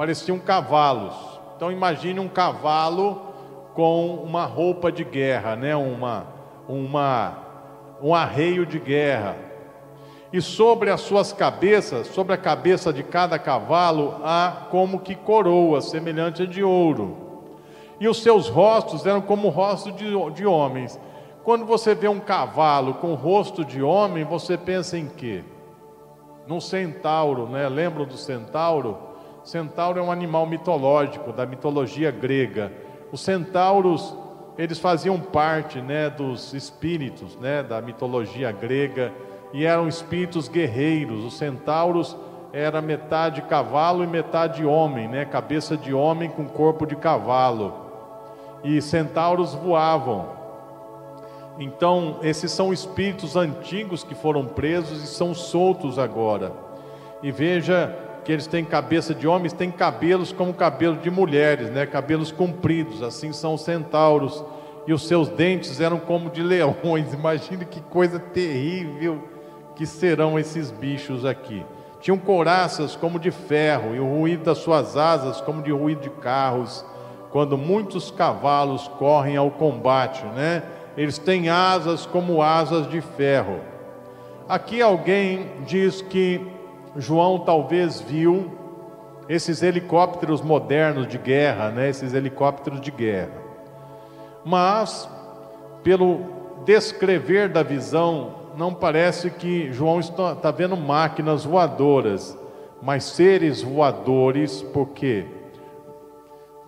pareciam 0.00 0.38
cavalos. 0.38 1.14
Então 1.54 1.70
imagine 1.70 2.18
um 2.20 2.28
cavalo 2.28 3.20
com 3.74 4.14
uma 4.14 4.46
roupa 4.46 4.90
de 4.90 5.04
guerra, 5.04 5.54
né? 5.56 5.76
uma, 5.76 6.26
uma, 6.66 7.36
um 8.00 8.14
arreio 8.14 8.64
de 8.64 8.78
guerra. 8.78 9.36
E 10.32 10.40
sobre 10.40 10.88
as 10.88 11.02
suas 11.02 11.34
cabeças, 11.34 12.06
sobre 12.06 12.32
a 12.32 12.38
cabeça 12.38 12.94
de 12.94 13.02
cada 13.02 13.38
cavalo, 13.38 14.22
há 14.24 14.68
como 14.70 15.00
que 15.00 15.14
coroa, 15.14 15.82
semelhante 15.82 16.44
a 16.44 16.46
de 16.46 16.64
ouro. 16.64 17.52
E 18.00 18.08
os 18.08 18.22
seus 18.22 18.48
rostos 18.48 19.04
eram 19.04 19.20
como 19.20 19.48
o 19.48 19.50
rosto 19.50 19.92
de, 19.92 20.06
de 20.30 20.46
homens. 20.46 20.98
Quando 21.44 21.66
você 21.66 21.94
vê 21.94 22.08
um 22.08 22.20
cavalo 22.20 22.94
com 22.94 23.12
rosto 23.12 23.66
de 23.66 23.82
homem, 23.82 24.24
você 24.24 24.56
pensa 24.56 24.96
em 24.96 25.08
quê? 25.08 25.44
Num 26.46 26.58
centauro, 26.58 27.46
né? 27.50 27.68
Lembram 27.68 28.06
do 28.06 28.16
centauro? 28.16 29.09
Centauro 29.42 29.98
é 29.98 30.02
um 30.02 30.12
animal 30.12 30.46
mitológico 30.46 31.32
da 31.32 31.46
mitologia 31.46 32.10
grega. 32.10 32.70
Os 33.10 33.20
centauros, 33.20 34.14
eles 34.58 34.78
faziam 34.78 35.18
parte, 35.18 35.80
né, 35.80 36.10
dos 36.10 36.52
espíritos, 36.52 37.36
né, 37.36 37.62
da 37.62 37.80
mitologia 37.80 38.52
grega 38.52 39.12
e 39.52 39.64
eram 39.64 39.88
espíritos 39.88 40.48
guerreiros. 40.48 41.24
Os 41.24 41.38
centauros 41.38 42.16
era 42.52 42.82
metade 42.82 43.42
cavalo 43.42 44.04
e 44.04 44.06
metade 44.06 44.64
homem, 44.64 45.08
né, 45.08 45.24
cabeça 45.24 45.76
de 45.76 45.94
homem 45.94 46.28
com 46.28 46.46
corpo 46.46 46.86
de 46.86 46.96
cavalo. 46.96 47.72
E 48.62 48.80
centauros 48.82 49.54
voavam. 49.54 50.38
Então, 51.58 52.18
esses 52.22 52.52
são 52.52 52.72
espíritos 52.72 53.36
antigos 53.36 54.04
que 54.04 54.14
foram 54.14 54.44
presos 54.44 55.02
e 55.02 55.06
são 55.06 55.34
soltos 55.34 55.98
agora. 55.98 56.52
E 57.22 57.32
veja 57.32 57.94
que 58.24 58.32
eles 58.32 58.46
têm 58.46 58.64
cabeça 58.64 59.14
de 59.14 59.26
homens, 59.26 59.52
têm 59.52 59.70
cabelos 59.70 60.32
como 60.32 60.54
cabelo 60.54 60.96
de 60.96 61.10
mulheres, 61.10 61.70
né? 61.70 61.86
cabelos 61.86 62.30
compridos, 62.30 63.02
assim 63.02 63.32
são 63.32 63.54
os 63.54 63.62
centauros, 63.62 64.44
e 64.86 64.92
os 64.92 65.06
seus 65.06 65.28
dentes 65.28 65.80
eram 65.80 65.98
como 65.98 66.30
de 66.30 66.42
leões. 66.42 67.12
Imagine 67.14 67.64
que 67.64 67.80
coisa 67.80 68.18
terrível 68.18 69.22
que 69.74 69.86
serão 69.86 70.38
esses 70.38 70.70
bichos 70.70 71.24
aqui. 71.24 71.64
Tinham 72.00 72.18
couraças 72.18 72.96
como 72.96 73.18
de 73.18 73.30
ferro, 73.30 73.94
e 73.94 74.00
o 74.00 74.06
ruído 74.06 74.44
das 74.44 74.58
suas 74.58 74.96
asas 74.96 75.40
como 75.40 75.62
de 75.62 75.70
ruído 75.70 76.02
de 76.02 76.10
carros, 76.10 76.84
quando 77.30 77.56
muitos 77.56 78.10
cavalos 78.10 78.88
correm 78.88 79.36
ao 79.36 79.50
combate, 79.50 80.24
né? 80.26 80.62
Eles 80.96 81.18
têm 81.18 81.48
asas 81.48 82.04
como 82.04 82.42
asas 82.42 82.88
de 82.88 83.00
ferro. 83.00 83.60
Aqui 84.48 84.82
alguém 84.82 85.46
diz 85.64 86.02
que 86.02 86.44
João 86.96 87.38
talvez 87.38 88.00
viu 88.00 88.50
esses 89.28 89.62
helicópteros 89.62 90.42
modernos 90.42 91.06
de 91.06 91.16
guerra, 91.16 91.70
né? 91.70 91.88
esses 91.88 92.14
helicópteros 92.14 92.80
de 92.80 92.90
guerra. 92.90 93.30
Mas, 94.44 95.08
pelo 95.84 96.20
descrever 96.64 97.48
da 97.48 97.62
visão, 97.62 98.34
não 98.56 98.74
parece 98.74 99.30
que 99.30 99.72
João 99.72 100.00
está, 100.00 100.32
está 100.32 100.50
vendo 100.50 100.76
máquinas 100.76 101.44
voadoras, 101.44 102.36
mas 102.82 103.04
seres 103.04 103.62
voadores, 103.62 104.62
por 104.62 104.88
quê? 104.88 105.26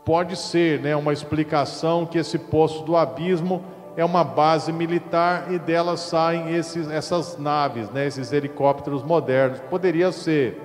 Pode 0.04 0.36
ser 0.36 0.80
né, 0.80 0.94
uma 0.94 1.12
explicação 1.12 2.06
que 2.06 2.18
esse 2.18 2.38
poço 2.38 2.84
do 2.84 2.96
abismo 2.96 3.62
é 3.96 4.04
uma 4.04 4.24
base 4.24 4.72
militar 4.72 5.52
e 5.52 5.58
dela 5.58 5.96
saem 5.96 6.54
esses, 6.54 6.88
essas 6.90 7.38
naves, 7.38 7.90
né, 7.90 8.06
esses 8.06 8.32
helicópteros 8.32 9.02
modernos. 9.02 9.60
Poderia 9.60 10.10
ser, 10.12 10.60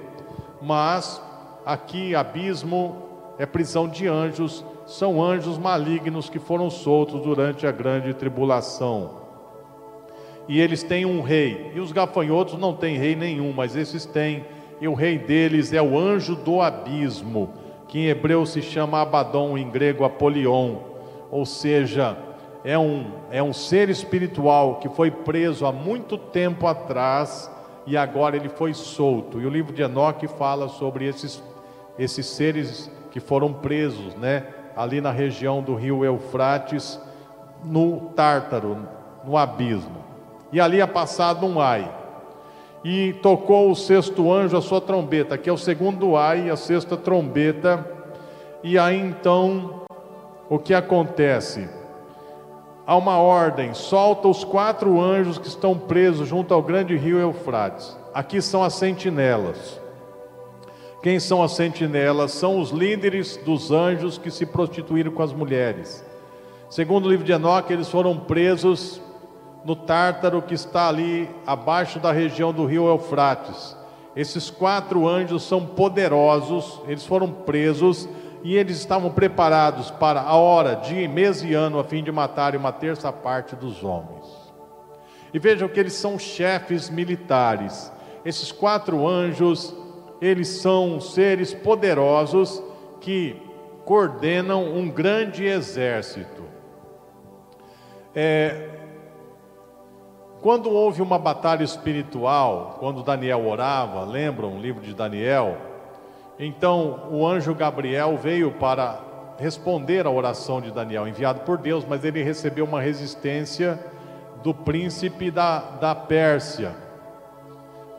mas 0.61 1.21
aqui 1.65 2.15
abismo 2.15 2.95
é 3.37 3.45
prisão 3.45 3.87
de 3.87 4.07
anjos, 4.07 4.65
são 4.85 5.21
anjos 5.21 5.57
malignos 5.57 6.29
que 6.29 6.39
foram 6.39 6.69
soltos 6.69 7.21
durante 7.21 7.67
a 7.67 7.71
grande 7.71 8.13
tribulação. 8.13 9.27
E 10.47 10.61
eles 10.61 10.81
têm 10.81 11.05
um 11.05 11.21
rei, 11.21 11.73
e 11.75 11.79
os 11.81 11.91
gafanhotos 11.91 12.57
não 12.57 12.73
têm 12.73 12.97
rei 12.97 13.15
nenhum, 13.15 13.51
mas 13.51 13.75
esses 13.75 14.05
têm, 14.05 14.45
e 14.79 14.87
o 14.87 14.93
rei 14.93 15.17
deles 15.17 15.73
é 15.73 15.81
o 15.81 15.99
anjo 15.99 16.35
do 16.35 16.61
abismo, 16.61 17.49
que 17.89 17.99
em 17.99 18.07
hebreu 18.07 18.45
se 18.45 18.61
chama 18.61 19.01
Abaddon, 19.01 19.57
em 19.57 19.69
grego 19.69 20.05
Apolion, 20.05 20.77
ou 21.29 21.45
seja, 21.45 22.17
é 22.67 22.77
um, 22.77 23.05
é 23.31 23.41
um 23.41 23.53
ser 23.53 23.89
espiritual 23.89 24.75
que 24.75 24.89
foi 24.89 25.09
preso 25.09 25.65
há 25.65 25.71
muito 25.71 26.17
tempo 26.17 26.67
atrás 26.67 27.49
e 27.85 27.95
agora 27.95 28.35
ele 28.35 28.49
foi 28.49 28.73
solto. 28.73 29.39
E 29.39 29.45
o 29.45 29.49
livro 29.49 29.71
de 29.71 29.81
Enoque 29.81 30.27
fala 30.27 30.67
sobre 30.67 31.07
esses, 31.07 31.41
esses 31.97 32.25
seres 32.25 32.91
que 33.09 33.21
foram 33.21 33.53
presos, 33.53 34.13
né? 34.15 34.47
Ali 34.75 34.99
na 34.99 35.11
região 35.11 35.61
do 35.61 35.75
rio 35.75 36.03
Eufrates, 36.03 36.99
no 37.63 38.09
Tártaro, 38.13 38.85
no 39.23 39.37
abismo. 39.37 40.03
E 40.51 40.59
ali 40.59 40.81
é 40.81 40.85
passado 40.85 41.45
um 41.45 41.61
ai. 41.61 41.89
E 42.83 43.13
tocou 43.21 43.71
o 43.71 43.75
sexto 43.77 44.29
anjo 44.29 44.57
a 44.57 44.61
sua 44.61 44.81
trombeta, 44.81 45.37
que 45.37 45.49
é 45.49 45.53
o 45.53 45.57
segundo 45.57 46.17
ai, 46.17 46.49
a 46.49 46.57
sexta 46.57 46.97
trombeta. 46.97 47.89
E 48.61 48.77
aí 48.77 48.99
então, 48.99 49.83
o 50.49 50.59
que 50.59 50.73
acontece? 50.73 51.76
Há 52.87 52.95
uma 52.95 53.17
ordem: 53.19 53.73
solta 53.73 54.29
os 54.29 54.45
quatro 54.45 54.99
anjos 55.01 55.37
que 55.37 55.47
estão 55.47 55.77
presos 55.77 56.29
junto 56.29 56.53
ao 56.53 56.63
grande 56.63 56.95
rio 56.95 57.19
Eufrates. 57.19 57.95
Aqui 58.13 58.41
são 58.41 58.63
as 58.63 58.73
sentinelas. 58.73 59.79
Quem 61.03 61.19
são 61.19 61.43
as 61.43 61.51
sentinelas? 61.51 62.31
São 62.31 62.59
os 62.59 62.71
líderes 62.71 63.37
dos 63.37 63.71
anjos 63.71 64.17
que 64.17 64.31
se 64.31 64.45
prostituíram 64.45 65.11
com 65.11 65.21
as 65.21 65.33
mulheres. 65.33 66.03
Segundo 66.69 67.05
o 67.05 67.09
livro 67.09 67.25
de 67.25 67.31
Enoque, 67.31 67.71
eles 67.71 67.89
foram 67.89 68.17
presos 68.17 68.99
no 69.63 69.75
Tártaro 69.75 70.41
que 70.41 70.53
está 70.53 70.87
ali 70.87 71.29
abaixo 71.45 71.99
da 71.99 72.11
região 72.11 72.51
do 72.51 72.65
rio 72.65 72.87
Eufrates. 72.87 73.75
Esses 74.15 74.49
quatro 74.49 75.07
anjos 75.07 75.43
são 75.43 75.63
poderosos, 75.63 76.81
eles 76.87 77.05
foram 77.05 77.29
presos 77.31 78.09
e 78.43 78.55
eles 78.55 78.77
estavam 78.77 79.11
preparados 79.11 79.91
para 79.91 80.21
a 80.21 80.35
hora, 80.35 80.75
dia, 80.75 81.07
mês 81.07 81.43
e 81.43 81.53
ano, 81.53 81.79
a 81.79 81.83
fim 81.83 82.03
de 82.03 82.11
matarem 82.11 82.59
uma 82.59 82.71
terça 82.71 83.11
parte 83.11 83.55
dos 83.55 83.83
homens. 83.83 84.25
E 85.33 85.39
vejam 85.39 85.67
que 85.67 85.79
eles 85.79 85.93
são 85.93 86.17
chefes 86.17 86.89
militares. 86.89 87.91
Esses 88.23 88.51
quatro 88.51 89.07
anjos, 89.07 89.75
eles 90.21 90.47
são 90.47 90.99
seres 90.99 91.53
poderosos 91.53 92.61
que 92.99 93.41
coordenam 93.85 94.73
um 94.75 94.89
grande 94.89 95.45
exército. 95.45 96.43
É, 98.13 98.69
quando 100.41 100.69
houve 100.69 101.01
uma 101.01 101.19
batalha 101.19 101.63
espiritual, 101.63 102.77
quando 102.79 103.03
Daniel 103.03 103.47
orava, 103.47 104.03
lembram 104.03 104.55
o 104.55 104.59
livro 104.59 104.81
de 104.81 104.93
Daniel? 104.93 105.57
Então 106.39 107.07
o 107.11 107.25
anjo 107.25 107.53
Gabriel 107.55 108.17
veio 108.17 108.51
para 108.51 108.99
responder 109.39 110.05
à 110.05 110.09
oração 110.09 110.61
de 110.61 110.71
Daniel, 110.71 111.07
enviado 111.07 111.41
por 111.41 111.57
Deus, 111.57 111.85
mas 111.87 112.03
ele 112.03 112.23
recebeu 112.23 112.65
uma 112.65 112.81
resistência 112.81 113.79
do 114.43 114.53
príncipe 114.53 115.31
da, 115.31 115.59
da 115.59 115.95
Pérsia. 115.95 116.75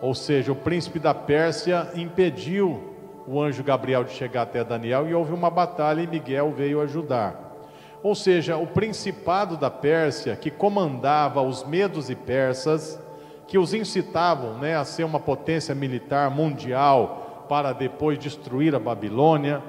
Ou 0.00 0.14
seja, 0.14 0.52
o 0.52 0.56
príncipe 0.56 0.98
da 0.98 1.12
Pérsia 1.12 1.90
impediu 1.94 2.94
o 3.26 3.40
anjo 3.42 3.62
Gabriel 3.62 4.04
de 4.04 4.12
chegar 4.12 4.42
até 4.42 4.62
Daniel 4.64 5.08
e 5.08 5.14
houve 5.14 5.32
uma 5.32 5.50
batalha 5.50 6.00
e 6.00 6.06
Miguel 6.06 6.52
veio 6.52 6.80
ajudar. 6.80 7.48
Ou 8.02 8.14
seja, 8.14 8.56
o 8.56 8.66
principado 8.66 9.56
da 9.56 9.70
Pérsia, 9.70 10.36
que 10.36 10.50
comandava 10.50 11.42
os 11.42 11.64
medos 11.64 12.08
e 12.08 12.14
persas, 12.14 12.98
que 13.48 13.58
os 13.58 13.74
incitavam 13.74 14.58
né, 14.58 14.76
a 14.76 14.84
ser 14.84 15.04
uma 15.04 15.18
potência 15.18 15.74
militar 15.74 16.30
mundial 16.30 17.27
para 17.48 17.72
depois 17.72 18.18
destruir 18.18 18.74
a 18.74 18.78
Babilônia. 18.78 19.62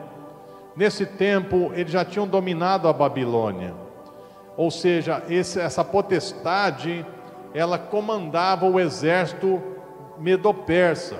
Nesse 0.75 1.05
tempo, 1.05 1.71
eles 1.73 1.91
já 1.91 2.03
tinham 2.03 2.27
dominado 2.27 2.87
a 2.87 2.93
Babilônia. 2.93 3.73
Ou 4.55 4.69
seja, 4.69 5.23
esse, 5.29 5.59
essa 5.59 5.83
potestade, 5.83 7.05
ela 7.53 7.79
comandava 7.79 8.65
o 8.65 8.79
exército 8.79 9.61
medo-persa. 10.17 11.17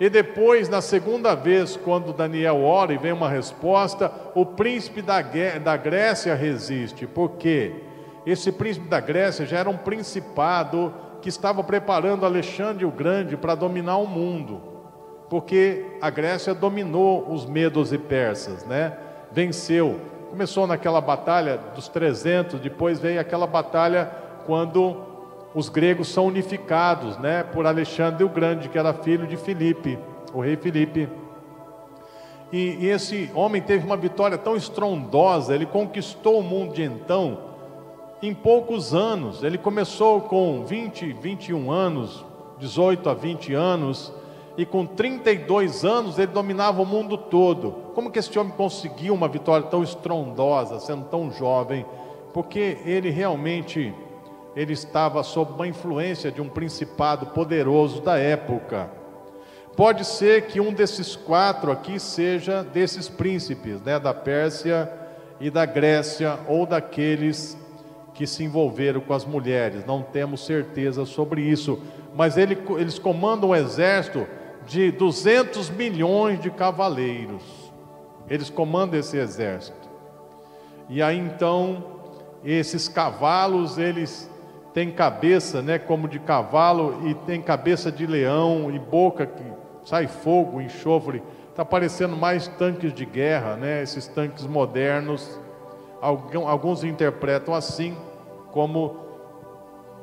E 0.00 0.08
depois, 0.08 0.68
na 0.68 0.80
segunda 0.80 1.34
vez, 1.34 1.76
quando 1.76 2.12
Daniel 2.12 2.62
ora 2.62 2.92
e 2.92 2.98
vem 2.98 3.12
uma 3.12 3.28
resposta, 3.28 4.12
o 4.34 4.46
príncipe 4.46 5.02
da, 5.02 5.20
da 5.62 5.76
Grécia 5.76 6.34
resiste. 6.34 7.06
Por 7.06 7.32
quê? 7.32 7.74
Esse 8.24 8.52
príncipe 8.52 8.88
da 8.88 9.00
Grécia 9.00 9.44
já 9.44 9.58
era 9.58 9.68
um 9.68 9.76
principado 9.76 10.94
que 11.20 11.28
estava 11.28 11.64
preparando 11.64 12.24
Alexandre 12.24 12.84
o 12.84 12.90
Grande 12.90 13.36
para 13.36 13.54
dominar 13.54 13.96
o 13.96 14.06
mundo. 14.06 14.62
Porque 15.28 15.84
a 16.00 16.10
Grécia 16.10 16.54
dominou 16.54 17.30
os 17.30 17.44
medos 17.44 17.92
e 17.92 17.98
persas, 17.98 18.64
né? 18.64 18.96
Venceu. 19.30 20.00
Começou 20.30 20.66
naquela 20.66 21.00
batalha 21.00 21.58
dos 21.74 21.88
300, 21.88 22.60
depois 22.60 22.98
veio 22.98 23.20
aquela 23.20 23.46
batalha 23.46 24.10
quando 24.46 25.08
os 25.54 25.68
gregos 25.68 26.08
são 26.08 26.26
unificados, 26.26 27.16
né, 27.18 27.42
por 27.42 27.66
Alexandre 27.66 28.24
o 28.24 28.28
Grande, 28.28 28.68
que 28.68 28.78
era 28.78 28.92
filho 28.92 29.26
de 29.26 29.36
Filipe, 29.36 29.98
o 30.32 30.40
rei 30.40 30.56
Filipe. 30.56 31.08
E, 32.52 32.78
e, 32.80 32.86
esse 32.86 33.30
homem 33.34 33.60
teve 33.60 33.84
uma 33.84 33.96
vitória 33.96 34.38
tão 34.38 34.56
estrondosa, 34.56 35.54
ele 35.54 35.66
conquistou 35.66 36.40
o 36.40 36.42
mundo 36.42 36.74
de 36.74 36.82
então 36.82 37.38
em 38.22 38.34
poucos 38.34 38.94
anos. 38.94 39.42
Ele 39.42 39.58
começou 39.58 40.22
com 40.22 40.64
20, 40.64 41.12
21 41.12 41.70
anos, 41.70 42.24
18 42.58 43.10
a 43.10 43.14
20 43.14 43.52
anos, 43.52 44.12
e 44.58 44.66
com 44.66 44.84
32 44.84 45.84
anos 45.84 46.18
ele 46.18 46.32
dominava 46.32 46.82
o 46.82 46.84
mundo 46.84 47.16
todo. 47.16 47.70
Como 47.94 48.10
que 48.10 48.18
esse 48.18 48.36
homem 48.36 48.52
conseguiu 48.56 49.14
uma 49.14 49.28
vitória 49.28 49.64
tão 49.68 49.84
estrondosa, 49.84 50.80
sendo 50.80 51.04
tão 51.04 51.30
jovem? 51.30 51.86
Porque 52.34 52.78
ele 52.84 53.08
realmente 53.08 53.94
ele 54.56 54.72
estava 54.72 55.22
sob 55.22 55.52
uma 55.52 55.68
influência 55.68 56.32
de 56.32 56.42
um 56.42 56.48
principado 56.48 57.26
poderoso 57.26 58.02
da 58.02 58.18
época. 58.18 58.90
Pode 59.76 60.04
ser 60.04 60.46
que 60.46 60.60
um 60.60 60.72
desses 60.72 61.14
quatro 61.14 61.70
aqui 61.70 62.00
seja 62.00 62.64
desses 62.64 63.08
príncipes, 63.08 63.80
né, 63.82 64.00
da 64.00 64.12
Pérsia 64.12 64.92
e 65.38 65.50
da 65.50 65.64
Grécia, 65.64 66.36
ou 66.48 66.66
daqueles 66.66 67.56
que 68.12 68.26
se 68.26 68.42
envolveram 68.42 69.00
com 69.00 69.14
as 69.14 69.24
mulheres. 69.24 69.86
Não 69.86 70.02
temos 70.02 70.44
certeza 70.44 71.04
sobre 71.04 71.42
isso, 71.42 71.80
mas 72.16 72.36
ele, 72.36 72.58
eles 72.76 72.98
comandam 72.98 73.50
um 73.50 73.54
exército 73.54 74.26
de 74.68 74.92
200 74.92 75.70
milhões 75.70 76.40
de 76.40 76.50
cavaleiros. 76.50 77.42
Eles 78.28 78.50
comandam 78.50 79.00
esse 79.00 79.16
exército. 79.16 79.88
E 80.88 81.02
aí 81.02 81.18
então, 81.18 81.82
esses 82.44 82.86
cavalos, 82.86 83.78
eles 83.78 84.30
tem 84.74 84.90
cabeça, 84.92 85.62
né, 85.62 85.78
como 85.78 86.06
de 86.06 86.18
cavalo 86.18 87.08
e 87.08 87.14
tem 87.14 87.40
cabeça 87.40 87.90
de 87.90 88.06
leão 88.06 88.70
e 88.70 88.78
boca 88.78 89.26
que 89.26 89.42
sai 89.84 90.06
fogo, 90.06 90.60
enxofre. 90.60 91.22
Está 91.50 91.64
parecendo 91.64 92.16
mais 92.16 92.46
tanques 92.46 92.92
de 92.92 93.04
guerra, 93.04 93.56
né, 93.56 93.82
esses 93.82 94.06
tanques 94.06 94.46
modernos. 94.46 95.40
Alguns 96.00 96.84
interpretam 96.84 97.54
assim, 97.54 97.96
como 98.52 99.07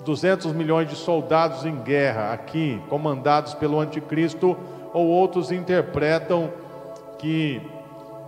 200 0.06 0.54
milhões 0.54 0.88
de 0.88 0.96
soldados 0.96 1.66
em 1.66 1.76
guerra 1.78 2.32
aqui, 2.32 2.80
comandados 2.88 3.54
pelo 3.56 3.80
anticristo, 3.80 4.56
ou 4.94 5.08
outros 5.08 5.52
interpretam 5.52 6.52
que 7.18 7.62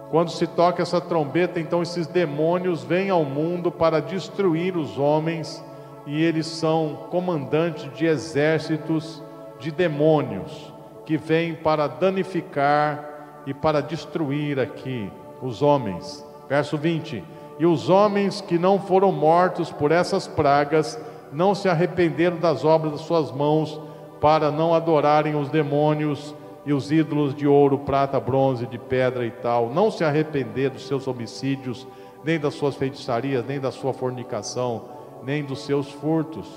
quando 0.10 0.32
se 0.32 0.48
toca 0.48 0.82
essa 0.82 1.00
trombeta, 1.00 1.60
então 1.60 1.82
esses 1.82 2.08
demônios 2.08 2.84
vêm 2.84 3.10
ao 3.10 3.24
mundo 3.24 3.72
para 3.72 4.02
destruir 4.02 4.76
os 4.76 4.98
homens 4.98 5.64
e 6.06 6.24
eles 6.24 6.48
são 6.48 7.08
comandantes 7.12 7.94
de 7.94 8.06
exércitos 8.06 9.22
de 9.60 9.70
demônios 9.70 10.74
que 11.06 11.18
vêm 11.18 11.54
para 11.54 11.88
danificar 11.88 13.44
e 13.46 13.54
para 13.54 13.82
destruir 13.82 14.60
aqui 14.60 15.12
os 15.42 15.62
homens. 15.62 16.26
Verso 16.50 16.78
20: 16.78 17.24
E 17.60 17.66
os 17.66 17.90
homens 17.90 18.42
que 18.42 18.58
não 18.58 18.80
foram 18.80 19.12
mortos 19.12 19.72
por 19.72 19.92
essas 19.92 20.28
pragas 20.28 20.98
não 21.32 21.54
se 21.54 21.70
arrependeram 21.70 22.38
das 22.38 22.64
obras 22.64 22.94
das 22.94 23.02
suas 23.02 23.32
mãos 23.32 23.80
para 24.20 24.52
não 24.52 24.74
adorarem 24.74 25.36
os 25.36 25.50
demônios 25.50 26.36
e 26.66 26.74
os 26.74 26.92
ídolos 26.92 27.34
de 27.34 27.48
ouro, 27.48 27.80
prata, 27.80 28.20
bronze, 28.20 28.66
de 28.66 28.78
pedra 28.78 29.26
e 29.26 29.32
tal, 29.32 29.70
não 29.70 29.90
se 29.90 30.04
arrepender 30.04 30.70
dos 30.70 30.88
seus 30.88 31.08
homicídios, 31.08 31.88
nem 32.24 32.40
das 32.40 32.56
suas 32.56 32.76
feitiçarias, 32.76 33.46
nem 33.46 33.60
da 33.60 33.72
sua 33.72 33.94
fornicação 33.94 34.98
nem 35.28 35.44
dos 35.44 35.66
seus 35.66 35.92
furtos. 35.92 36.48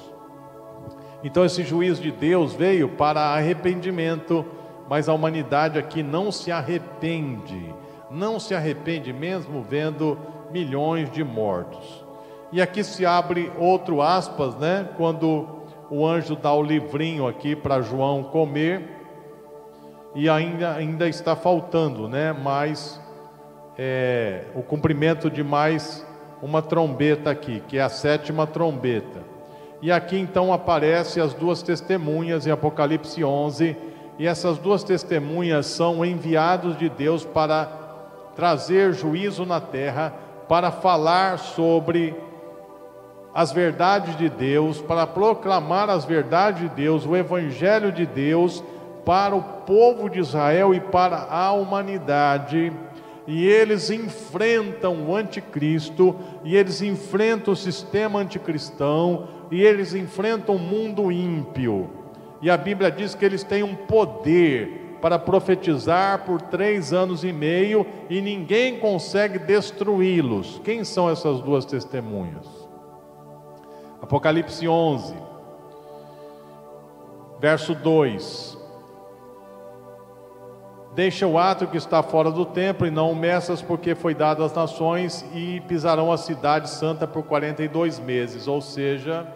Então 1.23 1.45
esse 1.45 1.65
juízo 1.65 2.01
de 2.01 2.13
Deus 2.13 2.55
veio 2.55 2.89
para 2.89 3.21
arrependimento, 3.21 4.45
mas 4.89 5.09
a 5.09 5.13
humanidade 5.13 5.79
aqui 5.79 6.03
não 6.03 6.33
se 6.33 6.51
arrepende, 6.51 7.75
não 8.11 8.41
se 8.41 8.55
arrepende 8.55 9.13
mesmo 9.13 9.61
vendo 9.63 10.17
milhões 10.51 11.11
de 11.11 11.23
mortos. 11.23 12.00
E 12.53 12.61
aqui 12.61 12.83
se 12.83 13.07
abre 13.07 13.53
outro 13.57 14.03
aspas, 14.03 14.57
né? 14.57 14.89
Quando 14.97 15.47
o 15.89 16.05
anjo 16.07 16.35
dá 16.35 16.53
o 16.53 16.63
livrinho 16.63 17.27
aqui 17.27 17.55
para 17.55 17.81
João 17.81 18.25
comer, 18.25 19.01
e 20.15 20.29
ainda, 20.29 20.75
ainda 20.75 21.09
está 21.09 21.37
faltando, 21.37 22.09
né? 22.09 22.33
Mais 22.33 23.01
é, 23.79 24.47
o 24.55 24.63
cumprimento 24.63 25.31
de 25.31 25.45
mais 25.45 26.05
uma 26.43 26.61
trombeta 26.61 27.31
aqui, 27.31 27.63
que 27.69 27.79
é 27.79 27.83
a 27.83 27.89
sétima 27.89 28.47
trombeta. 28.47 29.21
E 29.81 29.93
aqui 29.93 30.19
então 30.19 30.53
aparecem 30.53 31.23
as 31.23 31.33
duas 31.33 31.63
testemunhas 31.63 32.47
em 32.47 32.51
Apocalipse 32.51 33.23
11, 33.23 33.77
e 34.19 34.27
essas 34.27 34.59
duas 34.59 34.83
testemunhas 34.83 35.67
são 35.67 36.05
enviados 36.05 36.77
de 36.77 36.89
Deus 36.89 37.25
para 37.25 37.67
trazer 38.35 38.93
juízo 38.93 39.47
na 39.47 39.61
terra, 39.61 40.13
para 40.49 40.71
falar 40.71 41.39
sobre 41.39 42.15
as 43.35 43.53
verdades 43.53 44.17
de 44.17 44.29
Deus, 44.29 44.81
para 44.81 45.07
proclamar 45.07 45.89
as 45.89 46.05
verdades 46.05 46.63
de 46.63 46.69
Deus, 46.69 47.07
o 47.07 47.17
evangelho 47.17 47.93
de 47.93 48.07
Deus 48.07 48.63
para 49.05 49.35
o 49.35 49.43
povo 49.43 50.09
de 50.09 50.19
Israel 50.19 50.75
e 50.75 50.81
para 50.81 51.27
a 51.31 51.53
humanidade 51.53 52.73
e 53.31 53.47
eles 53.47 53.91
enfrentam 53.91 55.05
o 55.07 55.15
anticristo, 55.15 56.17
e 56.43 56.57
eles 56.57 56.83
enfrentam 56.83 57.53
o 57.53 57.57
sistema 57.57 58.19
anticristão, 58.19 59.29
e 59.53 59.63
eles 59.63 59.95
enfrentam 59.95 60.57
o 60.57 60.59
mundo 60.59 61.13
ímpio. 61.13 61.91
E 62.43 62.51
a 62.51 62.57
Bíblia 62.57 62.91
diz 62.91 63.15
que 63.15 63.25
eles 63.25 63.45
têm 63.45 63.63
um 63.63 63.77
poder 63.77 64.97
para 65.01 65.17
profetizar 65.17 66.25
por 66.25 66.43
três 66.43 66.93
anos 66.93 67.23
e 67.23 67.33
meio, 67.33 67.87
e 68.09 68.21
ninguém 68.21 68.81
consegue 68.81 69.39
destruí-los. 69.39 70.61
Quem 70.65 70.83
são 70.83 71.09
essas 71.09 71.41
duas 71.41 71.65
testemunhas? 71.65 72.60
Apocalipse 74.03 74.67
11, 74.67 75.15
verso 77.41 77.75
2. 77.75 78.59
Deixa 80.95 81.27
o 81.27 81.39
ato 81.39 81.69
que 81.69 81.77
está 81.77 82.03
fora 82.03 82.31
do 82.31 82.45
templo 82.45 82.87
e 82.87 82.91
não 82.91 83.13
o 83.13 83.17
meças, 83.17 83.63
porque 83.63 83.95
foi 83.95 84.15
dado 84.15 84.43
às 84.43 84.53
nações 84.53 85.25
e 85.33 85.61
pisarão 85.69 86.11
a 86.11 86.17
cidade 86.17 86.69
santa 86.69 87.07
por 87.07 87.23
42 87.23 88.01
meses. 88.01 88.49
Ou 88.49 88.61
seja, 88.61 89.27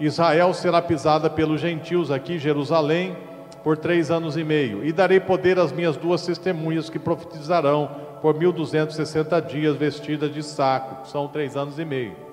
Israel 0.00 0.54
será 0.54 0.80
pisada 0.80 1.28
pelos 1.28 1.60
gentios 1.60 2.10
aqui, 2.10 2.38
Jerusalém, 2.38 3.16
por 3.62 3.76
três 3.76 4.10
anos 4.10 4.36
e 4.36 4.42
meio. 4.42 4.84
E 4.84 4.90
darei 4.90 5.20
poder 5.20 5.58
às 5.58 5.70
minhas 5.70 5.96
duas 5.98 6.24
testemunhas 6.24 6.88
que 6.88 6.98
profetizarão 6.98 7.90
por 8.22 8.34
1260 8.34 9.42
dias, 9.42 9.76
vestidas 9.76 10.32
de 10.32 10.42
saco. 10.42 11.06
São 11.06 11.28
três 11.28 11.56
anos 11.56 11.78
e 11.78 11.84
meio. 11.84 12.31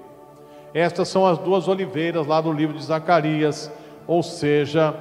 Estas 0.73 1.07
são 1.07 1.25
as 1.25 1.37
duas 1.37 1.67
oliveiras 1.67 2.27
lá 2.27 2.39
do 2.39 2.51
livro 2.51 2.77
de 2.77 2.83
Zacarias, 2.83 3.71
ou 4.05 4.21
seja, 4.21 4.95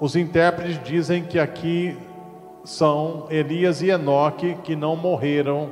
os 0.00 0.14
intérpretes 0.14 0.80
dizem 0.82 1.24
que 1.24 1.38
aqui 1.38 1.96
são 2.64 3.26
Elias 3.30 3.80
e 3.80 3.88
Enoque 3.88 4.56
que 4.62 4.76
não 4.76 4.94
morreram, 4.94 5.70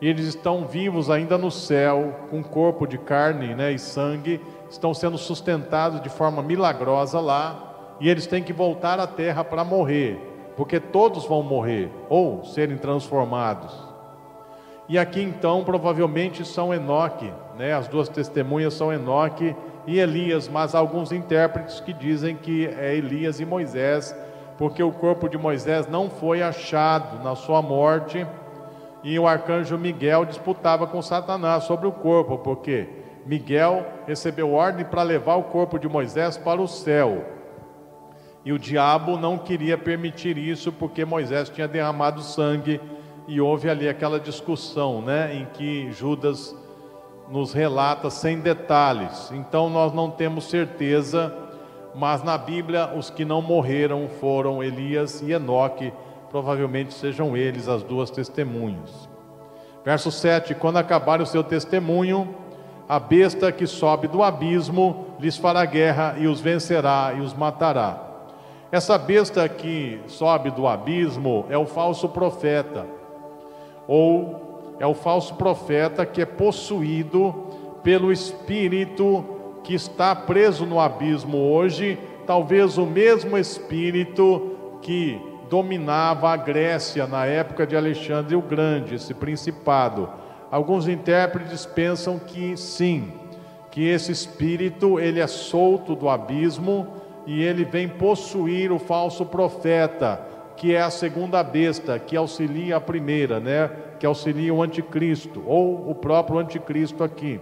e 0.00 0.08
eles 0.08 0.26
estão 0.26 0.64
vivos 0.64 1.10
ainda 1.10 1.36
no 1.36 1.50
céu, 1.50 2.26
com 2.30 2.42
corpo 2.42 2.86
de 2.86 2.96
carne 2.96 3.54
né, 3.54 3.72
e 3.72 3.78
sangue, 3.78 4.40
estão 4.70 4.94
sendo 4.94 5.18
sustentados 5.18 6.00
de 6.00 6.08
forma 6.08 6.40
milagrosa 6.40 7.18
lá, 7.18 7.96
e 8.00 8.08
eles 8.08 8.26
têm 8.26 8.42
que 8.42 8.52
voltar 8.52 9.00
à 9.00 9.06
terra 9.08 9.42
para 9.42 9.64
morrer, 9.64 10.18
porque 10.56 10.78
todos 10.78 11.24
vão 11.24 11.42
morrer 11.42 11.90
ou 12.08 12.44
serem 12.44 12.76
transformados. 12.76 13.74
E 14.88 14.96
aqui 14.98 15.20
então 15.20 15.64
provavelmente 15.64 16.44
são 16.44 16.72
Enoque, 16.72 17.30
né? 17.58 17.74
As 17.74 17.88
duas 17.88 18.08
testemunhas 18.08 18.72
são 18.72 18.92
Enoque 18.92 19.54
e 19.86 19.98
Elias, 19.98 20.48
mas 20.48 20.74
há 20.74 20.78
alguns 20.78 21.10
intérpretes 21.10 21.80
que 21.80 21.92
dizem 21.92 22.36
que 22.36 22.66
é 22.66 22.94
Elias 22.94 23.40
e 23.40 23.44
Moisés, 23.44 24.16
porque 24.56 24.82
o 24.82 24.92
corpo 24.92 25.28
de 25.28 25.36
Moisés 25.36 25.88
não 25.88 26.08
foi 26.08 26.40
achado 26.40 27.22
na 27.22 27.34
sua 27.34 27.60
morte 27.60 28.26
e 29.02 29.18
o 29.18 29.26
arcanjo 29.26 29.76
Miguel 29.76 30.24
disputava 30.24 30.86
com 30.86 31.02
Satanás 31.02 31.64
sobre 31.64 31.86
o 31.86 31.92
corpo, 31.92 32.38
porque 32.38 32.88
Miguel 33.26 33.86
recebeu 34.06 34.52
ordem 34.52 34.84
para 34.84 35.02
levar 35.02 35.36
o 35.36 35.44
corpo 35.44 35.78
de 35.78 35.88
Moisés 35.88 36.36
para 36.36 36.60
o 36.60 36.66
céu. 36.66 37.24
E 38.44 38.52
o 38.52 38.58
diabo 38.58 39.16
não 39.16 39.36
queria 39.36 39.76
permitir 39.76 40.38
isso 40.38 40.72
porque 40.72 41.04
Moisés 41.04 41.48
tinha 41.48 41.68
derramado 41.68 42.22
sangue 42.22 42.80
e 43.26 43.40
houve 43.40 43.68
ali 43.68 43.88
aquela 43.88 44.18
discussão, 44.18 45.02
né, 45.02 45.34
em 45.34 45.44
que 45.52 45.92
Judas 45.92 46.56
nos 47.30 47.52
relata 47.52 48.10
sem 48.10 48.40
detalhes. 48.40 49.30
Então 49.32 49.68
nós 49.68 49.92
não 49.92 50.10
temos 50.10 50.48
certeza, 50.48 51.34
mas 51.94 52.22
na 52.22 52.38
Bíblia 52.38 52.92
os 52.96 53.10
que 53.10 53.24
não 53.24 53.42
morreram 53.42 54.08
foram 54.20 54.62
Elias 54.62 55.20
e 55.20 55.32
Enoque, 55.32 55.92
provavelmente 56.30 56.94
sejam 56.94 57.36
eles 57.36 57.68
as 57.68 57.82
duas 57.82 58.10
testemunhas. 58.10 59.08
Verso 59.84 60.10
7: 60.10 60.54
Quando 60.54 60.78
acabar 60.78 61.20
o 61.20 61.26
seu 61.26 61.42
testemunho, 61.42 62.34
a 62.88 62.98
besta 62.98 63.52
que 63.52 63.66
sobe 63.66 64.08
do 64.08 64.22
abismo 64.22 65.06
lhes 65.20 65.36
fará 65.36 65.64
guerra 65.64 66.16
e 66.18 66.26
os 66.26 66.40
vencerá 66.40 67.12
e 67.16 67.20
os 67.20 67.34
matará. 67.34 68.04
Essa 68.70 68.98
besta 68.98 69.48
que 69.48 70.00
sobe 70.06 70.50
do 70.50 70.66
abismo 70.66 71.46
é 71.48 71.56
o 71.56 71.66
falso 71.66 72.08
profeta, 72.08 72.86
ou 73.86 74.47
é 74.78 74.86
o 74.86 74.94
falso 74.94 75.34
profeta 75.34 76.06
que 76.06 76.22
é 76.22 76.26
possuído 76.26 77.34
pelo 77.82 78.12
espírito 78.12 79.24
que 79.64 79.74
está 79.74 80.14
preso 80.14 80.64
no 80.64 80.80
abismo 80.80 81.36
hoje, 81.36 81.98
talvez 82.26 82.78
o 82.78 82.86
mesmo 82.86 83.36
espírito 83.36 84.78
que 84.80 85.20
dominava 85.50 86.30
a 86.30 86.36
Grécia 86.36 87.06
na 87.06 87.26
época 87.26 87.66
de 87.66 87.76
Alexandre 87.76 88.36
o 88.36 88.42
Grande, 88.42 88.94
esse 88.94 89.14
principado. 89.14 90.08
Alguns 90.50 90.88
intérpretes 90.88 91.66
pensam 91.66 92.18
que 92.18 92.56
sim, 92.56 93.12
que 93.70 93.86
esse 93.86 94.12
espírito 94.12 94.98
ele 94.98 95.20
é 95.20 95.26
solto 95.26 95.94
do 95.94 96.08
abismo 96.08 96.86
e 97.26 97.42
ele 97.42 97.64
vem 97.64 97.88
possuir 97.88 98.72
o 98.72 98.78
falso 98.78 99.26
profeta, 99.26 100.22
que 100.56 100.74
é 100.74 100.80
a 100.80 100.90
segunda 100.90 101.42
besta, 101.42 101.98
que 101.98 102.16
auxilia 102.16 102.76
a 102.76 102.80
primeira, 102.80 103.38
né? 103.38 103.70
Que 103.98 104.06
auxilia 104.06 104.54
o 104.54 104.62
anticristo, 104.62 105.42
ou 105.46 105.90
o 105.90 105.94
próprio 105.94 106.38
anticristo 106.38 107.02
aqui. 107.02 107.40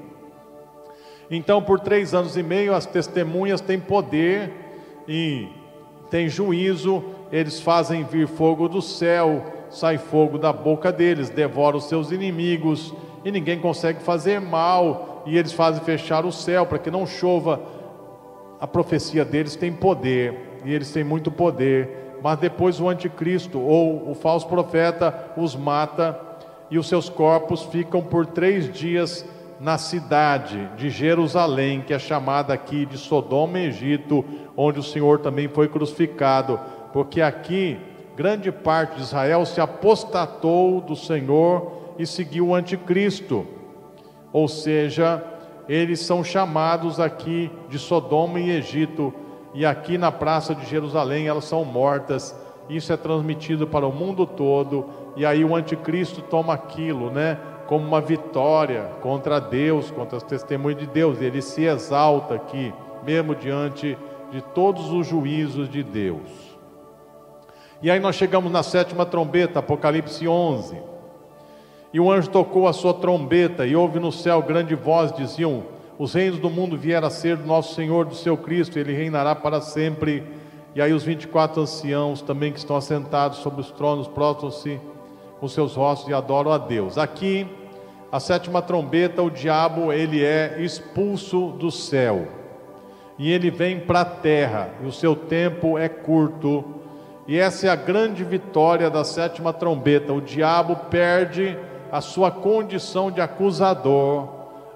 Então, 1.31 1.61
por 1.61 1.81
três 1.81 2.15
anos 2.15 2.37
e 2.37 2.43
meio, 2.43 2.75
as 2.75 2.87
testemunhas 2.87 3.61
têm 3.61 3.81
poder 3.81 4.53
e 5.09 5.49
têm 6.11 6.29
juízo, 6.29 7.03
eles 7.33 7.61
fazem 7.61 8.05
vir 8.05 8.29
fogo 8.29 8.69
do 8.69 8.81
céu, 8.81 9.45
sai 9.69 9.99
fogo 9.99 10.39
da 10.39 10.53
boca 10.53 10.93
deles, 10.93 11.29
devora 11.29 11.77
os 11.77 11.89
seus 11.89 12.13
inimigos, 12.13 12.95
e 13.25 13.31
ninguém 13.31 13.59
consegue 13.59 14.01
fazer 14.01 14.41
mal, 14.41 15.25
e 15.27 15.37
eles 15.37 15.53
fazem 15.53 15.83
fechar 15.83 16.25
o 16.25 16.31
céu 16.31 16.65
para 16.65 16.79
que 16.79 16.91
não 16.91 17.07
chova. 17.07 17.61
A 18.61 18.67
profecia 18.67 19.25
deles 19.25 19.57
tem 19.57 19.73
poder, 19.73 20.61
e 20.65 20.73
eles 20.73 20.93
têm 20.93 21.03
muito 21.03 21.31
poder, 21.31 22.17
mas 22.23 22.39
depois 22.39 22.81
o 22.81 22.89
anticristo 22.89 23.61
ou 23.61 24.11
o 24.11 24.15
falso 24.15 24.47
profeta 24.47 25.33
os 25.37 25.57
mata 25.57 26.19
e 26.71 26.79
os 26.79 26.89
seus 26.89 27.09
corpos 27.09 27.63
ficam 27.65 28.03
por 28.03 28.27
três 28.27 28.73
dias 28.73 29.25
na 29.61 29.79
cidade 29.79 30.69
de 30.77 30.91
Jerusalém, 30.91 31.81
que 31.81 31.95
é 31.95 31.99
chamada 31.99 32.53
aqui 32.53 32.85
de 32.85 32.99
Sodoma 32.99 33.59
e 33.59 33.67
Egito, 33.67 34.25
onde 34.57 34.81
o 34.81 34.83
Senhor 34.83 35.21
também 35.21 35.49
foi 35.49 35.69
crucificado, 35.69 36.61
porque 36.93 37.21
aqui 37.21 37.79
grande 38.17 38.51
parte 38.51 38.97
de 38.97 39.03
Israel 39.03 39.45
se 39.47 39.61
apostatou 39.61 40.81
do 40.81 40.97
Senhor 40.97 41.73
e 41.99 42.07
seguiu 42.07 42.49
o 42.49 42.55
anticristo. 42.55 43.47
Ou 44.33 44.49
seja, 44.49 45.23
eles 45.69 46.01
são 46.01 46.23
chamados 46.23 47.01
aqui 47.01 47.51
de 47.69 47.79
Sodoma 47.79 48.41
e 48.41 48.51
Egito, 48.51 49.13
e 49.55 49.65
aqui 49.65 49.97
na 49.97 50.13
praça 50.13 50.55
de 50.55 50.67
Jerusalém 50.67 51.29
elas 51.29 51.45
são 51.45 51.65
mortas. 51.65 52.35
Isso 52.69 52.93
é 52.93 52.97
transmitido 52.97 53.67
para 53.67 53.87
o 53.87 53.93
mundo 53.93 54.27
todo 54.27 55.06
e 55.17 55.25
aí 55.25 55.43
o 55.43 55.57
anticristo 55.57 56.21
toma 56.21 56.53
aquilo, 56.53 57.11
né, 57.11 57.39
como 57.67 57.87
uma 57.87 58.01
vitória 58.01 58.91
contra 59.01 59.41
Deus, 59.41 59.91
contra 59.91 60.19
os 60.19 60.23
testemunhos 60.23 60.79
de 60.79 60.87
Deus. 60.87 61.21
Ele 61.23 61.41
se 61.41 61.65
exalta 61.65 62.35
aqui, 62.35 62.73
mesmo 63.03 63.35
diante 63.35 63.97
de 64.31 64.43
todos 64.43 64.93
os 64.93 65.07
juízos 65.07 65.71
de 65.71 65.83
Deus. 65.83 66.57
E 67.83 67.91
aí 67.91 67.99
nós 67.99 68.15
chegamos 68.15 68.53
na 68.53 68.63
sétima 68.63 69.07
trombeta, 69.07 69.61
Apocalipse 69.61 70.29
11. 70.29 70.77
E 71.93 72.01
o 72.01 72.11
anjo 72.13 72.29
tocou 72.29 72.69
a 72.69 72.73
sua 72.75 72.93
trombeta, 72.93 73.67
e 73.67 73.75
houve 73.75 73.99
no 73.99 74.13
céu 74.13 74.43
grande 74.43 74.75
voz, 74.75 75.13
diziam: 75.13 75.65
Os 75.99 76.13
reinos 76.13 76.39
do 76.39 76.51
mundo 76.51 76.77
vieram 76.77 77.07
a 77.07 77.11
ser 77.11 77.37
do 77.37 77.47
nosso 77.47 77.75
Senhor, 77.75 78.05
do 78.05 78.15
seu 78.15 78.37
Cristo, 78.37 78.79
ele 78.79 78.93
reinará 78.93 79.35
para 79.35 79.63
sempre. 79.63 80.23
E 80.75 80.83
aí 80.83 80.93
os 80.93 81.05
24 81.05 81.63
anciãos 81.63 82.21
também 82.21 82.53
que 82.53 82.59
estão 82.59 82.77
assentados 82.77 83.39
sobre 83.39 83.63
os 83.63 83.71
tronos 83.71 84.07
prostram-se 84.07 84.79
com 85.41 85.49
seus 85.49 85.75
rostos 85.75 86.09
e 86.09 86.15
adoram 86.15 86.53
a 86.53 86.59
Deus. 86.59 86.99
Aqui, 86.99 87.47
a 88.11 88.21
sétima 88.21 88.63
trombeta, 88.63 89.23
o 89.23 89.31
diabo 89.31 89.93
ele 89.93 90.25
é 90.25 90.57
expulso 90.59 91.49
do 91.59 91.71
céu 91.71 92.27
e 93.19 93.33
ele 93.33 93.51
vem 93.51 93.81
para 93.81 94.03
a 94.03 94.05
terra 94.05 94.71
e 94.83 94.87
o 94.87 94.93
seu 94.93 95.17
tempo 95.17 95.79
é 95.79 95.89
curto. 95.89 96.65
E 97.27 97.39
essa 97.39 97.67
é 97.67 97.71
a 97.71 97.77
grande 97.77 98.23
vitória 98.23 98.89
da 98.89 99.03
sétima 99.03 99.53
trombeta. 99.53 100.13
O 100.13 100.21
diabo 100.21 100.77
perde 100.91 101.59
a 101.91 102.01
sua 102.01 102.31
condição 102.31 103.11
de 103.11 103.21
acusador 103.21 104.29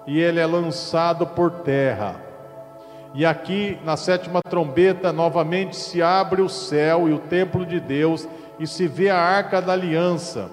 e 0.06 0.18
ele 0.18 0.40
é 0.40 0.46
lançado 0.46 1.26
por 1.26 1.50
terra. 1.50 2.20
E 3.14 3.26
aqui 3.26 3.78
na 3.84 3.96
sétima 3.96 4.40
trombeta 4.42 5.12
novamente 5.12 5.76
se 5.76 6.00
abre 6.00 6.42
o 6.42 6.48
céu 6.48 7.08
e 7.08 7.12
o 7.12 7.18
templo 7.18 7.66
de 7.66 7.78
Deus 7.78 8.26
e 8.60 8.66
se 8.66 8.86
vê 8.86 9.08
a 9.08 9.18
arca 9.18 9.60
da 9.60 9.72
aliança 9.72 10.50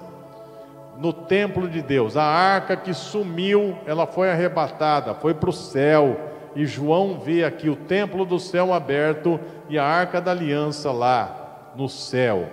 no 0.96 1.12
templo 1.12 1.68
de 1.68 1.82
Deus. 1.82 2.16
A 2.16 2.24
arca 2.24 2.74
que 2.74 2.94
sumiu, 2.94 3.76
ela 3.86 4.06
foi 4.06 4.30
arrebatada, 4.30 5.14
foi 5.14 5.34
para 5.34 5.50
o 5.50 5.52
céu. 5.52 6.18
E 6.56 6.64
João 6.64 7.20
vê 7.20 7.44
aqui 7.44 7.68
o 7.68 7.76
templo 7.76 8.24
do 8.24 8.40
céu 8.40 8.72
aberto 8.72 9.38
e 9.68 9.78
a 9.78 9.84
arca 9.84 10.22
da 10.22 10.30
aliança 10.30 10.90
lá 10.90 11.72
no 11.76 11.86
céu. 11.86 12.48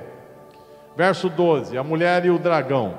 Verso 0.95 1.29
12: 1.29 1.77
a 1.77 1.83
mulher 1.83 2.25
e 2.25 2.29
o 2.29 2.37
dragão. 2.37 2.93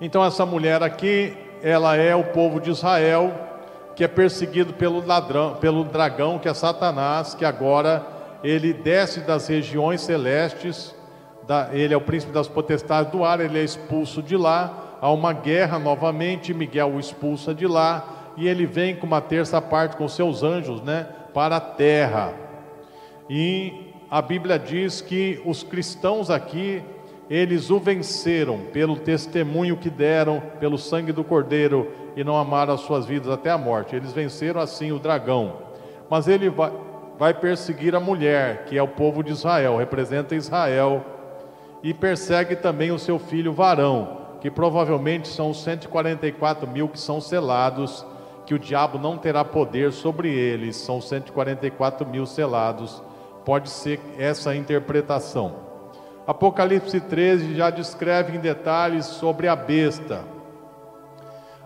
Então, 0.00 0.24
essa 0.24 0.44
mulher 0.46 0.82
aqui, 0.82 1.36
ela 1.62 1.96
é 1.96 2.16
o 2.16 2.24
povo 2.24 2.58
de 2.58 2.70
Israel 2.70 3.32
que 3.94 4.02
é 4.02 4.08
perseguido 4.08 4.72
pelo 4.72 5.06
ladrão, 5.06 5.54
pelo 5.54 5.84
dragão 5.84 6.38
que 6.38 6.48
é 6.48 6.54
Satanás, 6.54 7.34
que 7.34 7.44
agora 7.44 8.13
ele 8.44 8.74
desce 8.74 9.20
das 9.20 9.48
regiões 9.48 10.02
celestes, 10.02 10.94
ele 11.72 11.94
é 11.94 11.96
o 11.96 12.00
príncipe 12.00 12.30
das 12.32 12.46
potestades 12.46 13.10
do 13.10 13.24
ar, 13.24 13.40
ele 13.40 13.58
é 13.58 13.64
expulso 13.64 14.22
de 14.22 14.36
lá, 14.36 14.98
há 15.00 15.10
uma 15.10 15.32
guerra 15.32 15.78
novamente, 15.78 16.52
Miguel 16.52 16.92
o 16.92 17.00
expulsa 17.00 17.54
de 17.54 17.66
lá, 17.66 18.32
e 18.36 18.46
ele 18.46 18.66
vem 18.66 18.94
com 18.94 19.06
uma 19.06 19.20
terça 19.20 19.60
parte 19.62 19.96
com 19.96 20.06
seus 20.06 20.42
anjos, 20.42 20.82
né, 20.82 21.06
para 21.32 21.56
a 21.56 21.60
terra. 21.60 22.34
E 23.30 23.92
a 24.10 24.20
Bíblia 24.20 24.58
diz 24.58 25.00
que 25.00 25.40
os 25.44 25.62
cristãos 25.62 26.28
aqui, 26.28 26.82
eles 27.30 27.70
o 27.70 27.78
venceram 27.78 28.58
pelo 28.72 28.96
testemunho 28.96 29.78
que 29.78 29.88
deram, 29.88 30.42
pelo 30.60 30.76
sangue 30.76 31.12
do 31.12 31.24
Cordeiro, 31.24 31.90
e 32.14 32.22
não 32.22 32.36
amaram 32.36 32.74
as 32.74 32.80
suas 32.80 33.06
vidas 33.06 33.30
até 33.30 33.50
a 33.50 33.56
morte. 33.56 33.96
Eles 33.96 34.12
venceram 34.12 34.60
assim 34.60 34.92
o 34.92 34.98
dragão. 34.98 35.56
Mas 36.10 36.28
ele 36.28 36.50
vai, 36.50 36.70
vai 37.18 37.32
perseguir 37.32 37.94
a 37.94 38.00
mulher, 38.00 38.64
que 38.64 38.76
é 38.76 38.82
o 38.82 38.88
povo 38.88 39.22
de 39.22 39.32
Israel, 39.32 39.76
representa 39.76 40.34
Israel, 40.34 41.04
e 41.82 41.92
persegue 41.92 42.56
também 42.56 42.90
o 42.90 42.98
seu 42.98 43.18
filho 43.18 43.52
varão, 43.52 44.22
que 44.40 44.50
provavelmente 44.50 45.28
são 45.28 45.50
os 45.50 45.62
144 45.62 46.68
mil 46.68 46.88
que 46.88 46.98
são 46.98 47.20
selados, 47.20 48.04
que 48.46 48.54
o 48.54 48.58
diabo 48.58 48.98
não 48.98 49.16
terá 49.16 49.44
poder 49.44 49.92
sobre 49.92 50.28
eles, 50.28 50.76
são 50.76 51.00
144 51.00 52.06
mil 52.06 52.26
selados. 52.26 53.02
Pode 53.44 53.70
ser 53.70 54.00
essa 54.18 54.50
a 54.50 54.56
interpretação. 54.56 55.56
Apocalipse 56.26 57.00
13 57.00 57.54
já 57.54 57.68
descreve 57.70 58.36
em 58.36 58.40
detalhes 58.40 59.06
sobre 59.06 59.46
a 59.46 59.54
besta. 59.54 60.24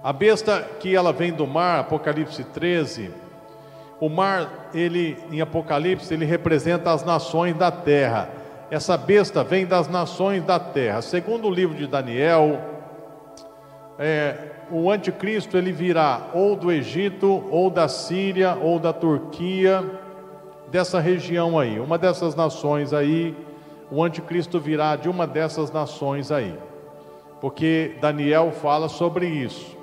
A 0.03 0.13
besta 0.13 0.63
que 0.81 0.95
ela 0.95 1.13
vem 1.13 1.33
do 1.33 1.47
mar, 1.47 1.81
Apocalipse 1.81 2.43
13, 2.43 3.11
o 4.01 4.09
mar, 4.09 4.71
ele 4.73 5.17
em 5.31 5.41
Apocalipse, 5.41 6.13
ele 6.13 6.25
representa 6.25 6.93
as 6.93 7.05
nações 7.05 7.57
da 7.57 7.71
terra. 7.71 8.31
Essa 8.71 8.97
besta 8.97 9.43
vem 9.43 9.67
das 9.67 9.89
nações 9.89 10.43
da 10.45 10.59
terra. 10.59 11.03
Segundo 11.03 11.49
o 11.49 11.51
livro 11.51 11.77
de 11.77 11.87
Daniel, 11.87 12.61
é, 13.99 14.53
o 14.71 14.91
anticristo 14.91 15.57
ele 15.57 15.73
virá 15.73 16.29
ou 16.33 16.55
do 16.55 16.71
Egito, 16.71 17.45
ou 17.51 17.71
da 17.71 17.89
Síria, 17.89 18.57
ou 18.61 18.79
da 18.79 18.93
Turquia, 18.93 19.85
dessa 20.71 21.01
região 21.01 21.59
aí, 21.59 21.81
uma 21.81 21.99
dessas 21.99 22.35
nações 22.35 22.93
aí, 22.93 23.35
o 23.91 24.05
anticristo 24.05 24.61
virá 24.61 24.95
de 24.97 25.09
uma 25.09 25.27
dessas 25.27 25.73
nações 25.73 26.31
aí. 26.31 26.55
Porque 27.41 27.97
Daniel 28.01 28.53
fala 28.53 28.89
sobre 28.89 29.27
isso, 29.27 29.77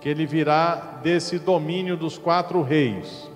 que 0.00 0.08
ele 0.08 0.26
virá 0.26 0.98
desse 1.02 1.38
domínio 1.38 1.96
dos 1.96 2.18
quatro 2.18 2.60
reis. 2.60 3.31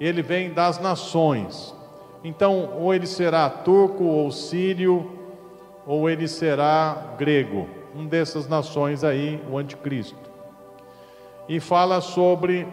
Ele 0.00 0.22
vem 0.22 0.52
das 0.52 0.78
nações. 0.78 1.74
Então, 2.22 2.70
ou 2.78 2.92
ele 2.92 3.06
será 3.06 3.48
turco 3.48 4.04
ou 4.04 4.30
sírio, 4.32 5.12
ou 5.86 6.10
ele 6.10 6.26
será 6.26 7.14
grego, 7.16 7.68
um 7.94 8.06
dessas 8.06 8.48
nações 8.48 9.04
aí, 9.04 9.40
o 9.48 9.56
anticristo. 9.56 10.18
E 11.48 11.60
fala 11.60 12.00
sobre 12.00 12.66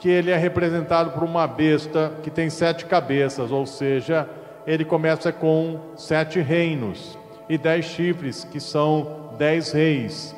que 0.00 0.08
ele 0.08 0.30
é 0.30 0.36
representado 0.36 1.10
por 1.10 1.22
uma 1.22 1.46
besta 1.46 2.12
que 2.22 2.30
tem 2.30 2.50
sete 2.50 2.84
cabeças, 2.86 3.50
ou 3.50 3.64
seja, 3.66 4.28
ele 4.66 4.84
começa 4.84 5.32
com 5.32 5.80
sete 5.96 6.40
reinos 6.40 7.18
e 7.48 7.56
dez 7.56 7.86
chifres, 7.86 8.44
que 8.44 8.60
são 8.60 9.30
dez 9.38 9.72
reis. 9.72 10.34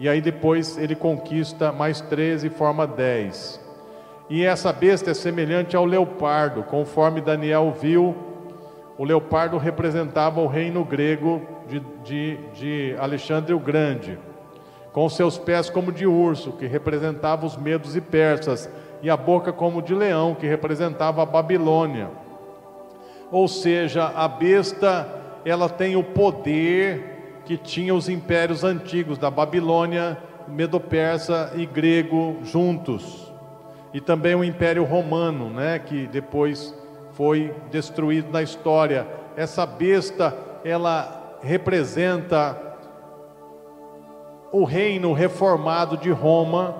E 0.00 0.08
aí 0.08 0.20
depois 0.20 0.76
ele 0.76 0.94
conquista 0.94 1.70
mais 1.70 2.00
três 2.00 2.42
e 2.42 2.50
forma 2.50 2.86
dez. 2.86 3.60
E 4.28 4.44
essa 4.44 4.72
besta 4.72 5.10
é 5.10 5.14
semelhante 5.14 5.76
ao 5.76 5.84
leopardo, 5.84 6.62
conforme 6.62 7.20
Daniel 7.20 7.74
viu, 7.78 8.14
o 8.96 9.04
leopardo 9.04 9.58
representava 9.58 10.40
o 10.40 10.46
reino 10.46 10.84
grego 10.84 11.42
de, 11.68 11.80
de, 12.04 12.38
de 12.54 12.96
Alexandre 12.98 13.52
o 13.52 13.58
Grande 13.58 14.18
com 14.94 15.08
seus 15.08 15.36
pés 15.36 15.68
como 15.68 15.90
de 15.90 16.06
urso, 16.06 16.52
que 16.52 16.66
representava 16.66 17.44
os 17.44 17.56
medos 17.56 17.96
e 17.96 18.00
persas, 18.00 18.70
e 19.02 19.10
a 19.10 19.16
boca 19.16 19.52
como 19.52 19.82
de 19.82 19.92
leão, 19.92 20.36
que 20.36 20.46
representava 20.46 21.20
a 21.20 21.26
Babilônia. 21.26 22.08
Ou 23.28 23.48
seja, 23.48 24.12
a 24.14 24.28
besta, 24.28 25.08
ela 25.44 25.68
tem 25.68 25.96
o 25.96 26.04
poder 26.04 27.40
que 27.44 27.56
tinha 27.56 27.92
os 27.92 28.08
impérios 28.08 28.62
antigos 28.62 29.18
da 29.18 29.32
Babilônia, 29.32 30.16
Medo-Persa 30.46 31.50
e 31.56 31.66
grego 31.66 32.36
juntos. 32.44 33.33
E 33.94 34.00
também 34.00 34.34
o 34.34 34.42
Império 34.42 34.82
Romano, 34.82 35.48
né, 35.48 35.78
que 35.78 36.08
depois 36.08 36.74
foi 37.12 37.54
destruído 37.70 38.28
na 38.32 38.42
história. 38.42 39.06
Essa 39.36 39.64
besta, 39.64 40.36
ela 40.64 41.38
representa 41.40 42.60
o 44.50 44.64
reino 44.64 45.12
reformado 45.12 45.96
de 45.96 46.10
Roma, 46.10 46.74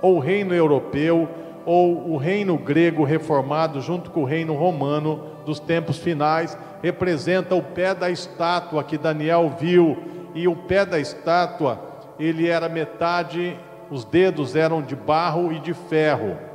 ou 0.00 0.16
o 0.16 0.20
reino 0.20 0.54
europeu, 0.54 1.28
ou 1.66 2.10
o 2.10 2.16
reino 2.16 2.56
grego 2.56 3.04
reformado 3.04 3.82
junto 3.82 4.10
com 4.10 4.22
o 4.22 4.26
reino 4.26 4.54
romano 4.54 5.22
dos 5.44 5.60
tempos 5.60 5.98
finais, 5.98 6.56
representa 6.82 7.54
o 7.54 7.62
pé 7.62 7.94
da 7.94 8.08
estátua 8.08 8.82
que 8.82 8.96
Daniel 8.96 9.52
viu, 9.58 9.98
e 10.34 10.48
o 10.48 10.56
pé 10.56 10.86
da 10.86 10.98
estátua, 10.98 11.78
ele 12.18 12.48
era 12.48 12.70
metade, 12.70 13.54
os 13.90 14.02
dedos 14.02 14.56
eram 14.56 14.80
de 14.80 14.96
barro 14.96 15.52
e 15.52 15.58
de 15.58 15.74
ferro. 15.74 16.53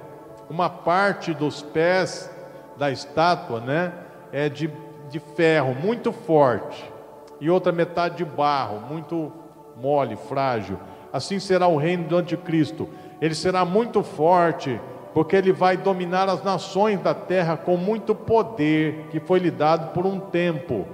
Uma 0.49 0.69
parte 0.69 1.33
dos 1.33 1.61
pés 1.61 2.29
da 2.77 2.89
estátua, 2.89 3.59
né, 3.59 3.93
é 4.31 4.49
de, 4.49 4.71
de 5.09 5.19
ferro, 5.19 5.75
muito 5.75 6.11
forte, 6.11 6.91
e 7.39 7.49
outra 7.49 7.71
metade 7.71 8.17
de 8.17 8.25
barro, 8.25 8.79
muito 8.79 9.31
mole, 9.75 10.15
frágil. 10.15 10.79
Assim 11.11 11.39
será 11.39 11.67
o 11.67 11.77
reino 11.77 12.05
do 12.05 12.17
anticristo. 12.17 12.89
Ele 13.21 13.33
será 13.33 13.65
muito 13.65 14.03
forte, 14.03 14.79
porque 15.13 15.35
ele 15.35 15.51
vai 15.51 15.75
dominar 15.75 16.29
as 16.29 16.43
nações 16.43 16.99
da 16.99 17.13
terra 17.13 17.57
com 17.57 17.77
muito 17.77 18.13
poder 18.13 19.07
que 19.09 19.19
foi 19.19 19.39
lhe 19.39 19.51
dado 19.51 19.91
por 19.93 20.05
um 20.05 20.19
tempo. 20.19 20.87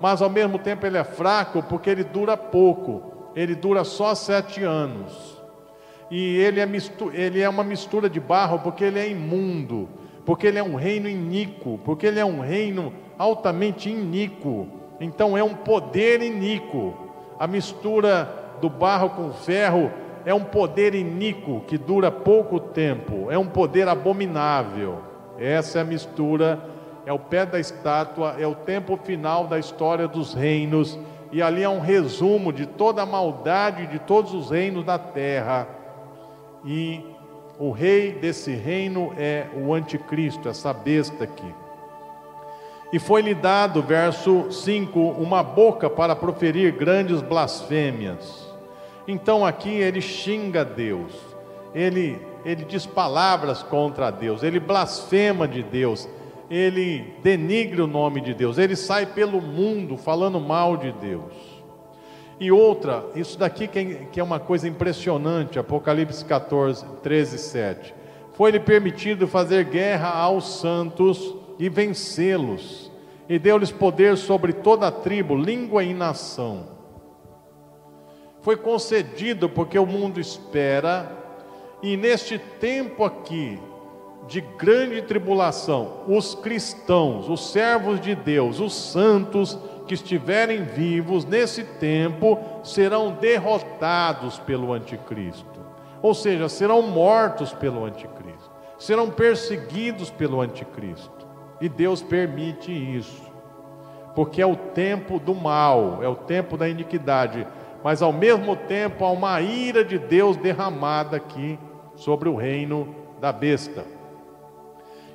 Mas 0.00 0.22
ao 0.22 0.30
mesmo 0.30 0.58
tempo 0.58 0.86
ele 0.86 0.98
é 0.98 1.04
fraco, 1.04 1.62
porque 1.62 1.90
ele 1.90 2.04
dura 2.04 2.36
pouco. 2.36 3.30
Ele 3.34 3.54
dura 3.54 3.84
só 3.84 4.14
sete 4.14 4.62
anos. 4.62 5.35
E 6.10 6.36
ele 6.38 6.60
é, 6.60 6.68
ele 7.12 7.40
é 7.40 7.48
uma 7.48 7.64
mistura 7.64 8.08
de 8.08 8.20
barro, 8.20 8.60
porque 8.60 8.84
ele 8.84 8.98
é 8.98 9.08
imundo, 9.08 9.88
porque 10.24 10.46
ele 10.46 10.58
é 10.58 10.62
um 10.62 10.74
reino 10.74 11.08
iníquo, 11.08 11.80
porque 11.84 12.06
ele 12.06 12.20
é 12.20 12.24
um 12.24 12.40
reino 12.40 12.92
altamente 13.18 13.90
iníquo. 13.90 14.68
Então 15.00 15.36
é 15.36 15.42
um 15.42 15.54
poder 15.54 16.22
iníquo 16.22 17.06
a 17.38 17.46
mistura 17.46 18.56
do 18.60 18.70
barro 18.70 19.10
com 19.10 19.32
ferro 19.32 19.92
é 20.24 20.32
um 20.34 20.42
poder 20.42 20.94
iníquo 20.94 21.62
que 21.66 21.78
dura 21.78 22.10
pouco 22.10 22.58
tempo, 22.58 23.30
é 23.30 23.38
um 23.38 23.46
poder 23.46 23.86
abominável. 23.88 25.00
Essa 25.38 25.78
é 25.78 25.82
a 25.82 25.84
mistura, 25.84 26.58
é 27.04 27.12
o 27.12 27.18
pé 27.18 27.46
da 27.46 27.60
estátua, 27.60 28.36
é 28.38 28.46
o 28.46 28.54
tempo 28.54 28.96
final 28.96 29.46
da 29.46 29.58
história 29.58 30.08
dos 30.08 30.34
reinos, 30.34 30.98
e 31.30 31.42
ali 31.42 31.62
é 31.62 31.68
um 31.68 31.78
resumo 31.78 32.52
de 32.52 32.66
toda 32.66 33.02
a 33.02 33.06
maldade 33.06 33.86
de 33.86 33.98
todos 33.98 34.32
os 34.32 34.50
reinos 34.50 34.84
da 34.84 34.98
terra. 34.98 35.68
E 36.66 37.00
o 37.58 37.70
rei 37.70 38.12
desse 38.12 38.52
reino 38.52 39.14
é 39.16 39.46
o 39.54 39.72
anticristo, 39.72 40.48
essa 40.48 40.72
besta 40.72 41.24
aqui. 41.24 41.54
E 42.92 42.98
foi-lhe 42.98 43.34
dado, 43.34 43.82
verso 43.82 44.50
5, 44.50 44.98
uma 44.98 45.42
boca 45.42 45.88
para 45.88 46.14
proferir 46.14 46.72
grandes 46.72 47.22
blasfêmias. 47.22 48.46
Então 49.08 49.46
aqui 49.46 49.70
ele 49.70 50.00
xinga 50.00 50.64
Deus, 50.64 51.12
ele, 51.74 52.20
ele 52.44 52.64
diz 52.64 52.84
palavras 52.84 53.62
contra 53.62 54.10
Deus, 54.10 54.42
ele 54.42 54.58
blasfema 54.58 55.46
de 55.46 55.62
Deus, 55.62 56.08
ele 56.50 57.14
denigre 57.22 57.80
o 57.80 57.86
nome 57.86 58.20
de 58.20 58.34
Deus, 58.34 58.58
ele 58.58 58.74
sai 58.74 59.06
pelo 59.06 59.40
mundo 59.40 59.96
falando 59.96 60.40
mal 60.40 60.76
de 60.76 60.90
Deus. 60.92 61.55
E 62.38 62.52
outra, 62.52 63.04
isso 63.14 63.38
daqui 63.38 63.66
que 63.66 64.20
é 64.20 64.22
uma 64.22 64.38
coisa 64.38 64.68
impressionante, 64.68 65.58
Apocalipse 65.58 66.24
14, 66.24 66.84
13, 67.02 67.38
7. 67.38 67.94
Foi-lhe 68.34 68.60
permitido 68.60 69.26
fazer 69.26 69.64
guerra 69.64 70.10
aos 70.10 70.60
santos 70.60 71.34
e 71.58 71.70
vencê-los, 71.70 72.92
e 73.26 73.38
deu-lhes 73.38 73.70
poder 73.70 74.18
sobre 74.18 74.52
toda 74.52 74.88
a 74.88 74.92
tribo, 74.92 75.34
língua 75.34 75.82
e 75.82 75.94
nação. 75.94 76.68
Foi 78.42 78.56
concedido 78.56 79.48
porque 79.48 79.78
o 79.78 79.86
mundo 79.86 80.20
espera, 80.20 81.10
e 81.82 81.96
neste 81.96 82.38
tempo 82.38 83.02
aqui 83.02 83.58
de 84.28 84.40
grande 84.40 85.00
tribulação, 85.02 86.02
os 86.06 86.34
cristãos, 86.34 87.28
os 87.28 87.50
servos 87.50 88.00
de 88.00 88.14
Deus, 88.14 88.60
os 88.60 88.74
santos 88.74 89.58
que 89.86 89.94
estiverem 89.94 90.64
vivos 90.64 91.24
nesse 91.24 91.62
tempo 91.62 92.38
serão 92.62 93.12
derrotados 93.12 94.38
pelo 94.40 94.72
anticristo. 94.72 95.60
Ou 96.02 96.14
seja, 96.14 96.48
serão 96.48 96.82
mortos 96.82 97.52
pelo 97.52 97.84
anticristo, 97.84 98.50
serão 98.78 99.10
perseguidos 99.10 100.10
pelo 100.10 100.40
anticristo. 100.40 101.26
E 101.60 101.68
Deus 101.68 102.02
permite 102.02 102.70
isso, 102.70 103.22
porque 104.14 104.42
é 104.42 104.46
o 104.46 104.56
tempo 104.56 105.18
do 105.18 105.34
mal, 105.34 106.02
é 106.02 106.08
o 106.08 106.14
tempo 106.14 106.56
da 106.56 106.68
iniquidade, 106.68 107.46
mas 107.82 108.02
ao 108.02 108.12
mesmo 108.12 108.54
tempo 108.56 109.04
há 109.04 109.10
uma 109.10 109.40
ira 109.40 109.84
de 109.84 109.98
Deus 109.98 110.36
derramada 110.36 111.16
aqui 111.16 111.58
sobre 111.94 112.28
o 112.28 112.36
reino 112.36 112.94
da 113.20 113.32
besta. 113.32 113.84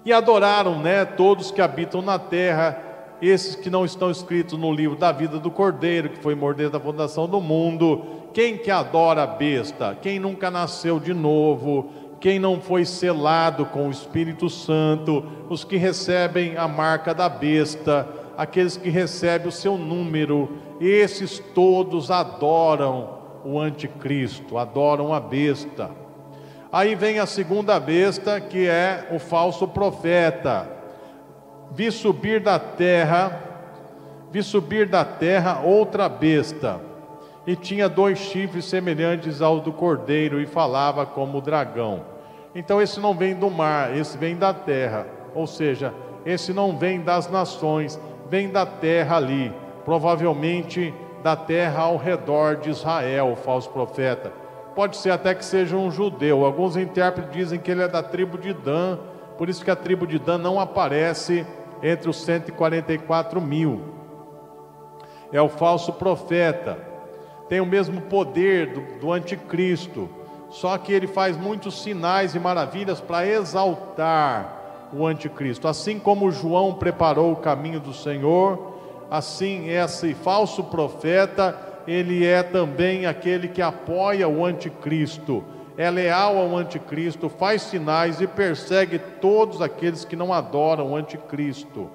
E 0.03 0.11
adoraram, 0.11 0.79
né, 0.79 1.05
todos 1.05 1.51
que 1.51 1.61
habitam 1.61 2.01
na 2.01 2.17
terra, 2.17 2.90
esses 3.21 3.55
que 3.55 3.69
não 3.69 3.85
estão 3.85 4.09
escritos 4.09 4.57
no 4.57 4.73
livro 4.73 4.97
da 4.97 5.11
vida 5.11 5.39
do 5.39 5.51
Cordeiro, 5.51 6.09
que 6.09 6.21
foi 6.21 6.35
morder 6.35 6.69
da 6.69 6.79
fundação 6.79 7.27
do 7.27 7.39
mundo. 7.39 8.03
Quem 8.33 8.57
que 8.57 8.71
adora 8.71 9.23
a 9.23 9.27
besta? 9.27 9.97
Quem 10.01 10.19
nunca 10.19 10.49
nasceu 10.49 10.99
de 10.99 11.13
novo? 11.13 11.89
quem 12.21 12.37
não 12.37 12.61
foi 12.61 12.85
selado 12.85 13.65
com 13.65 13.87
o 13.87 13.91
Espírito 13.91 14.47
Santo, 14.47 15.25
os 15.49 15.63
que 15.63 15.75
recebem 15.75 16.55
a 16.55 16.67
marca 16.67 17.15
da 17.15 17.27
besta, 17.27 18.07
aqueles 18.37 18.77
que 18.77 18.91
recebem 18.91 19.47
o 19.47 19.51
seu 19.51 19.75
número, 19.75 20.55
esses 20.79 21.39
todos 21.39 22.11
adoram 22.11 23.17
o 23.43 23.59
anticristo, 23.59 24.59
adoram 24.59 25.11
a 25.11 25.19
besta. 25.19 25.89
Aí 26.71 26.93
vem 26.93 27.17
a 27.17 27.25
segunda 27.25 27.79
besta, 27.79 28.39
que 28.39 28.67
é 28.67 29.09
o 29.11 29.17
falso 29.17 29.67
profeta. 29.67 30.69
Vi 31.73 31.89
subir 31.91 32.41
da 32.41 32.59
terra, 32.59 33.41
vi 34.29 34.43
subir 34.43 34.87
da 34.87 35.05
terra 35.05 35.61
outra 35.63 36.09
besta, 36.09 36.81
e 37.47 37.55
tinha 37.55 37.87
dois 37.87 38.19
chifres 38.19 38.65
semelhantes 38.65 39.41
ao 39.41 39.59
do 39.59 39.71
cordeiro, 39.71 40.41
e 40.41 40.45
falava 40.45 41.05
como 41.05 41.37
o 41.37 41.41
dragão. 41.41 42.01
Então 42.53 42.81
esse 42.81 42.99
não 42.99 43.13
vem 43.13 43.33
do 43.33 43.49
mar, 43.49 43.95
esse 43.95 44.17
vem 44.17 44.35
da 44.35 44.53
terra. 44.53 45.07
Ou 45.33 45.47
seja, 45.47 45.93
esse 46.25 46.53
não 46.53 46.77
vem 46.77 47.01
das 47.01 47.31
nações, 47.31 47.99
vem 48.29 48.49
da 48.49 48.65
terra 48.65 49.15
ali. 49.15 49.53
Provavelmente 49.85 50.93
da 51.23 51.35
terra 51.35 51.83
ao 51.83 51.97
redor 51.97 52.57
de 52.57 52.69
Israel, 52.69 53.31
o 53.31 53.35
falso 53.35 53.69
profeta. 53.69 54.31
Pode 54.75 54.97
ser 54.97 55.11
até 55.11 55.33
que 55.33 55.45
seja 55.45 55.77
um 55.77 55.89
judeu. 55.89 56.45
Alguns 56.45 56.75
intérpretes 56.75 57.33
dizem 57.33 57.59
que 57.59 57.71
ele 57.71 57.83
é 57.83 57.87
da 57.87 58.03
tribo 58.03 58.37
de 58.37 58.53
Dan, 58.53 58.97
por 59.37 59.49
isso 59.49 59.63
que 59.63 59.71
a 59.71 59.75
tribo 59.75 60.05
de 60.05 60.19
Dan 60.19 60.37
não 60.37 60.59
aparece 60.59 61.45
entre 61.81 62.09
os 62.09 62.21
144 62.21 63.41
mil. 63.41 63.81
É 65.31 65.41
o 65.41 65.49
falso 65.49 65.93
profeta. 65.93 66.77
Tem 67.47 67.59
o 67.59 67.65
mesmo 67.65 68.01
poder 68.01 68.73
do, 68.73 68.99
do 68.99 69.11
anticristo, 69.11 70.09
só 70.49 70.77
que 70.77 70.93
ele 70.93 71.07
faz 71.07 71.37
muitos 71.37 71.81
sinais 71.81 72.35
e 72.35 72.39
maravilhas 72.39 73.01
para 73.01 73.25
exaltar 73.25 74.89
o 74.93 75.05
anticristo. 75.05 75.67
Assim 75.67 75.99
como 75.99 76.31
João 76.31 76.73
preparou 76.73 77.31
o 77.31 77.37
caminho 77.37 77.79
do 77.79 77.93
Senhor, 77.93 78.73
assim 79.09 79.69
esse 79.69 80.13
falso 80.13 80.63
profeta, 80.65 81.57
ele 81.87 82.25
é 82.25 82.43
também 82.43 83.05
aquele 83.05 83.47
que 83.47 83.61
apoia 83.61 84.27
o 84.27 84.45
anticristo 84.45 85.43
é 85.81 85.89
leal 85.89 86.37
ao 86.37 86.55
anticristo, 86.55 87.27
faz 87.27 87.63
sinais 87.63 88.21
e 88.21 88.27
persegue 88.27 88.99
todos 88.99 89.63
aqueles 89.63 90.05
que 90.05 90.15
não 90.15 90.31
adoram 90.31 90.91
o 90.91 90.95
anticristo. 90.95 91.89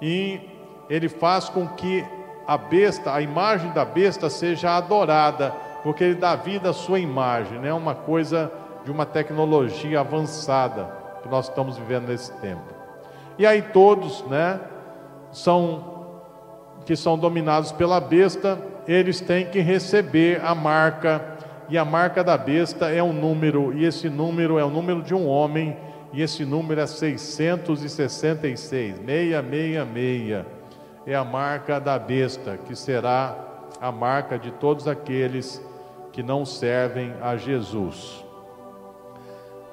E 0.00 0.40
ele 0.88 1.06
faz 1.06 1.50
com 1.50 1.68
que 1.68 2.02
a 2.46 2.56
besta, 2.56 3.12
a 3.12 3.20
imagem 3.20 3.70
da 3.72 3.84
besta 3.84 4.30
seja 4.30 4.78
adorada, 4.78 5.50
porque 5.82 6.04
ele 6.04 6.14
dá 6.14 6.34
vida 6.34 6.70
à 6.70 6.72
sua 6.72 6.98
imagem, 6.98 7.58
é 7.58 7.60
né? 7.60 7.72
uma 7.74 7.94
coisa 7.94 8.50
de 8.82 8.90
uma 8.90 9.04
tecnologia 9.04 10.00
avançada 10.00 10.90
que 11.22 11.28
nós 11.28 11.50
estamos 11.50 11.76
vivendo 11.76 12.08
nesse 12.08 12.32
tempo. 12.38 12.64
E 13.38 13.46
aí 13.46 13.60
todos, 13.60 14.22
né, 14.24 14.58
são 15.30 15.98
que 16.86 16.96
são 16.96 17.18
dominados 17.18 17.72
pela 17.72 18.00
besta, 18.00 18.58
eles 18.88 19.20
têm 19.20 19.44
que 19.44 19.60
receber 19.60 20.42
a 20.42 20.54
marca 20.54 21.36
e 21.70 21.78
a 21.78 21.84
marca 21.84 22.24
da 22.24 22.36
besta 22.36 22.90
é 22.90 23.00
um 23.00 23.12
número, 23.12 23.72
e 23.72 23.84
esse 23.84 24.10
número 24.10 24.58
é 24.58 24.64
o 24.64 24.70
número 24.70 25.00
de 25.02 25.14
um 25.14 25.28
homem, 25.28 25.76
e 26.12 26.20
esse 26.20 26.44
número 26.44 26.80
é 26.80 26.86
666, 26.86 28.58
666. 28.98 30.44
É 31.06 31.14
a 31.14 31.24
marca 31.24 31.78
da 31.80 31.96
besta, 31.96 32.58
que 32.66 32.74
será 32.74 33.36
a 33.80 33.92
marca 33.92 34.36
de 34.36 34.50
todos 34.50 34.88
aqueles 34.88 35.64
que 36.12 36.24
não 36.24 36.44
servem 36.44 37.14
a 37.22 37.36
Jesus. 37.36 38.24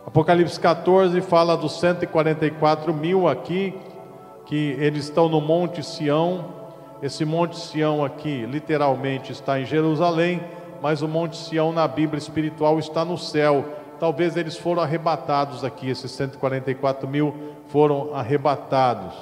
Apocalipse 0.05 0.59
14 0.59 1.19
fala 1.21 1.57
dos 1.57 1.79
144 1.79 2.93
mil 2.93 3.27
aqui, 3.27 3.73
que 4.45 4.75
eles 4.77 5.05
estão 5.05 5.27
no 5.27 5.41
Monte 5.41 5.83
Sião. 5.83 6.53
Esse 7.01 7.25
Monte 7.25 7.57
Sião 7.57 8.05
aqui, 8.05 8.45
literalmente, 8.45 9.31
está 9.31 9.59
em 9.59 9.65
Jerusalém 9.65 10.39
mas 10.81 11.01
o 11.01 11.07
Monte 11.07 11.37
Sião 11.37 11.71
na 11.71 11.87
Bíblia 11.87 12.17
espiritual 12.17 12.79
está 12.79 13.03
no 13.03 13.17
céu. 13.17 13.65
Talvez 13.99 14.37
eles 14.37 14.55
foram 14.57 14.81
arrebatados 14.81 15.63
aqui, 15.63 15.89
esses 15.89 16.11
144 16.11 17.07
mil 17.07 17.33
foram 17.67 18.13
arrebatados, 18.13 19.15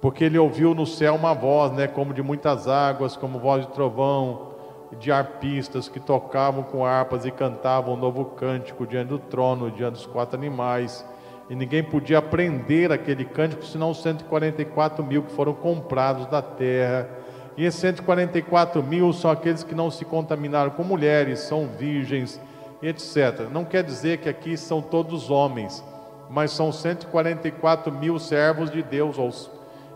porque 0.00 0.24
ele 0.24 0.38
ouviu 0.38 0.74
no 0.74 0.86
céu 0.86 1.14
uma 1.14 1.34
voz, 1.34 1.72
né, 1.72 1.86
como 1.86 2.14
de 2.14 2.22
muitas 2.22 2.68
águas, 2.68 3.16
como 3.16 3.38
voz 3.38 3.66
de 3.66 3.72
trovão, 3.72 4.54
de 4.98 5.10
arpistas 5.10 5.88
que 5.88 5.98
tocavam 5.98 6.62
com 6.62 6.86
harpas 6.86 7.26
e 7.26 7.30
cantavam 7.30 7.94
um 7.94 7.96
novo 7.96 8.24
cântico 8.24 8.86
diante 8.86 9.08
do 9.08 9.18
trono, 9.18 9.70
diante 9.70 9.94
dos 9.94 10.06
quatro 10.06 10.38
animais. 10.38 11.04
E 11.50 11.54
ninguém 11.54 11.82
podia 11.82 12.18
aprender 12.18 12.92
aquele 12.92 13.24
cântico, 13.24 13.64
senão 13.64 13.90
os 13.90 14.00
144 14.02 15.04
mil 15.04 15.22
que 15.24 15.32
foram 15.32 15.52
comprados 15.52 16.26
da 16.26 16.40
terra 16.40 17.08
e 17.56 17.64
esses 17.64 17.80
144 17.80 18.82
mil 18.82 19.12
são 19.12 19.30
aqueles 19.30 19.62
que 19.62 19.74
não 19.74 19.90
se 19.90 20.04
contaminaram 20.04 20.70
com 20.70 20.84
mulheres, 20.84 21.40
são 21.40 21.66
virgens, 21.66 22.40
etc. 22.82 23.48
Não 23.50 23.64
quer 23.64 23.82
dizer 23.82 24.18
que 24.18 24.28
aqui 24.28 24.56
são 24.58 24.82
todos 24.82 25.30
homens, 25.30 25.82
mas 26.28 26.50
são 26.50 26.70
144 26.70 27.90
mil 27.90 28.18
servos 28.18 28.70
de 28.70 28.82
Deus, 28.82 29.18
ou 29.18 29.30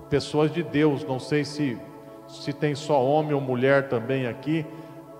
pessoas 0.08 0.50
de 0.50 0.62
Deus. 0.62 1.04
Não 1.04 1.18
sei 1.18 1.44
se, 1.44 1.78
se 2.28 2.52
tem 2.52 2.74
só 2.74 3.04
homem 3.04 3.34
ou 3.34 3.40
mulher 3.42 3.88
também 3.88 4.26
aqui, 4.26 4.64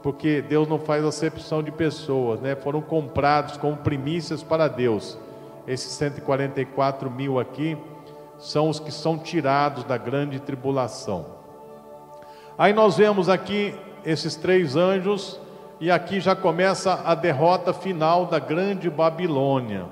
porque 0.03 0.41
Deus 0.41 0.67
não 0.67 0.79
faz 0.79 1.05
acepção 1.05 1.63
de 1.63 1.71
pessoas, 1.71 2.41
né? 2.41 2.57
Foram 2.57 2.81
comprados 2.81 3.59
como 3.59 3.77
primícias 3.77 4.43
para 4.43 4.67
Deus. 4.67 5.19
Esses 5.67 5.93
144 5.93 7.11
mil 7.11 7.39
aqui 7.39 7.77
são 8.39 8.71
os 8.71 8.81
que 8.81 8.91
são 8.91 9.19
tirados 9.19 9.85
da 9.85 9.99
grande 9.99 10.41
tribulação. 10.41 11.40
Aí 12.61 12.75
nós 12.75 12.99
vemos 12.99 13.31
aqui 13.31 13.75
esses 14.05 14.37
três 14.37 14.77
anjos, 14.77 15.41
e 15.81 15.91
aqui 15.91 16.21
já 16.21 16.37
começa 16.37 17.01
a 17.07 17.15
derrota 17.15 17.73
final 17.73 18.27
da 18.27 18.39
grande 18.39 18.91
Babilônia. 18.91 19.87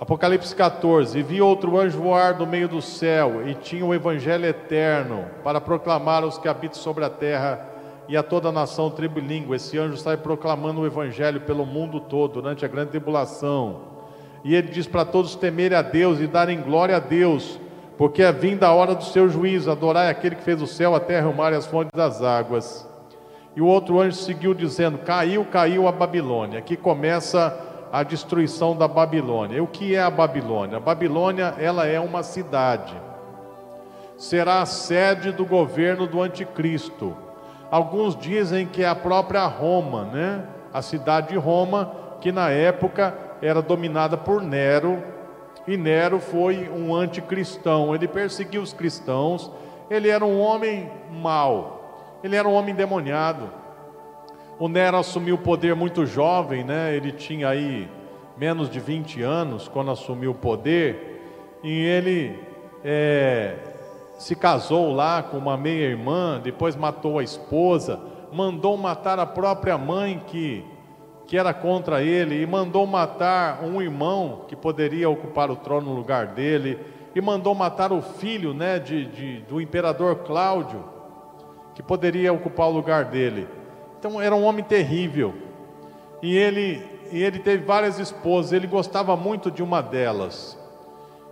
Apocalipse 0.00 0.52
14: 0.52 1.16
E 1.16 1.22
vi 1.22 1.40
outro 1.40 1.78
anjo 1.78 2.02
voar 2.02 2.34
do 2.34 2.48
meio 2.48 2.66
do 2.66 2.82
céu, 2.82 3.48
e 3.48 3.54
tinha 3.54 3.86
o 3.86 3.94
evangelho 3.94 4.44
eterno, 4.44 5.24
para 5.44 5.60
proclamar 5.60 6.24
aos 6.24 6.36
que 6.36 6.48
habitam 6.48 6.80
sobre 6.80 7.04
a 7.04 7.10
terra 7.10 7.68
e 8.08 8.16
a 8.16 8.22
toda 8.24 8.48
a 8.48 8.52
nação, 8.52 8.92
língua. 8.98 9.54
Esse 9.54 9.78
anjo 9.78 9.96
sai 9.98 10.16
proclamando 10.16 10.80
o 10.80 10.86
evangelho 10.86 11.42
pelo 11.42 11.64
mundo 11.64 12.00
todo, 12.00 12.42
durante 12.42 12.64
a 12.64 12.68
grande 12.68 12.90
tribulação. 12.90 13.82
E 14.42 14.52
ele 14.52 14.66
diz 14.66 14.88
para 14.88 15.04
todos 15.04 15.36
temerem 15.36 15.78
a 15.78 15.82
Deus 15.82 16.18
e 16.18 16.26
darem 16.26 16.60
glória 16.60 16.96
a 16.96 16.98
Deus, 16.98 17.60
porque 17.96 18.22
é 18.22 18.32
vinda 18.32 18.66
a 18.66 18.74
hora 18.74 18.94
do 18.94 19.04
seu 19.04 19.28
juízo, 19.28 19.70
adorai 19.70 20.10
aquele 20.10 20.34
que 20.34 20.42
fez 20.42 20.60
o 20.60 20.66
céu, 20.66 20.94
a 20.94 21.00
terra, 21.00 21.28
o 21.28 21.36
mar 21.36 21.52
e 21.52 21.56
as 21.56 21.66
fontes 21.66 21.92
das 21.94 22.22
águas. 22.22 22.88
E 23.54 23.60
o 23.60 23.66
outro 23.66 24.00
anjo 24.00 24.16
seguiu 24.16 24.52
dizendo: 24.52 24.98
Caiu, 24.98 25.44
caiu 25.44 25.86
a 25.86 25.92
Babilônia. 25.92 26.58
Aqui 26.58 26.76
começa 26.76 27.56
a 27.92 28.02
destruição 28.02 28.76
da 28.76 28.88
Babilônia. 28.88 29.58
E 29.58 29.60
o 29.60 29.66
que 29.68 29.94
é 29.94 30.02
a 30.02 30.10
Babilônia? 30.10 30.78
A 30.78 30.80
Babilônia, 30.80 31.54
ela 31.58 31.86
é 31.86 32.00
uma 32.00 32.24
cidade. 32.24 32.94
Será 34.16 34.62
a 34.62 34.66
sede 34.66 35.30
do 35.30 35.44
governo 35.44 36.06
do 36.06 36.20
anticristo. 36.20 37.16
Alguns 37.70 38.16
dizem 38.16 38.66
que 38.66 38.82
é 38.82 38.88
a 38.88 38.94
própria 38.94 39.46
Roma, 39.46 40.04
né? 40.04 40.44
A 40.72 40.82
cidade 40.82 41.28
de 41.28 41.36
Roma, 41.36 41.92
que 42.20 42.32
na 42.32 42.50
época 42.50 43.14
era 43.40 43.62
dominada 43.62 44.16
por 44.16 44.42
Nero, 44.42 45.02
e 45.66 45.76
Nero 45.76 46.20
foi 46.20 46.68
um 46.68 46.94
anticristão, 46.94 47.94
ele 47.94 48.06
perseguiu 48.06 48.62
os 48.62 48.72
cristãos, 48.72 49.50
ele 49.90 50.08
era 50.08 50.24
um 50.24 50.40
homem 50.40 50.90
mau, 51.10 52.18
ele 52.22 52.36
era 52.36 52.48
um 52.48 52.52
homem 52.52 52.74
demoniado. 52.74 53.50
O 54.58 54.68
Nero 54.68 54.98
assumiu 54.98 55.34
o 55.34 55.38
poder 55.38 55.74
muito 55.74 56.06
jovem, 56.06 56.62
né? 56.62 56.94
Ele 56.94 57.10
tinha 57.10 57.48
aí 57.48 57.88
menos 58.36 58.68
de 58.68 58.78
20 58.78 59.22
anos 59.22 59.68
quando 59.68 59.90
assumiu 59.90 60.32
o 60.32 60.34
poder, 60.34 61.58
e 61.62 61.70
ele 61.70 62.38
é, 62.84 63.56
se 64.18 64.36
casou 64.36 64.92
lá 64.92 65.22
com 65.22 65.38
uma 65.38 65.56
meia-irmã, 65.56 66.40
depois 66.42 66.76
matou 66.76 67.18
a 67.18 67.22
esposa, 67.24 68.00
mandou 68.32 68.76
matar 68.76 69.18
a 69.18 69.26
própria 69.26 69.78
mãe 69.78 70.22
que 70.26 70.64
que 71.26 71.38
era 71.38 71.54
contra 71.54 72.02
ele 72.02 72.42
e 72.42 72.46
mandou 72.46 72.86
matar 72.86 73.62
um 73.64 73.80
irmão 73.80 74.44
que 74.46 74.54
poderia 74.54 75.08
ocupar 75.08 75.50
o 75.50 75.56
trono 75.56 75.90
no 75.90 75.96
lugar 75.96 76.28
dele 76.28 76.78
e 77.14 77.20
mandou 77.20 77.54
matar 77.54 77.92
o 77.92 78.02
filho 78.02 78.52
né, 78.52 78.78
de, 78.78 79.06
de, 79.06 79.40
do 79.40 79.60
imperador 79.60 80.16
Cláudio 80.16 80.84
que 81.74 81.82
poderia 81.82 82.32
ocupar 82.32 82.68
o 82.68 82.72
lugar 82.72 83.06
dele. 83.06 83.48
Então 83.98 84.20
era 84.20 84.34
um 84.34 84.44
homem 84.44 84.64
terrível 84.64 85.34
e 86.22 86.36
ele, 86.36 86.84
e 87.10 87.22
ele 87.22 87.38
teve 87.38 87.64
várias 87.64 87.98
esposas, 87.98 88.52
ele 88.52 88.66
gostava 88.66 89.16
muito 89.16 89.50
de 89.50 89.62
uma 89.62 89.80
delas 89.80 90.58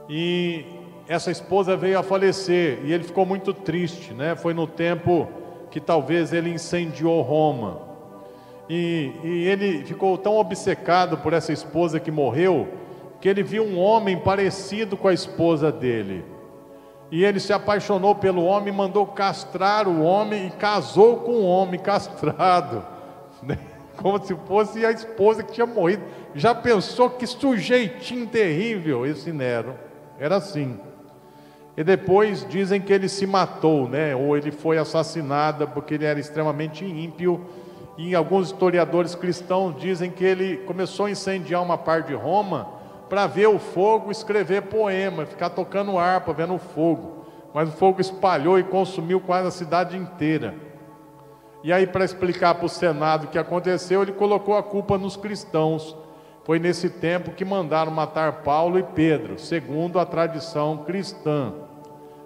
e 0.08 0.64
essa 1.08 1.30
esposa 1.30 1.76
veio 1.76 1.98
a 1.98 2.02
falecer 2.02 2.80
e 2.84 2.92
ele 2.92 3.04
ficou 3.04 3.26
muito 3.26 3.52
triste, 3.52 4.14
né? 4.14 4.34
Foi 4.34 4.54
no 4.54 4.66
tempo 4.66 5.28
que 5.70 5.80
talvez 5.80 6.32
ele 6.32 6.50
incendiou 6.50 7.20
Roma. 7.22 7.91
E, 8.74 9.12
e 9.22 9.48
ele 9.48 9.84
ficou 9.84 10.16
tão 10.16 10.38
obcecado 10.38 11.18
por 11.18 11.34
essa 11.34 11.52
esposa 11.52 12.00
que 12.00 12.10
morreu, 12.10 12.66
que 13.20 13.28
ele 13.28 13.42
viu 13.42 13.62
um 13.62 13.78
homem 13.78 14.18
parecido 14.18 14.96
com 14.96 15.08
a 15.08 15.12
esposa 15.12 15.70
dele. 15.70 16.24
E 17.10 17.22
ele 17.22 17.38
se 17.38 17.52
apaixonou 17.52 18.14
pelo 18.14 18.42
homem, 18.42 18.72
mandou 18.72 19.06
castrar 19.06 19.86
o 19.86 20.00
homem 20.02 20.46
e 20.46 20.50
casou 20.52 21.18
com 21.18 21.32
o 21.32 21.44
homem 21.44 21.78
castrado, 21.78 22.82
né? 23.44 23.58
como 23.98 24.18
se 24.24 24.34
fosse 24.46 24.86
a 24.86 24.90
esposa 24.90 25.42
que 25.42 25.52
tinha 25.52 25.66
morrido. 25.66 26.04
Já 26.34 26.54
pensou 26.54 27.10
que 27.10 27.26
sujeitinho 27.26 28.26
terrível 28.26 29.04
esse 29.04 29.34
Nero? 29.34 29.74
Era 30.18 30.36
assim. 30.36 30.80
E 31.76 31.84
depois 31.84 32.46
dizem 32.48 32.80
que 32.80 32.90
ele 32.90 33.10
se 33.10 33.26
matou, 33.26 33.86
né? 33.86 34.16
Ou 34.16 34.34
ele 34.34 34.50
foi 34.50 34.78
assassinado 34.78 35.68
porque 35.68 35.92
ele 35.92 36.06
era 36.06 36.18
extremamente 36.18 36.86
ímpio 36.86 37.38
e 37.96 38.14
alguns 38.14 38.48
historiadores 38.48 39.14
cristãos 39.14 39.76
dizem 39.78 40.10
que 40.10 40.24
ele 40.24 40.58
começou 40.58 41.06
a 41.06 41.10
incendiar 41.10 41.62
uma 41.62 41.76
parte 41.76 42.08
de 42.08 42.14
Roma 42.14 42.68
para 43.08 43.26
ver 43.26 43.48
o 43.48 43.58
fogo, 43.58 44.10
escrever 44.10 44.62
poema, 44.62 45.26
ficar 45.26 45.50
tocando 45.50 45.98
harpa, 45.98 46.32
vendo 46.32 46.54
o 46.54 46.58
fogo. 46.58 47.20
mas 47.54 47.68
o 47.68 47.72
fogo 47.72 48.00
espalhou 48.00 48.58
e 48.58 48.64
consumiu 48.64 49.20
quase 49.20 49.48
a 49.48 49.50
cidade 49.50 49.94
inteira. 49.94 50.54
E 51.62 51.70
aí, 51.70 51.86
para 51.86 52.04
explicar 52.04 52.54
para 52.54 52.64
o 52.64 52.68
Senado 52.68 53.24
o 53.24 53.28
que 53.28 53.38
aconteceu, 53.38 54.02
ele 54.02 54.12
colocou 54.12 54.56
a 54.56 54.62
culpa 54.62 54.96
nos 54.96 55.16
cristãos. 55.16 55.94
Foi 56.44 56.58
nesse 56.58 56.88
tempo 56.88 57.30
que 57.32 57.44
mandaram 57.44 57.92
matar 57.92 58.42
Paulo 58.42 58.78
e 58.78 58.82
Pedro, 58.82 59.38
segundo 59.38 60.00
a 60.00 60.06
tradição 60.06 60.78
cristã. 60.78 61.52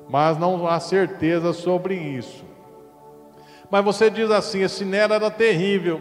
Mas 0.09 0.39
não 0.39 0.67
há 0.67 0.79
certeza 0.81 1.53
sobre 1.53 1.97
isso. 1.97 2.46
Mas 3.71 3.85
você 3.85 4.11
diz 4.11 4.31
assim: 4.31 4.63
esse 4.63 4.85
Nero 4.85 5.15
era 5.15 5.31
terrível, 5.31 6.01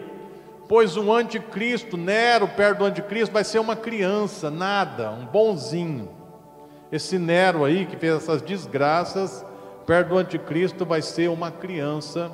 pois 0.67 0.97
o 0.97 1.11
anticristo, 1.11 1.97
Nero, 1.97 2.47
perto 2.47 2.79
do 2.79 2.85
anticristo, 2.85 3.33
vai 3.33 3.43
ser 3.43 3.59
uma 3.59 3.75
criança, 3.75 4.49
nada, 4.49 5.11
um 5.11 5.25
bonzinho. 5.25 6.09
Esse 6.91 7.17
Nero 7.17 7.63
aí, 7.63 7.85
que 7.85 7.97
fez 7.97 8.15
essas 8.15 8.41
desgraças, 8.41 9.45
perto 9.85 10.09
do 10.09 10.17
anticristo, 10.17 10.85
vai 10.85 11.01
ser 11.01 11.29
uma 11.29 11.51
criança. 11.51 12.31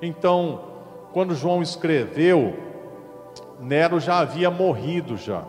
Então, 0.00 0.64
quando 1.12 1.34
João 1.34 1.62
escreveu, 1.62 2.56
Nero 3.60 4.00
já 4.00 4.18
havia 4.18 4.50
morrido 4.50 5.16
já. 5.16 5.44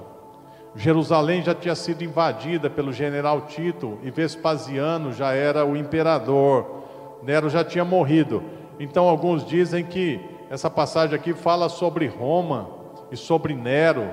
Jerusalém 0.76 1.41
já 1.41 1.53
tinha 1.53 1.76
sido 1.76 2.03
invadida 2.03 2.69
pelo 2.69 2.93
general 2.93 3.41
Tito 3.41 3.97
e 4.03 4.11
Vespasiano 4.11 5.11
já 5.11 5.34
era 5.34 5.65
o 5.65 5.76
imperador. 5.76 6.84
Nero 7.23 7.49
já 7.49 7.63
tinha 7.63 7.84
morrido. 7.84 8.43
Então 8.80 9.10
alguns 9.10 9.45
dizem 9.45 9.84
que 9.84 10.19
essa 10.49 10.69
passagem 10.69 11.15
aqui 11.15 11.34
fala 11.34 11.68
sobre 11.68 12.07
Roma 12.07 12.69
e 13.11 13.18
sobre 13.18 13.53
Nero. 13.53 14.10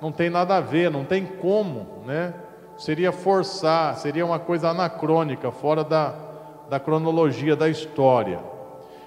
Não 0.00 0.12
tem 0.12 0.30
nada 0.30 0.56
a 0.56 0.60
ver, 0.60 0.90
não 0.90 1.04
tem 1.04 1.26
como, 1.26 1.86
né? 2.06 2.32
Seria 2.78 3.12
forçar, 3.12 3.96
seria 3.96 4.24
uma 4.24 4.38
coisa 4.38 4.70
anacrônica, 4.70 5.50
fora 5.50 5.82
da, 5.82 6.14
da 6.70 6.80
cronologia 6.80 7.56
da 7.56 7.68
história. 7.68 8.40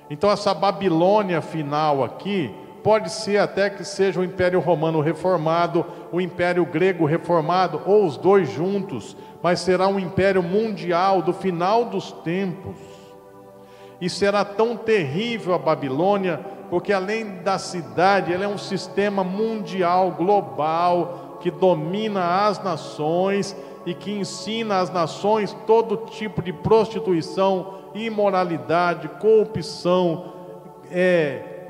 Então 0.09 0.29
essa 0.29 0.53
Babilônia 0.53 1.41
final 1.41 2.03
aqui 2.03 2.53
pode 2.83 3.11
ser 3.11 3.37
até 3.37 3.69
que 3.69 3.83
seja 3.83 4.19
o 4.19 4.23
Império 4.23 4.59
Romano 4.59 5.01
reformado, 5.01 5.85
o 6.11 6.21
Império 6.21 6.65
Grego 6.65 7.05
reformado, 7.05 7.81
ou 7.85 8.05
os 8.05 8.17
dois 8.17 8.49
juntos, 8.49 9.17
mas 9.41 9.59
será 9.59 9.87
um 9.87 9.99
império 9.99 10.41
mundial 10.41 11.21
do 11.21 11.33
final 11.33 11.85
dos 11.85 12.11
tempos. 12.11 12.96
E 13.99 14.09
será 14.09 14.45
tão 14.45 14.77
terrível 14.77 15.53
a 15.53 15.57
Babilônia, 15.57 16.39
porque 16.69 16.93
além 16.93 17.41
da 17.41 17.57
cidade, 17.57 18.33
ela 18.33 18.43
é 18.43 18.47
um 18.47 18.57
sistema 18.57 19.23
mundial, 19.23 20.11
global, 20.11 21.37
que 21.41 21.49
domina 21.49 22.45
as 22.47 22.61
nações 22.63 23.55
e 23.85 23.93
que 23.93 24.11
ensina 24.11 24.79
às 24.79 24.91
nações 24.91 25.55
todo 25.65 26.05
tipo 26.07 26.41
de 26.41 26.51
prostituição, 26.51 27.75
imoralidade, 27.95 29.07
corrupção, 29.19 30.33
é, 30.91 31.65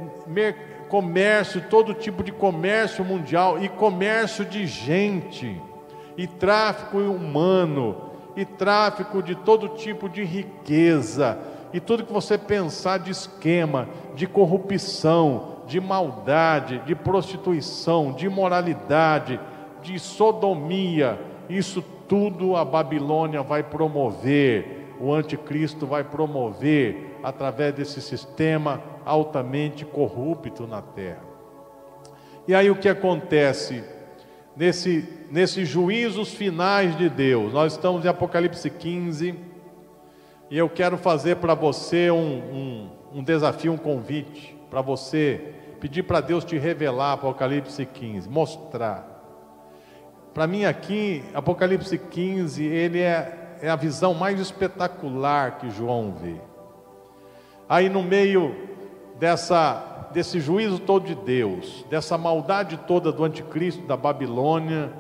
comércio, 0.89 1.61
todo 1.69 1.93
tipo 1.93 2.23
de 2.23 2.31
comércio 2.31 3.05
mundial 3.05 3.61
e 3.63 3.69
comércio 3.69 4.43
de 4.43 4.65
gente, 4.65 5.61
e 6.17 6.25
tráfico 6.25 6.97
humano, 6.97 7.95
e 8.35 8.45
tráfico 8.45 9.21
de 9.21 9.35
todo 9.35 9.69
tipo 9.69 10.09
de 10.09 10.23
riqueza 10.23 11.37
e 11.73 11.79
tudo 11.79 12.05
que 12.05 12.13
você 12.13 12.37
pensar 12.37 12.99
de 12.99 13.11
esquema, 13.11 13.87
de 14.15 14.25
corrupção, 14.25 15.57
de 15.67 15.79
maldade, 15.81 16.79
de 16.85 16.95
prostituição, 16.95 18.13
de 18.13 18.25
imoralidade, 18.25 19.39
de 19.81 19.99
sodomia, 19.99 21.19
isso 21.49 21.83
tudo 22.07 22.55
a 22.55 22.63
Babilônia 22.63 23.41
vai 23.41 23.63
promover, 23.63 24.95
o 24.99 25.13
anticristo 25.13 25.85
vai 25.85 26.03
promover 26.03 27.19
através 27.21 27.73
desse 27.73 28.01
sistema 28.01 28.81
altamente 29.05 29.85
corrupto 29.85 30.65
na 30.65 30.81
terra. 30.81 31.23
E 32.47 32.55
aí 32.55 32.71
o 32.71 32.75
que 32.75 32.87
acontece 32.87 33.83
nesse, 34.55 35.07
nesses 35.29 35.67
juízos 35.67 36.33
finais 36.33 36.97
de 36.97 37.09
Deus? 37.09 37.51
Nós 37.51 37.73
estamos 37.73 38.05
em 38.05 38.07
Apocalipse 38.07 38.69
15 38.69 39.46
e 40.49 40.57
eu 40.57 40.69
quero 40.69 40.97
fazer 40.97 41.37
para 41.37 41.53
você 41.53 42.09
um, 42.09 42.17
um, 42.17 42.89
um, 43.15 43.23
desafio, 43.23 43.73
um 43.73 43.77
convite, 43.77 44.57
para 44.69 44.81
você 44.81 45.53
pedir 45.79 46.03
para 46.03 46.21
Deus 46.21 46.45
te 46.45 46.57
revelar 46.57 47.13
Apocalipse 47.13 47.85
15, 47.85 48.29
mostrar. 48.29 49.15
Para 50.33 50.47
mim 50.47 50.65
aqui, 50.65 51.23
Apocalipse 51.33 51.97
15, 51.97 52.63
ele 52.63 52.99
é, 53.01 53.57
é 53.61 53.69
a 53.69 53.75
visão 53.75 54.13
mais 54.13 54.39
espetacular 54.39 55.57
que 55.57 55.69
João 55.69 56.13
vê. 56.13 56.35
Aí 57.67 57.89
no 57.89 58.01
meio 58.01 58.55
dessa, 59.19 60.09
desse 60.13 60.39
juízo 60.39 60.79
todo 60.79 61.05
de 61.05 61.15
Deus, 61.15 61.85
dessa 61.89 62.17
maldade 62.17 62.77
toda 62.87 63.11
do 63.11 63.23
anticristo, 63.23 63.85
da 63.85 63.97
Babilônia, 63.97 64.93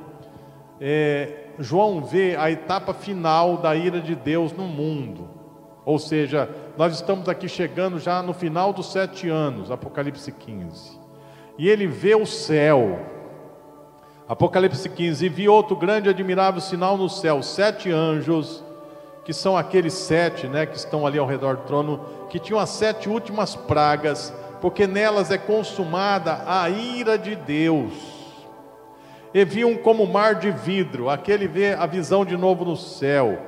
é, 0.81 1.45
João 1.59 2.01
vê 2.01 2.35
a 2.35 2.51
etapa 2.51 2.93
final 2.93 3.57
da 3.57 3.75
ira 3.75 4.01
de 4.01 4.15
Deus 4.15 4.51
no 4.51 4.63
mundo. 4.63 5.36
Ou 5.87 5.97
seja, 5.97 6.49
nós 6.77 6.93
estamos 6.95 7.29
aqui 7.29 7.47
chegando 7.47 7.97
já 7.97 8.21
no 8.21 8.33
final 8.33 8.73
dos 8.73 8.91
sete 8.91 9.29
anos, 9.29 9.71
Apocalipse 9.71 10.29
15. 10.33 10.99
E 11.57 11.69
ele 11.69 11.87
vê 11.87 12.13
o 12.13 12.25
céu. 12.25 12.99
Apocalipse 14.27 14.89
15: 14.89 15.25
E 15.25 15.29
vi 15.29 15.47
outro 15.47 15.77
grande 15.77 16.09
e 16.09 16.09
admirável 16.09 16.59
sinal 16.59 16.97
no 16.97 17.07
céu, 17.07 17.41
sete 17.41 17.89
anjos, 17.89 18.61
que 19.23 19.31
são 19.31 19.55
aqueles 19.55 19.93
sete 19.93 20.45
né, 20.45 20.65
que 20.65 20.75
estão 20.75 21.07
ali 21.07 21.17
ao 21.17 21.25
redor 21.25 21.55
do 21.55 21.63
trono, 21.63 22.01
que 22.29 22.37
tinham 22.37 22.59
as 22.59 22.71
sete 22.71 23.07
últimas 23.07 23.55
pragas, 23.55 24.33
porque 24.59 24.85
nelas 24.85 25.31
é 25.31 25.37
consumada 25.37 26.43
a 26.45 26.69
ira 26.69 27.17
de 27.17 27.33
Deus. 27.33 27.93
E 29.33 29.45
vi 29.45 29.63
um 29.63 29.77
como 29.77 30.05
mar 30.05 30.35
de 30.35 30.51
vidro, 30.51 31.09
aquele 31.09 31.47
vê 31.47 31.75
a 31.75 31.85
visão 31.85 32.25
de 32.25 32.35
novo 32.35 32.65
no 32.65 32.75
céu, 32.75 33.39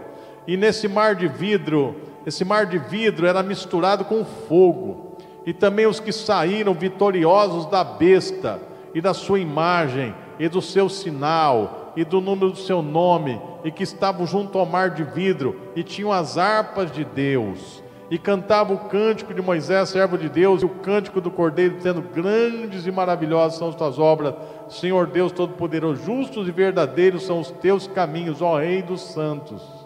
e 0.47 0.55
nesse 0.55 0.87
mar 0.87 1.15
de 1.15 1.27
vidro 1.27 2.07
esse 2.29 2.45
mar 2.45 2.65
de 2.65 2.77
vidro 2.77 3.27
era 3.27 3.43
misturado 3.43 4.05
com 4.05 4.23
fogo, 4.23 5.17
e 5.45 5.53
também 5.53 5.87
os 5.87 5.99
que 5.99 6.11
saíram 6.11 6.73
vitoriosos 6.73 7.65
da 7.65 7.83
besta 7.83 8.61
e 8.93 9.01
da 9.01 9.13
sua 9.13 9.39
imagem 9.39 10.13
e 10.39 10.47
do 10.47 10.61
seu 10.61 10.87
sinal 10.87 11.91
e 11.95 12.05
do 12.05 12.21
número 12.21 12.51
do 12.51 12.57
seu 12.57 12.81
nome, 12.81 13.41
e 13.63 13.71
que 13.71 13.83
estavam 13.83 14.25
junto 14.27 14.57
ao 14.59 14.65
mar 14.65 14.91
de 14.91 15.03
vidro 15.03 15.59
e 15.75 15.83
tinham 15.83 16.13
as 16.13 16.37
harpas 16.37 16.91
de 16.91 17.03
Deus, 17.03 17.83
e 18.11 18.17
cantavam 18.17 18.75
o 18.75 18.89
cântico 18.89 19.33
de 19.33 19.41
Moisés, 19.41 19.89
servo 19.89 20.17
de 20.17 20.29
Deus, 20.29 20.61
e 20.61 20.65
o 20.65 20.69
cântico 20.69 21.19
do 21.19 21.31
Cordeiro, 21.31 21.77
dizendo: 21.77 22.01
Grandes 22.01 22.85
e 22.85 22.91
maravilhosas 22.91 23.57
são 23.57 23.69
as 23.69 23.75
tuas 23.75 23.97
obras, 23.97 24.35
Senhor 24.69 25.07
Deus 25.07 25.31
Todo-Poderoso, 25.31 26.03
justos 26.05 26.47
e 26.47 26.51
verdadeiros 26.51 27.23
são 27.23 27.39
os 27.39 27.49
teus 27.49 27.87
caminhos, 27.87 28.39
ó 28.39 28.59
Rei 28.59 28.83
dos 28.83 29.01
santos. 29.01 29.78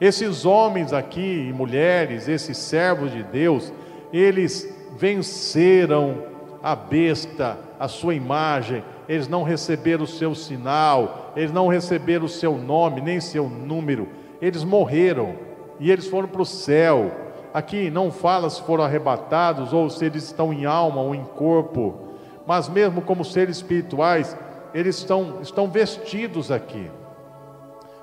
Esses 0.00 0.44
homens 0.44 0.92
aqui 0.92 1.48
e 1.48 1.52
mulheres, 1.52 2.28
esses 2.28 2.58
servos 2.58 3.10
de 3.10 3.22
Deus, 3.22 3.72
eles 4.12 4.68
venceram 4.96 6.22
a 6.62 6.76
besta, 6.76 7.58
a 7.78 7.88
sua 7.88 8.14
imagem, 8.14 8.84
eles 9.08 9.28
não 9.28 9.42
receberam 9.42 10.04
o 10.04 10.06
seu 10.06 10.34
sinal, 10.34 11.32
eles 11.34 11.52
não 11.52 11.68
receberam 11.68 12.26
o 12.26 12.28
seu 12.28 12.58
nome, 12.58 13.00
nem 13.00 13.20
seu 13.20 13.48
número, 13.48 14.08
eles 14.40 14.64
morreram 14.64 15.34
e 15.80 15.90
eles 15.90 16.06
foram 16.06 16.28
para 16.28 16.42
o 16.42 16.46
céu. 16.46 17.10
Aqui 17.54 17.90
não 17.90 18.10
fala 18.10 18.50
se 18.50 18.60
foram 18.62 18.84
arrebatados 18.84 19.72
ou 19.72 19.88
se 19.88 20.04
eles 20.04 20.24
estão 20.24 20.52
em 20.52 20.66
alma 20.66 21.00
ou 21.00 21.14
em 21.14 21.24
corpo, 21.24 22.10
mas 22.46 22.68
mesmo 22.68 23.00
como 23.00 23.24
seres 23.24 23.56
espirituais, 23.56 24.36
eles 24.74 24.98
estão, 24.98 25.38
estão 25.40 25.68
vestidos 25.68 26.50
aqui 26.50 26.90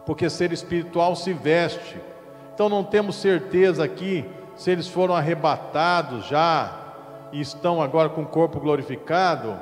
porque 0.06 0.30
ser 0.30 0.52
espiritual 0.52 1.16
se 1.16 1.34
veste. 1.34 1.98
Então 2.54 2.70
não 2.70 2.84
temos 2.84 3.16
certeza 3.16 3.84
aqui 3.84 4.26
se 4.56 4.72
eles 4.72 4.88
foram 4.88 5.16
arrebatados 5.16 6.28
já 6.28 6.80
e 7.32 7.42
estão 7.42 7.82
agora 7.82 8.10
com 8.10 8.22
o 8.22 8.28
corpo 8.28 8.60
glorificado, 8.60 9.58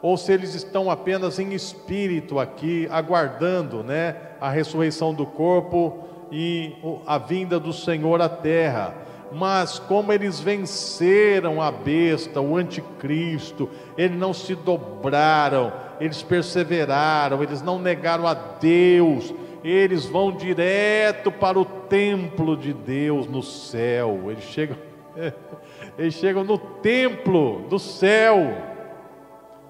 ou 0.00 0.16
se 0.16 0.32
eles 0.32 0.54
estão 0.54 0.90
apenas 0.90 1.38
em 1.38 1.52
espírito 1.52 2.38
aqui, 2.38 2.86
aguardando 2.90 3.82
né, 3.82 4.14
a 4.40 4.48
ressurreição 4.48 5.12
do 5.12 5.26
corpo 5.26 6.04
e 6.30 6.76
a 7.06 7.18
vinda 7.18 7.58
do 7.58 7.72
Senhor 7.72 8.20
à 8.22 8.28
terra. 8.28 8.94
Mas 9.32 9.80
como 9.80 10.12
eles 10.12 10.38
venceram 10.38 11.60
a 11.60 11.72
besta, 11.72 12.40
o 12.40 12.56
anticristo, 12.56 13.68
eles 13.98 14.16
não 14.16 14.32
se 14.32 14.54
dobraram, 14.54 15.72
eles 15.98 16.22
perseveraram, 16.22 17.42
eles 17.42 17.60
não 17.60 17.78
negaram 17.78 18.26
a 18.26 18.34
Deus, 18.34 19.34
eles 19.68 20.06
vão 20.06 20.30
direto 20.30 21.32
para 21.32 21.58
o 21.58 21.64
templo 21.64 22.56
de 22.56 22.72
Deus 22.72 23.26
no 23.26 23.42
céu. 23.42 24.30
Eles 24.30 24.44
chegam, 24.44 24.76
eles 25.98 26.14
chegam 26.14 26.44
no 26.44 26.58
templo 26.58 27.66
do 27.68 27.78
céu. 27.78 28.54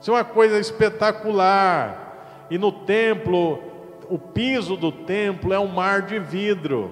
Isso 0.00 0.10
é 0.10 0.14
uma 0.14 0.24
coisa 0.24 0.58
espetacular. 0.58 2.46
E 2.50 2.58
no 2.58 2.70
templo, 2.70 3.62
o 4.08 4.18
piso 4.18 4.76
do 4.76 4.92
templo 4.92 5.52
é 5.52 5.58
um 5.58 5.68
mar 5.68 6.02
de 6.02 6.18
vidro. 6.18 6.90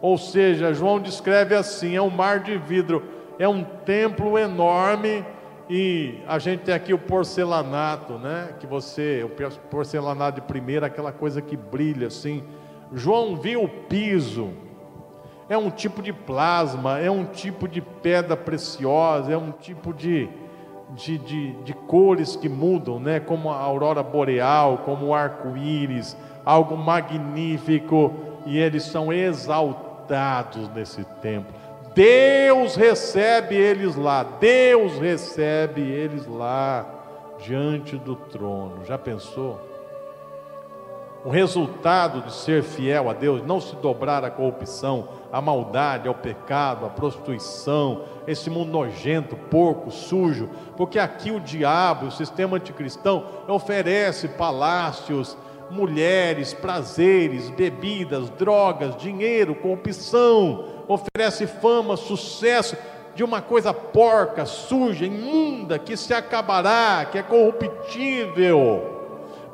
Ou 0.00 0.18
seja, 0.18 0.74
João 0.74 0.98
descreve 0.98 1.54
assim: 1.54 1.96
é 1.96 2.02
um 2.02 2.10
mar 2.10 2.40
de 2.40 2.56
vidro, 2.56 3.02
é 3.38 3.48
um 3.48 3.62
templo 3.62 4.38
enorme 4.38 5.24
e 5.72 6.18
a 6.26 6.40
gente 6.40 6.64
tem 6.64 6.74
aqui 6.74 6.92
o 6.92 6.98
porcelanato, 6.98 8.14
né? 8.14 8.54
Que 8.58 8.66
você, 8.66 9.24
o 9.24 9.28
porcelanato 9.68 10.40
de 10.40 10.46
primeira, 10.48 10.86
aquela 10.86 11.12
coisa 11.12 11.40
que 11.40 11.56
brilha 11.56 12.08
assim. 12.08 12.42
João 12.92 13.36
viu 13.36 13.62
o 13.62 13.68
piso, 13.68 14.50
é 15.48 15.56
um 15.56 15.70
tipo 15.70 16.02
de 16.02 16.12
plasma, 16.12 16.98
é 16.98 17.08
um 17.08 17.24
tipo 17.24 17.68
de 17.68 17.80
pedra 17.80 18.36
preciosa, 18.36 19.32
é 19.32 19.36
um 19.36 19.52
tipo 19.52 19.94
de, 19.94 20.28
de, 20.90 21.18
de, 21.18 21.52
de 21.62 21.72
cores 21.72 22.34
que 22.34 22.48
mudam, 22.48 22.98
né? 22.98 23.20
Como 23.20 23.48
a 23.48 23.56
aurora 23.56 24.02
boreal, 24.02 24.78
como 24.78 25.06
o 25.06 25.14
arco-íris, 25.14 26.16
algo 26.44 26.76
magnífico, 26.76 28.12
e 28.44 28.58
eles 28.58 28.82
são 28.82 29.12
exaltados 29.12 30.68
nesse 30.70 31.04
templo. 31.22 31.59
Deus 32.00 32.76
recebe 32.76 33.54
eles 33.54 33.94
lá, 33.94 34.22
Deus 34.22 34.98
recebe 34.98 35.82
eles 35.82 36.26
lá, 36.26 36.86
diante 37.38 37.98
do 37.98 38.16
trono. 38.16 38.86
Já 38.86 38.96
pensou? 38.96 39.60
O 41.22 41.28
resultado 41.28 42.22
de 42.22 42.32
ser 42.32 42.62
fiel 42.62 43.10
a 43.10 43.12
Deus, 43.12 43.42
não 43.46 43.60
se 43.60 43.76
dobrar 43.76 44.24
à 44.24 44.30
corrupção, 44.30 45.08
à 45.30 45.42
maldade, 45.42 46.08
ao 46.08 46.14
pecado, 46.14 46.86
à 46.86 46.88
prostituição, 46.88 48.04
esse 48.26 48.48
mundo 48.48 48.72
nojento, 48.72 49.36
porco, 49.36 49.90
sujo, 49.90 50.48
porque 50.78 50.98
aqui 50.98 51.30
o 51.30 51.38
diabo, 51.38 52.06
o 52.06 52.10
sistema 52.10 52.56
anticristão, 52.56 53.26
oferece 53.46 54.26
palácios, 54.26 55.36
mulheres, 55.70 56.52
prazeres, 56.52 57.48
bebidas, 57.50 58.28
drogas, 58.30 58.96
dinheiro, 58.96 59.54
corrupção, 59.54 60.64
oferece 60.88 61.46
fama, 61.46 61.96
sucesso 61.96 62.76
de 63.14 63.24
uma 63.24 63.40
coisa 63.40 63.72
porca, 63.72 64.44
suja, 64.46 65.04
imunda, 65.04 65.78
que 65.78 65.96
se 65.96 66.14
acabará, 66.14 67.06
que 67.10 67.18
é 67.18 67.22
corruptível. 67.22 68.98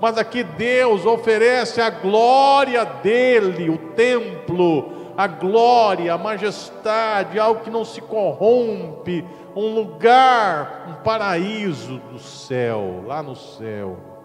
Mas 0.01 0.19
aqui 0.19 0.45
Deus 0.45 1.07
oferece 1.07 1.81
a 1.81 1.89
glória 1.91 2.85
dele, 2.85 3.71
o 3.71 3.79
templo, 3.95 4.93
a 5.17 5.27
glória, 5.27 6.13
a 6.13 6.19
majestade, 6.19 7.39
algo 7.39 7.63
que 7.63 7.71
não 7.71 7.85
se 7.85 8.01
corrompe, 8.01 9.25
um 9.55 9.75
lugar, 9.75 10.87
um 10.91 11.03
paraíso 11.03 11.99
do 12.13 12.19
céu, 12.19 13.03
lá 13.07 13.23
no 13.23 13.35
céu. 13.35 14.16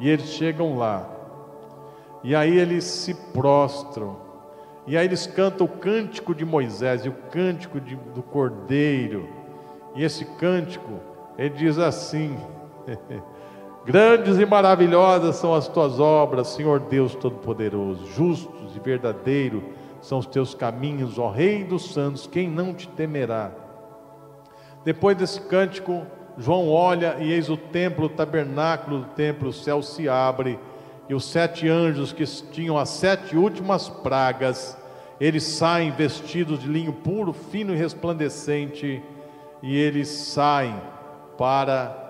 E 0.00 0.08
eles 0.08 0.28
chegam 0.28 0.78
lá, 0.78 1.08
e 2.22 2.34
aí 2.34 2.56
eles 2.56 2.84
se 2.84 3.14
prostram 3.14 4.28
e 4.88 4.96
aí 4.96 5.04
eles 5.04 5.26
cantam 5.26 5.66
o 5.66 5.68
cântico 5.68 6.34
de 6.34 6.46
Moisés 6.46 7.04
e 7.04 7.10
o 7.10 7.12
cântico 7.30 7.78
de, 7.78 7.94
do 7.94 8.22
Cordeiro. 8.22 9.28
E 9.94 10.02
esse 10.02 10.24
cântico, 10.24 10.98
ele 11.36 11.50
diz 11.50 11.78
assim: 11.78 12.34
Grandes 13.84 14.38
e 14.38 14.46
maravilhosas 14.46 15.36
são 15.36 15.52
as 15.54 15.68
tuas 15.68 16.00
obras, 16.00 16.48
Senhor 16.48 16.80
Deus 16.80 17.14
Todo-Poderoso, 17.14 18.06
justos 18.12 18.74
e 18.74 18.80
verdadeiros 18.80 19.62
são 20.00 20.20
os 20.20 20.26
teus 20.26 20.54
caminhos, 20.54 21.18
ó 21.18 21.28
Rei 21.28 21.64
dos 21.64 21.92
santos, 21.92 22.26
quem 22.26 22.48
não 22.48 22.72
te 22.72 22.88
temerá? 22.88 23.50
Depois 24.84 25.16
desse 25.18 25.40
cântico, 25.42 26.06
João 26.38 26.70
olha 26.70 27.16
e 27.18 27.32
eis 27.32 27.48
o 27.48 27.56
templo, 27.56 28.06
o 28.06 28.08
tabernáculo 28.08 29.00
do 29.00 29.06
templo, 29.06 29.48
o 29.48 29.52
céu 29.52 29.82
se 29.82 30.08
abre 30.08 30.58
e 31.08 31.14
os 31.14 31.24
sete 31.24 31.68
anjos 31.68 32.12
que 32.12 32.24
tinham 32.24 32.78
as 32.78 32.90
sete 32.90 33.36
últimas 33.36 33.88
pragas, 33.88 34.78
eles 35.20 35.42
saem 35.42 35.90
vestidos 35.90 36.60
de 36.60 36.68
linho 36.68 36.92
puro, 36.92 37.32
fino 37.32 37.72
e 37.72 37.76
resplandecente, 37.76 39.02
e 39.62 39.76
eles 39.76 40.08
saem 40.08 40.76
para 41.36 42.06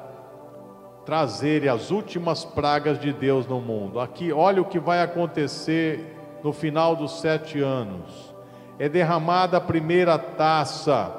trazerem 1.07 1.71
as 1.71 1.91
últimas 1.91 2.45
pragas 2.45 2.99
de 2.99 3.13
Deus 3.13 3.47
no 3.47 3.61
mundo. 3.61 3.99
Aqui, 3.99 4.31
olha 4.31 4.61
o 4.61 4.67
que 4.67 4.79
vai 4.79 5.01
acontecer 5.01 6.15
no 6.45 6.53
final 6.53 6.95
dos 6.95 7.21
sete 7.21 7.61
anos: 7.61 8.35
é 8.79 8.89
derramada 8.89 9.57
a 9.57 9.61
primeira 9.61 10.19
taça, 10.19 11.11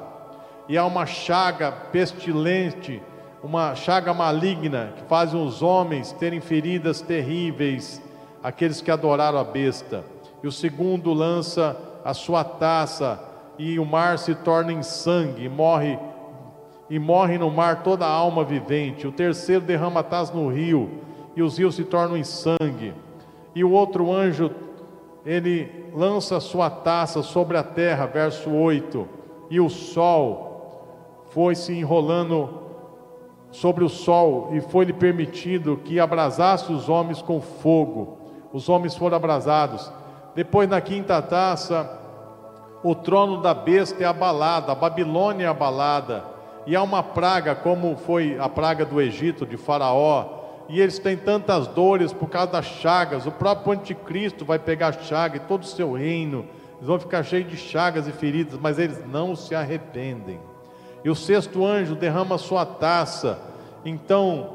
e 0.69 0.77
há 0.77 0.85
uma 0.85 1.05
chaga 1.05 1.71
pestilente 1.71 3.01
uma 3.43 3.73
chaga 3.73 4.13
maligna 4.13 4.93
que 4.97 5.03
faz 5.03 5.33
os 5.33 5.61
homens 5.61 6.11
terem 6.11 6.41
feridas 6.41 7.01
terríveis, 7.01 8.01
aqueles 8.43 8.81
que 8.81 8.91
adoraram 8.91 9.39
a 9.39 9.43
besta. 9.43 10.03
E 10.43 10.47
o 10.47 10.51
segundo 10.51 11.13
lança 11.13 11.77
a 12.03 12.13
sua 12.13 12.43
taça 12.43 13.19
e 13.57 13.79
o 13.79 13.85
mar 13.85 14.17
se 14.17 14.35
torna 14.35 14.71
em 14.71 14.83
sangue 14.83 15.45
e 15.45 15.49
morre 15.49 15.97
e 16.89 16.97
morre 16.97 17.37
no 17.37 17.51
mar 17.51 17.83
toda 17.83 18.05
a 18.05 18.11
alma 18.11 18.43
vivente. 18.43 19.07
O 19.07 19.11
terceiro 19.11 19.63
derrama 19.63 20.03
taça 20.03 20.33
no 20.33 20.49
rio 20.49 20.89
e 21.35 21.41
os 21.41 21.57
rios 21.57 21.75
se 21.75 21.83
tornam 21.83 22.17
em 22.17 22.23
sangue. 22.23 22.93
E 23.55 23.63
o 23.63 23.71
outro 23.71 24.11
anjo 24.11 24.51
ele 25.25 25.89
lança 25.93 26.37
a 26.37 26.41
sua 26.41 26.69
taça 26.69 27.21
sobre 27.21 27.57
a 27.57 27.63
terra, 27.63 28.05
verso 28.05 28.49
8, 28.49 29.07
e 29.49 29.59
o 29.59 29.69
sol 29.69 30.48
foi 31.29 31.55
se 31.55 31.73
enrolando 31.73 32.49
sobre 33.51 33.83
o 33.83 33.89
sol 33.89 34.49
e 34.53 34.61
foi-lhe 34.61 34.93
permitido 34.93 35.77
que 35.83 35.99
abrasasse 35.99 36.71
os 36.71 36.87
homens 36.89 37.21
com 37.21 37.41
fogo. 37.41 38.17
Os 38.53 38.69
homens 38.69 38.95
foram 38.95 39.17
abrasados. 39.17 39.91
Depois, 40.35 40.69
na 40.69 40.79
quinta 40.81 41.21
taça, 41.21 41.99
o 42.83 42.95
trono 42.95 43.41
da 43.41 43.53
besta 43.53 44.03
é 44.03 44.07
abalado, 44.07 44.71
a 44.71 44.75
Babilônia 44.75 45.45
é 45.45 45.47
abalada, 45.47 46.23
e 46.65 46.75
há 46.75 46.83
uma 46.83 47.03
praga, 47.03 47.55
como 47.55 47.95
foi 47.97 48.37
a 48.39 48.47
praga 48.47 48.85
do 48.85 49.01
Egito, 49.01 49.45
de 49.45 49.57
Faraó, 49.57 50.39
e 50.67 50.79
eles 50.79 50.99
têm 50.99 51.17
tantas 51.17 51.67
dores 51.67 52.13
por 52.13 52.29
causa 52.29 52.51
das 52.51 52.65
chagas. 52.65 53.25
O 53.25 53.31
próprio 53.31 53.73
anticristo 53.73 54.45
vai 54.45 54.59
pegar 54.59 54.93
chaga 54.93 55.37
e 55.37 55.39
todo 55.39 55.63
o 55.63 55.65
seu 55.65 55.93
reino, 55.93 56.45
eles 56.77 56.87
vão 56.87 56.99
ficar 56.99 57.23
cheios 57.23 57.49
de 57.49 57.57
chagas 57.57 58.07
e 58.07 58.11
feridas, 58.11 58.57
mas 58.59 58.79
eles 58.79 59.03
não 59.07 59.35
se 59.35 59.53
arrependem. 59.53 60.39
E 61.03 61.09
o 61.09 61.15
sexto 61.15 61.65
anjo 61.65 61.95
derrama 61.95 62.37
sua 62.37 62.65
taça, 62.65 63.39
então, 63.85 64.49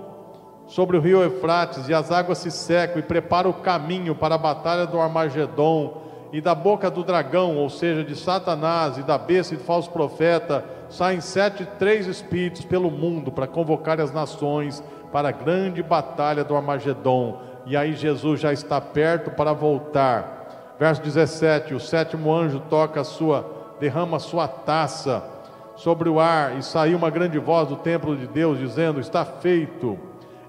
sobre 0.67 0.97
o 0.97 1.01
rio 1.01 1.23
Eufrates, 1.23 1.89
e 1.89 1.95
as 1.95 2.11
águas 2.11 2.39
se 2.39 2.51
secam, 2.51 2.99
e 2.99 3.03
prepara 3.03 3.49
o 3.49 3.55
caminho 3.55 4.15
para 4.15 4.35
a 4.35 4.39
batalha 4.39 4.87
do 4.87 5.01
Armagedon, 5.01 6.03
e 6.33 6.41
da 6.41 6.55
boca 6.55 6.91
do 6.91 7.05
dragão, 7.05 7.57
ou 7.57 7.71
seja, 7.71 8.03
de 8.03 8.17
Satanás, 8.17 8.99
e 8.99 9.03
da 9.03 9.17
besta 9.17 9.55
e 9.55 9.57
do 9.57 9.63
falso 9.63 9.91
profeta, 9.91 10.65
saem 10.91 11.21
sete, 11.21 11.65
três 11.79 12.07
espíritos 12.07 12.65
pelo 12.65 12.91
mundo 12.91 13.31
para 13.31 13.47
convocar 13.47 14.01
as 14.01 14.13
nações 14.13 14.83
para 15.13 15.29
a 15.29 15.33
grande 15.33 15.83
batalha 15.83 16.43
do 16.43 16.57
Armagedon. 16.57 17.41
E 17.65 17.77
aí 17.77 17.95
Jesus 17.95 18.41
já 18.41 18.53
está 18.53 18.81
perto 18.81 19.31
para 19.31 19.53
voltar. 19.53 20.75
Verso 20.79 21.01
17: 21.03 21.73
O 21.73 21.81
sétimo 21.81 22.35
anjo 22.35 22.61
toca 22.69 23.01
a 23.01 23.05
sua, 23.05 23.77
derrama 23.79 24.17
a 24.17 24.21
sua 24.21 24.49
taça 24.49 25.34
sobre 25.77 26.09
o 26.09 26.21
ar, 26.21 26.57
e 26.59 26.63
saiu 26.63 26.97
uma 26.97 27.11
grande 27.11 27.39
voz 27.39 27.69
do 27.69 27.77
templo 27.77 28.17
de 28.17 28.27
Deus, 28.27 28.59
dizendo: 28.59 29.01
Está 29.01 29.25
feito. 29.25 29.99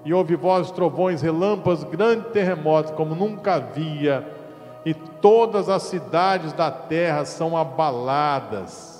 E 0.04 0.14
houve 0.14 0.36
vozes, 0.36 0.70
trovões, 0.70 1.20
relâmpagos, 1.20 1.82
grande 1.82 2.26
terremoto, 2.28 2.92
como 2.92 3.14
nunca 3.14 3.54
havia, 3.54 4.24
e 4.84 4.94
todas 4.94 5.68
as 5.68 5.82
cidades 5.82 6.52
da 6.52 6.70
terra 6.70 7.24
são 7.24 7.56
abaladas. 7.56 8.96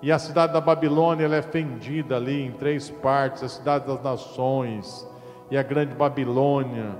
E 0.00 0.12
a 0.12 0.18
cidade 0.20 0.52
da 0.52 0.60
Babilônia 0.60 1.24
ela 1.24 1.36
é 1.36 1.42
fendida 1.42 2.16
ali 2.16 2.42
em 2.42 2.52
três 2.52 2.88
partes: 2.88 3.42
a 3.42 3.48
cidade 3.48 3.86
das 3.86 4.00
nações 4.02 5.06
e 5.50 5.56
a 5.56 5.62
grande 5.62 5.94
Babilônia. 5.94 6.90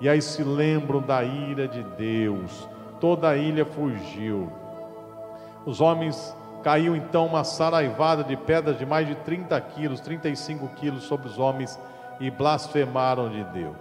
E 0.00 0.08
aí 0.08 0.22
se 0.22 0.42
lembram 0.42 1.00
da 1.00 1.22
ira 1.22 1.66
de 1.66 1.82
Deus. 1.82 2.68
Toda 3.00 3.28
a 3.28 3.36
ilha 3.36 3.64
fugiu. 3.64 4.50
Os 5.66 5.80
homens 5.80 6.34
Caiu 6.66 6.96
então 6.96 7.26
uma 7.26 7.44
saraivada 7.44 8.24
de 8.24 8.36
pedras 8.36 8.76
de 8.76 8.84
mais 8.84 9.06
de 9.06 9.14
30 9.14 9.60
quilos, 9.60 10.00
35 10.00 10.66
quilos 10.74 11.04
sobre 11.04 11.28
os 11.28 11.38
homens 11.38 11.78
e 12.18 12.28
blasfemaram 12.28 13.30
de 13.30 13.44
Deus. 13.44 13.76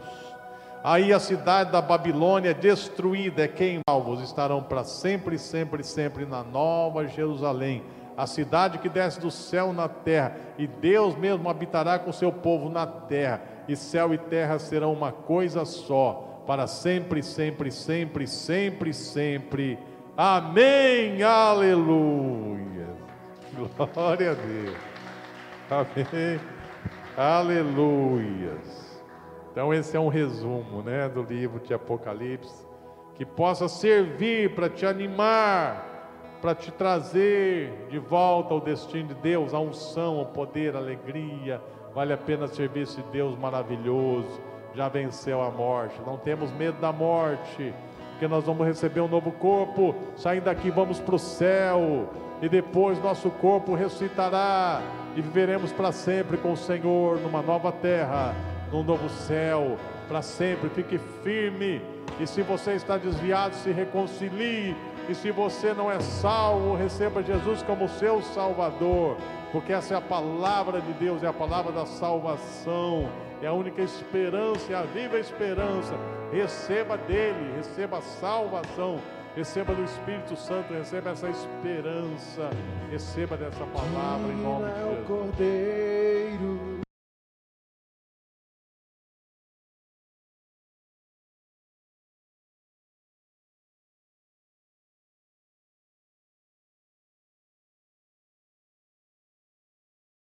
Aí 0.83 1.11
a 1.11 1.19
cidade 1.19 1.71
da 1.71 1.81
Babilônia 1.81 2.51
é 2.51 2.53
destruída, 2.53 3.43
é 3.43 3.47
queimada, 3.47 4.21
estarão 4.23 4.61
para 4.61 4.83
sempre, 4.83 5.39
sempre, 5.39 5.83
sempre 5.83 6.27
na 6.27 6.43
nova 6.43 7.07
Jerusalém, 7.07 7.81
a 8.15 8.27
cidade 8.27 8.77
que 8.77 8.87
desce 8.87 9.19
do 9.19 9.31
céu 9.31 9.73
na 9.73 9.89
terra, 9.89 10.37
e 10.55 10.67
Deus 10.67 11.15
mesmo 11.15 11.49
habitará 11.49 11.97
com 11.97 12.11
seu 12.11 12.31
povo 12.31 12.69
na 12.69 12.85
terra, 12.85 13.41
e 13.67 13.75
céu 13.75 14.13
e 14.13 14.19
terra 14.19 14.59
serão 14.59 14.93
uma 14.93 15.11
coisa 15.11 15.65
só, 15.65 16.43
para 16.45 16.67
sempre, 16.67 17.23
sempre, 17.23 17.71
sempre, 17.71 18.27
sempre, 18.27 18.93
sempre. 18.93 19.79
Amém. 20.17 21.21
Aleluia. 21.23 22.87
Glória 23.93 24.31
a 24.31 24.33
Deus. 24.33 24.77
Amém. 25.69 26.39
Aleluias. 27.17 29.03
Então 29.51 29.73
esse 29.73 29.95
é 29.95 29.99
um 29.99 30.09
resumo, 30.09 30.81
né, 30.81 31.07
do 31.07 31.23
livro 31.23 31.59
de 31.59 31.73
Apocalipse, 31.73 32.65
que 33.15 33.25
possa 33.25 33.67
servir 33.67 34.53
para 34.53 34.69
te 34.69 34.85
animar 34.85 35.95
para 36.45 36.53
te 36.53 36.71
trazer 36.71 37.87
de 37.89 37.97
volta 37.97 38.53
ao 38.53 38.61
destino 38.61 39.07
de 39.07 39.15
Deus, 39.15 39.51
a 39.51 39.59
unção, 39.59 40.21
o 40.21 40.27
poder, 40.27 40.75
a 40.75 40.77
alegria. 40.77 41.59
Vale 41.91 42.13
a 42.13 42.17
pena 42.17 42.47
servir 42.47 42.81
esse 42.81 43.01
Deus 43.11 43.35
maravilhoso. 43.35 44.39
Já 44.75 44.87
venceu 44.87 45.41
a 45.41 45.49
morte. 45.49 45.99
Não 46.05 46.17
temos 46.17 46.51
medo 46.51 46.79
da 46.79 46.91
morte, 46.91 47.73
porque 48.15 48.29
nós 48.29 48.45
vamos 48.45 48.65
receber 48.65 49.01
um 49.01 49.09
novo 49.09 49.29
corpo. 49.33 49.93
Saindo 50.15 50.45
daqui, 50.45 50.71
vamos 50.71 50.99
para 50.99 51.15
o 51.15 51.19
céu. 51.19 52.09
E 52.41 52.47
depois 52.47 53.01
nosso 53.03 53.29
corpo 53.29 53.75
ressuscitará 53.75 54.81
e 55.15 55.21
viveremos 55.21 55.73
para 55.73 55.91
sempre 55.91 56.37
com 56.37 56.53
o 56.53 56.57
Senhor 56.57 57.19
numa 57.19 57.41
nova 57.41 57.71
terra, 57.71 58.33
num 58.71 58.83
novo 58.83 59.09
céu, 59.09 59.77
para 60.07 60.21
sempre. 60.21 60.69
Fique 60.69 60.97
firme. 61.23 61.81
E 62.17 62.25
se 62.25 62.41
você 62.41 62.71
está 62.71 62.97
desviado, 62.97 63.53
se 63.55 63.71
reconcilie 63.71 64.75
e 65.09 65.13
se 65.13 65.29
você 65.29 65.73
não 65.73 65.91
é 65.91 65.99
salvo, 65.99 66.73
receba 66.73 67.21
Jesus 67.21 67.61
como 67.63 67.89
seu 67.89 68.21
Salvador, 68.21 69.17
porque 69.51 69.73
essa 69.73 69.93
é 69.93 69.97
a 69.97 70.01
palavra 70.01 70.79
de 70.79 70.93
Deus, 70.93 71.21
é 71.21 71.27
a 71.27 71.33
palavra 71.33 71.71
da 71.71 71.85
salvação, 71.85 73.09
é 73.41 73.47
a 73.47 73.53
única 73.53 73.81
esperança, 73.81 74.71
é 74.71 74.75
a 74.75 74.83
viva 74.83 75.17
esperança. 75.19 75.95
Receba 76.31 76.97
dele, 76.97 77.53
receba 77.55 77.97
a 77.97 78.01
salvação, 78.01 78.99
receba 79.35 79.73
do 79.73 79.83
Espírito 79.83 80.35
Santo, 80.35 80.73
receba 80.73 81.11
essa 81.11 81.29
esperança, 81.29 82.49
receba 82.89 83.37
dessa 83.37 83.65
palavra 83.65 84.31
em 84.31 84.37
nome 84.37 84.65
de 84.71 85.43
é 85.43 86.37
Jesus. 86.37 86.84